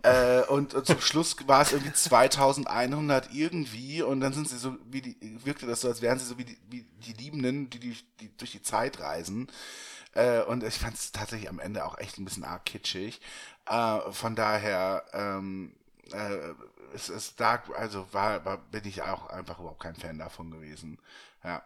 Äh, 0.03 0.43
und, 0.43 0.75
und, 0.75 0.87
zum 0.87 1.01
Schluss 1.01 1.37
war 1.47 1.63
es 1.63 1.73
irgendwie 1.73 1.93
2100 1.93 3.35
irgendwie 3.35 4.03
und 4.03 4.21
dann 4.21 4.33
sind 4.33 4.49
sie 4.49 4.57
so, 4.57 4.77
wie 4.91 5.03
die, 5.03 5.45
wirkte 5.45 5.67
das 5.67 5.83
so, 5.83 5.89
als 5.89 6.01
wären 6.01 6.19
sie 6.19 6.25
so 6.25 6.39
wie 6.39 6.45
die, 6.45 6.59
wie 6.71 6.87
die 7.07 7.13
Liebenden, 7.13 7.69
die, 7.69 7.79
die, 7.79 7.97
die 8.19 8.37
durch 8.37 8.53
die 8.53 8.63
Zeit 8.63 9.01
reisen. 9.01 9.49
Äh, 10.13 10.43
und 10.43 10.65
ich 10.65 10.75
fand 10.75 10.97
es 10.97 11.13
tatsächlich 11.13 11.49
am 11.49 11.61
Ende 11.61 11.85
auch 11.85 11.99
echt 11.99 12.19
ein 12.19 12.25
bisschen 12.25 12.45
arg 12.45 12.65
kitschig. 12.65 13.21
Äh, 13.67 14.01
von 14.11 14.35
daher, 14.35 15.05
ähm, 15.13 15.75
äh, 16.13 16.55
es 16.95 17.09
ist 17.09 17.41
Dark, 17.41 17.71
also 17.77 18.07
war, 18.13 18.45
war, 18.45 18.59
bin 18.59 18.83
ich 18.85 19.03
auch 19.03 19.29
einfach 19.29 19.59
überhaupt 19.59 19.81
kein 19.81 19.95
Fan 19.95 20.19
davon 20.19 20.51
gewesen. 20.51 20.99
Ja. 21.45 21.63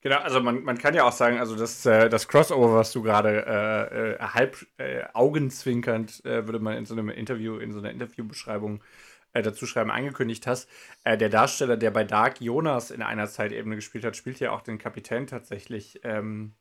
Genau, 0.00 0.18
also 0.18 0.40
man, 0.40 0.64
man 0.64 0.76
kann 0.76 0.94
ja 0.94 1.04
auch 1.04 1.12
sagen, 1.12 1.38
also 1.38 1.56
das, 1.56 1.86
äh, 1.86 2.10
das 2.10 2.28
Crossover, 2.28 2.74
was 2.74 2.92
du 2.92 3.02
gerade 3.02 3.46
äh, 3.46 4.12
äh, 4.12 4.18
halb 4.18 4.66
äh, 4.76 5.04
augenzwinkernd, 5.14 6.24
äh, 6.26 6.46
würde 6.46 6.58
man 6.58 6.76
in 6.76 6.84
so 6.84 6.94
einem 6.94 7.08
Interview, 7.08 7.56
in 7.56 7.72
so 7.72 7.78
einer 7.78 7.90
Interviewbeschreibung 7.90 8.82
dazu 9.32 9.66
schreiben, 9.66 9.90
angekündigt 9.90 10.46
hast. 10.46 10.68
der 11.04 11.28
Darsteller, 11.28 11.76
der 11.76 11.90
bei 11.90 12.04
Dark 12.04 12.40
Jonas 12.40 12.92
in 12.92 13.02
einer 13.02 13.26
Zeitebene 13.26 13.74
gespielt 13.74 14.04
hat, 14.04 14.14
spielt 14.14 14.38
ja 14.38 14.52
auch 14.52 14.60
den 14.60 14.78
Kapitän 14.78 15.26
tatsächlich 15.26 15.98
ähm, 16.04 16.52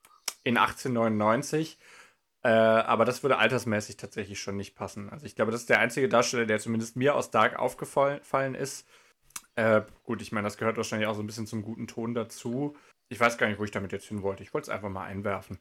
in 0.44 0.58
1899. 0.58 1.78
Äh, 2.44 2.50
aber 2.50 3.06
das 3.06 3.24
würde 3.24 3.38
altersmäßig 3.38 3.98
tatsächlich 3.98 4.40
schon 4.40 4.58
nicht 4.58 4.76
passen. 4.76 5.10
Also 5.10 5.26
ich 5.26 5.36
glaube, 5.36 5.52
das 5.52 5.62
ist 5.62 5.70
der 5.70 5.80
einzige 5.80 6.10
Darsteller, 6.10 6.46
der 6.46 6.60
zumindest 6.60 6.96
mir 6.96 7.16
aus 7.16 7.32
Dark 7.32 7.58
aufgefallen 7.58 8.56
ist. 8.56 8.88
Äh, 9.56 9.82
gut, 10.04 10.22
ich 10.22 10.32
meine, 10.32 10.46
das 10.46 10.58
gehört 10.58 10.78
wahrscheinlich 10.78 11.08
auch 11.08 11.16
so 11.16 11.24
ein 11.24 11.28
bisschen 11.28 11.48
zum 11.48 11.62
guten 11.62 11.88
Ton 11.88 12.14
dazu. 12.14 12.76
Ich 13.10 13.20
weiß 13.20 13.38
gar 13.38 13.48
nicht, 13.48 13.60
wo 13.60 13.64
ich 13.64 13.72
damit 13.72 13.92
jetzt 13.92 14.08
hin 14.08 14.22
wollte. 14.24 14.44
Ich 14.44 14.54
wollte 14.54 14.66
es 14.66 14.70
einfach 14.70 14.90
mal 14.90 15.06
einwerfen. 15.06 15.60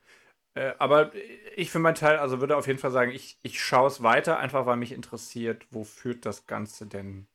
Äh, 0.55 0.73
aber 0.79 1.13
ich 1.57 1.71
für 1.71 1.79
meinen 1.79 1.95
Teil, 1.95 2.19
also 2.19 2.41
würde 2.41 2.57
auf 2.57 2.67
jeden 2.67 2.79
Fall 2.79 2.91
sagen, 2.91 3.13
ich, 3.13 3.39
ich 3.43 3.63
schaue 3.63 3.89
es 3.89 4.03
weiter, 4.03 4.39
einfach 4.39 4.67
weil 4.67 4.77
mich 4.77 4.93
interessiert, 4.93 5.67
wo 5.71 5.85
führt 5.85 6.27
das 6.27 6.47
Ganze 6.47 6.87
denn 6.87 7.27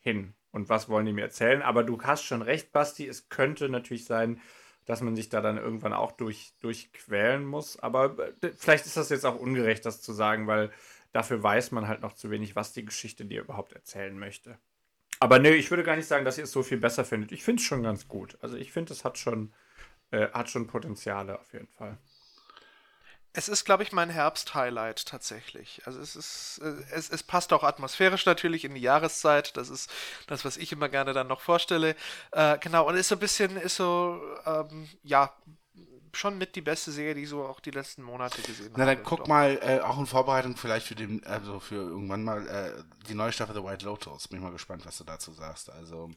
hin? 0.00 0.34
Und 0.52 0.68
was 0.68 0.88
wollen 0.88 1.06
die 1.06 1.12
mir 1.12 1.22
erzählen? 1.22 1.62
Aber 1.62 1.84
du 1.84 2.00
hast 2.02 2.22
schon 2.24 2.42
recht, 2.42 2.72
Basti, 2.72 3.06
es 3.06 3.28
könnte 3.28 3.68
natürlich 3.68 4.04
sein, 4.04 4.40
dass 4.86 5.00
man 5.00 5.16
sich 5.16 5.28
da 5.28 5.40
dann 5.40 5.58
irgendwann 5.58 5.92
auch 5.92 6.12
durch, 6.12 6.52
durchquälen 6.60 7.44
muss. 7.44 7.78
Aber 7.78 8.18
äh, 8.42 8.52
vielleicht 8.56 8.86
ist 8.86 8.96
das 8.96 9.10
jetzt 9.10 9.24
auch 9.26 9.38
ungerecht, 9.38 9.84
das 9.86 10.02
zu 10.02 10.12
sagen, 10.12 10.46
weil 10.46 10.70
dafür 11.12 11.42
weiß 11.42 11.70
man 11.70 11.88
halt 11.88 12.02
noch 12.02 12.14
zu 12.14 12.30
wenig, 12.30 12.56
was 12.56 12.72
die 12.72 12.84
Geschichte 12.84 13.24
dir 13.24 13.42
überhaupt 13.42 13.72
erzählen 13.72 14.18
möchte. 14.18 14.58
Aber 15.20 15.38
nee, 15.38 15.52
ich 15.52 15.70
würde 15.70 15.84
gar 15.84 15.96
nicht 15.96 16.08
sagen, 16.08 16.24
dass 16.24 16.38
ihr 16.38 16.44
es 16.44 16.52
so 16.52 16.62
viel 16.62 16.78
besser 16.78 17.04
findet. 17.04 17.32
Ich 17.32 17.44
finde 17.44 17.60
es 17.60 17.66
schon 17.66 17.82
ganz 17.82 18.08
gut. 18.08 18.36
Also 18.40 18.56
ich 18.56 18.72
finde, 18.72 18.92
es 18.92 19.04
hat 19.04 19.16
schon, 19.16 19.52
äh, 20.10 20.28
hat 20.30 20.50
schon 20.50 20.66
Potenziale 20.66 21.38
auf 21.38 21.52
jeden 21.52 21.68
Fall. 21.68 21.98
Es 23.36 23.48
ist, 23.48 23.64
glaube 23.64 23.82
ich, 23.82 23.90
mein 23.90 24.10
Herbst-Highlight 24.10 25.06
tatsächlich. 25.06 25.82
Also 25.84 26.00
es 26.00 26.14
ist, 26.14 26.60
äh, 26.62 26.72
es, 26.92 27.10
es 27.10 27.24
passt 27.24 27.52
auch 27.52 27.64
atmosphärisch 27.64 28.26
natürlich 28.26 28.64
in 28.64 28.74
die 28.74 28.80
Jahreszeit. 28.80 29.56
Das 29.56 29.68
ist 29.68 29.90
das, 30.28 30.44
was 30.44 30.56
ich 30.56 30.70
immer 30.70 30.88
gerne 30.88 31.12
dann 31.12 31.26
noch 31.26 31.40
vorstelle. 31.40 31.96
Äh, 32.30 32.58
genau, 32.58 32.88
und 32.88 32.94
ist 32.94 33.08
so 33.08 33.16
ein 33.16 33.18
bisschen, 33.18 33.56
ist 33.56 33.76
so, 33.76 34.22
ähm, 34.46 34.88
ja, 35.02 35.34
schon 36.16 36.38
mit 36.38 36.54
die 36.54 36.60
beste 36.60 36.92
Serie, 36.92 37.14
die 37.14 37.22
ich 37.22 37.28
so 37.28 37.44
auch 37.44 37.58
die 37.58 37.72
letzten 37.72 38.02
Monate 38.02 38.40
gesehen 38.42 38.66
habe. 38.66 38.78
Na, 38.78 38.86
dann 38.86 39.02
guck 39.02 39.26
mal, 39.26 39.58
äh, 39.62 39.80
auch 39.80 39.98
in 39.98 40.06
Vorbereitung 40.06 40.56
vielleicht 40.56 40.86
für 40.86 40.94
den, 40.94 41.26
also 41.26 41.58
für 41.58 41.74
irgendwann 41.74 42.22
mal 42.22 42.46
äh, 42.46 42.84
die 43.08 43.14
neue 43.14 43.32
Staffel 43.32 43.56
The 43.56 43.64
White 43.64 43.84
Lotus. 43.84 44.28
Bin 44.28 44.38
ich 44.38 44.44
mal 44.44 44.52
gespannt, 44.52 44.86
was 44.86 44.98
du 44.98 45.04
dazu 45.04 45.32
sagst. 45.32 45.70
Also, 45.70 46.10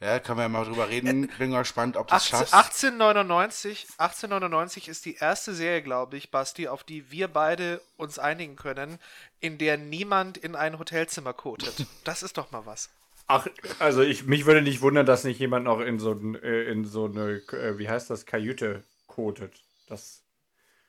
ja, 0.00 0.20
können 0.20 0.38
wir 0.38 0.42
ja 0.42 0.48
mal 0.48 0.64
drüber 0.64 0.88
reden. 0.88 1.28
Bin 1.38 1.50
mal 1.50 1.60
gespannt, 1.60 1.96
ob 1.96 2.08
du 2.08 2.14
es 2.14 2.32
18, 2.32 2.38
schaffst. 2.38 2.54
1899, 2.54 3.86
1899 3.98 4.88
ist 4.88 5.04
die 5.04 5.16
erste 5.16 5.54
Serie, 5.54 5.82
glaube 5.82 6.16
ich, 6.16 6.30
Basti, 6.30 6.68
auf 6.68 6.84
die 6.84 7.10
wir 7.10 7.26
beide 7.26 7.80
uns 7.96 8.18
einigen 8.18 8.54
können, 8.54 8.98
in 9.40 9.58
der 9.58 9.76
niemand 9.76 10.36
in 10.38 10.54
ein 10.54 10.78
Hotelzimmer 10.78 11.32
kotet. 11.32 11.86
Das 12.04 12.22
ist 12.22 12.38
doch 12.38 12.52
mal 12.52 12.64
was. 12.64 12.90
Ach, 13.26 13.46
also 13.78 14.00
ich, 14.02 14.24
mich 14.24 14.46
würde 14.46 14.62
nicht 14.62 14.80
wundern, 14.80 15.04
dass 15.04 15.24
nicht 15.24 15.38
jemand 15.38 15.66
noch 15.66 15.80
in 15.80 15.98
so, 15.98 16.12
ein, 16.12 16.34
äh, 16.42 16.62
in 16.62 16.86
so 16.86 17.04
eine, 17.04 17.42
äh, 17.52 17.76
wie 17.78 17.88
heißt 17.88 18.08
das, 18.08 18.24
Kajüte 18.24 18.84
kotet. 19.06 19.52
Das 19.88 20.22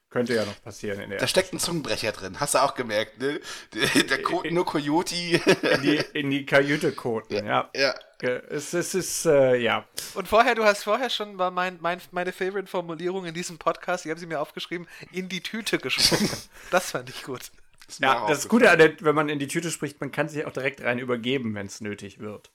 könnte 0.09 0.33
ja 0.35 0.45
noch 0.45 0.61
passieren 0.63 1.01
in 1.01 1.09
der 1.09 1.19
Da 1.19 1.27
steckt 1.27 1.51
ein 1.51 1.59
Zungenbrecher 1.59 2.11
drin, 2.11 2.39
hast 2.39 2.55
du 2.55 2.59
auch 2.59 2.75
gemerkt, 2.75 3.19
ne? 3.19 3.41
Der, 3.73 4.03
der 4.03 4.23
Code 4.23 4.51
nur 4.53 4.65
Coyote. 4.65 5.15
in 5.15 5.81
die, 5.81 6.01
in 6.13 6.31
die 6.31 6.45
Kajüte 6.45 6.93
koten, 6.93 7.33
ja. 7.45 7.69
ja. 7.75 7.91
Äh, 7.91 7.93
Es, 8.21 8.73
es 8.73 8.95
ist, 8.95 9.25
äh, 9.25 9.55
ja. 9.55 9.85
Und 10.13 10.27
vorher, 10.27 10.53
du 10.55 10.65
hast 10.65 10.83
vorher 10.83 11.09
schon 11.09 11.35
mal 11.35 11.51
mein, 11.51 11.77
mein, 11.81 12.01
meine 12.11 12.33
Favorite-Formulierung 12.33 13.25
in 13.25 13.33
diesem 13.33 13.57
Podcast, 13.57 14.05
ich 14.05 14.09
habe 14.09 14.19
sie 14.19 14.25
mir 14.25 14.41
aufgeschrieben, 14.41 14.87
in 15.11 15.29
die 15.29 15.41
Tüte 15.41 15.77
gesprochen. 15.77 16.29
das 16.71 16.91
fand 16.91 17.09
ich 17.09 17.23
gut. 17.23 17.51
Mir 17.99 18.07
Ja, 18.07 18.27
das 18.27 18.47
Gute 18.49 18.69
an 18.69 18.77
der, 18.77 18.99
wenn 19.01 19.15
man 19.15 19.29
in 19.29 19.39
die 19.39 19.47
Tüte 19.47 19.71
spricht, 19.71 20.01
man 20.01 20.11
kann 20.11 20.27
sich 20.27 20.45
auch 20.45 20.51
direkt 20.51 20.81
rein 20.83 20.99
übergeben, 20.99 21.55
wenn 21.55 21.67
es 21.67 21.79
nötig 21.81 22.19
wird. 22.19 22.51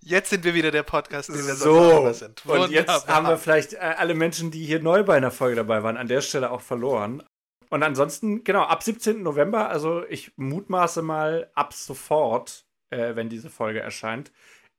Jetzt 0.00 0.30
sind 0.30 0.44
wir 0.44 0.54
wieder 0.54 0.70
der 0.70 0.82
Podcast, 0.82 1.28
den 1.30 1.36
wir 1.36 1.54
sonst 1.54 1.60
So, 1.60 2.12
sind. 2.12 2.44
und 2.46 2.70
jetzt 2.70 2.88
Wunderbar. 2.88 3.14
haben 3.14 3.28
wir 3.28 3.38
vielleicht 3.38 3.74
äh, 3.74 3.78
alle 3.78 4.14
Menschen, 4.14 4.50
die 4.50 4.64
hier 4.64 4.80
neu 4.80 5.02
bei 5.02 5.16
einer 5.16 5.30
Folge 5.30 5.56
dabei 5.56 5.82
waren, 5.82 5.96
an 5.96 6.08
der 6.08 6.20
Stelle 6.20 6.50
auch 6.50 6.60
verloren. 6.60 7.22
Und 7.70 7.82
ansonsten, 7.82 8.44
genau, 8.44 8.62
ab 8.64 8.82
17. 8.82 9.22
November, 9.22 9.68
also 9.70 10.04
ich 10.08 10.32
mutmaße 10.36 11.00
mal 11.02 11.50
ab 11.54 11.72
sofort, 11.72 12.63
äh, 12.94 13.16
wenn 13.16 13.28
diese 13.28 13.50
Folge 13.50 13.80
erscheint, 13.80 14.32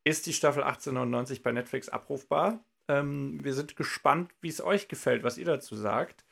ist 0.03 0.25
die 0.25 0.33
Staffel 0.33 0.63
1899 0.63 1.43
bei 1.43 1.51
Netflix 1.51 1.89
abrufbar. 1.89 2.63
Ähm, 2.87 3.43
wir 3.43 3.53
sind 3.53 3.75
gespannt, 3.75 4.33
wie 4.41 4.49
es 4.49 4.61
euch 4.61 4.87
gefällt, 4.87 5.23
was 5.23 5.37
ihr 5.37 5.45
dazu 5.45 5.75
sagt. 5.75 6.25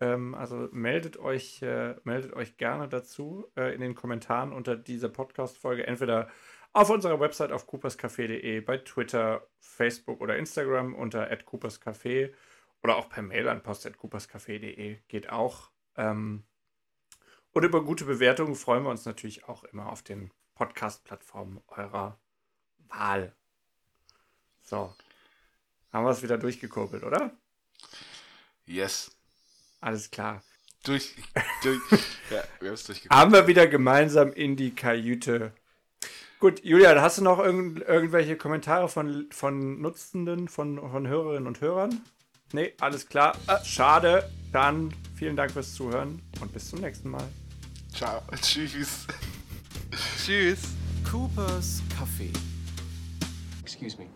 Ähm, 0.00 0.34
also 0.34 0.68
meldet 0.72 1.18
euch, 1.18 1.62
äh, 1.62 1.94
meldet 2.04 2.32
euch 2.32 2.56
gerne 2.56 2.88
dazu 2.88 3.46
äh, 3.56 3.74
in 3.74 3.80
den 3.80 3.94
Kommentaren 3.94 4.52
unter 4.52 4.76
dieser 4.76 5.08
Podcast-Folge, 5.08 5.86
entweder 5.86 6.28
auf 6.72 6.90
unserer 6.90 7.20
Website 7.20 7.52
auf 7.52 7.66
cooperscafé.de, 7.66 8.60
bei 8.62 8.78
Twitter, 8.78 9.46
Facebook 9.60 10.20
oder 10.20 10.36
Instagram 10.38 10.94
unter 10.94 11.30
@cooperscafé 11.30 12.32
oder 12.82 12.96
auch 12.96 13.10
per 13.10 13.22
Mail 13.22 13.48
an 13.48 13.62
post@cooperscafé.de 13.62 14.98
geht 15.08 15.30
auch. 15.30 15.70
Ähm, 15.96 16.44
und 17.52 17.64
über 17.64 17.84
gute 17.84 18.06
Bewertungen 18.06 18.54
freuen 18.54 18.84
wir 18.84 18.90
uns 18.90 19.04
natürlich 19.04 19.44
auch 19.44 19.64
immer 19.64 19.92
auf 19.92 20.02
den 20.02 20.30
Podcast-Plattformen 20.54 21.62
eurer 21.68 22.18
Wahl. 22.88 23.34
So. 24.62 24.94
Haben 25.92 26.06
wir 26.06 26.10
es 26.10 26.22
wieder 26.22 26.38
durchgekurbelt, 26.38 27.02
oder? 27.02 27.32
Yes. 28.64 29.10
Alles 29.80 30.10
klar. 30.10 30.42
Durch, 30.84 31.14
durch. 31.62 31.80
ja, 32.30 32.42
wir 32.60 32.68
haben 32.68 32.74
es 32.74 32.84
durchgekommen. 32.84 33.20
Haben 33.20 33.32
wir 33.32 33.46
wieder 33.46 33.66
gemeinsam 33.66 34.32
in 34.32 34.56
die 34.56 34.74
Kajüte. 34.74 35.52
Gut, 36.40 36.64
Julian, 36.64 37.00
hast 37.00 37.18
du 37.18 37.22
noch 37.22 37.38
irgend, 37.38 37.82
irgendwelche 37.82 38.36
Kommentare 38.36 38.88
von, 38.88 39.28
von 39.30 39.80
Nutzenden, 39.80 40.48
von, 40.48 40.78
von 40.78 41.06
Hörerinnen 41.06 41.46
und 41.46 41.60
Hörern? 41.60 42.00
Nee, 42.52 42.74
alles 42.80 43.08
klar. 43.08 43.36
Schade. 43.64 44.28
Dann 44.52 44.92
vielen 45.14 45.36
Dank 45.36 45.52
fürs 45.52 45.74
Zuhören 45.74 46.20
und 46.40 46.52
bis 46.52 46.68
zum 46.68 46.80
nächsten 46.80 47.10
Mal. 47.10 47.26
Ciao. 47.94 48.22
Tschüss. 48.42 49.06
Tschüss. 49.92 50.74
Cooper's 51.04 51.82
Coffee. 51.98 52.32
Excuse 53.60 53.98
me. 53.98 54.08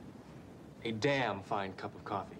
A 0.84 0.92
damn 0.92 1.42
fine 1.42 1.72
cup 1.74 1.94
of 1.94 2.04
coffee. 2.04 2.36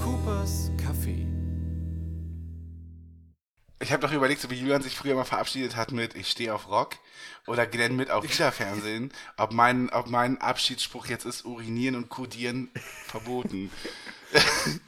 Cooper's 0.00 0.70
Kaffee. 0.78 1.27
Ich 3.80 3.92
habe 3.92 4.04
doch 4.04 4.12
überlegt, 4.12 4.40
so 4.40 4.50
wie 4.50 4.56
Julian 4.56 4.82
sich 4.82 4.96
früher 4.96 5.14
mal 5.14 5.24
verabschiedet 5.24 5.76
hat 5.76 5.92
mit 5.92 6.16
Ich 6.16 6.30
stehe 6.30 6.52
auf 6.52 6.68
Rock 6.68 6.96
oder 7.46 7.64
Glenn 7.66 7.94
mit 7.94 8.10
auf 8.10 8.24
Wiederfernsehen, 8.24 9.12
ob 9.36 9.52
mein, 9.52 9.88
ob 9.90 10.08
mein 10.08 10.40
Abschiedsspruch 10.40 11.06
jetzt 11.06 11.24
ist, 11.24 11.44
urinieren 11.44 11.94
und 11.94 12.08
kodieren 12.08 12.70
verboten. 13.06 13.70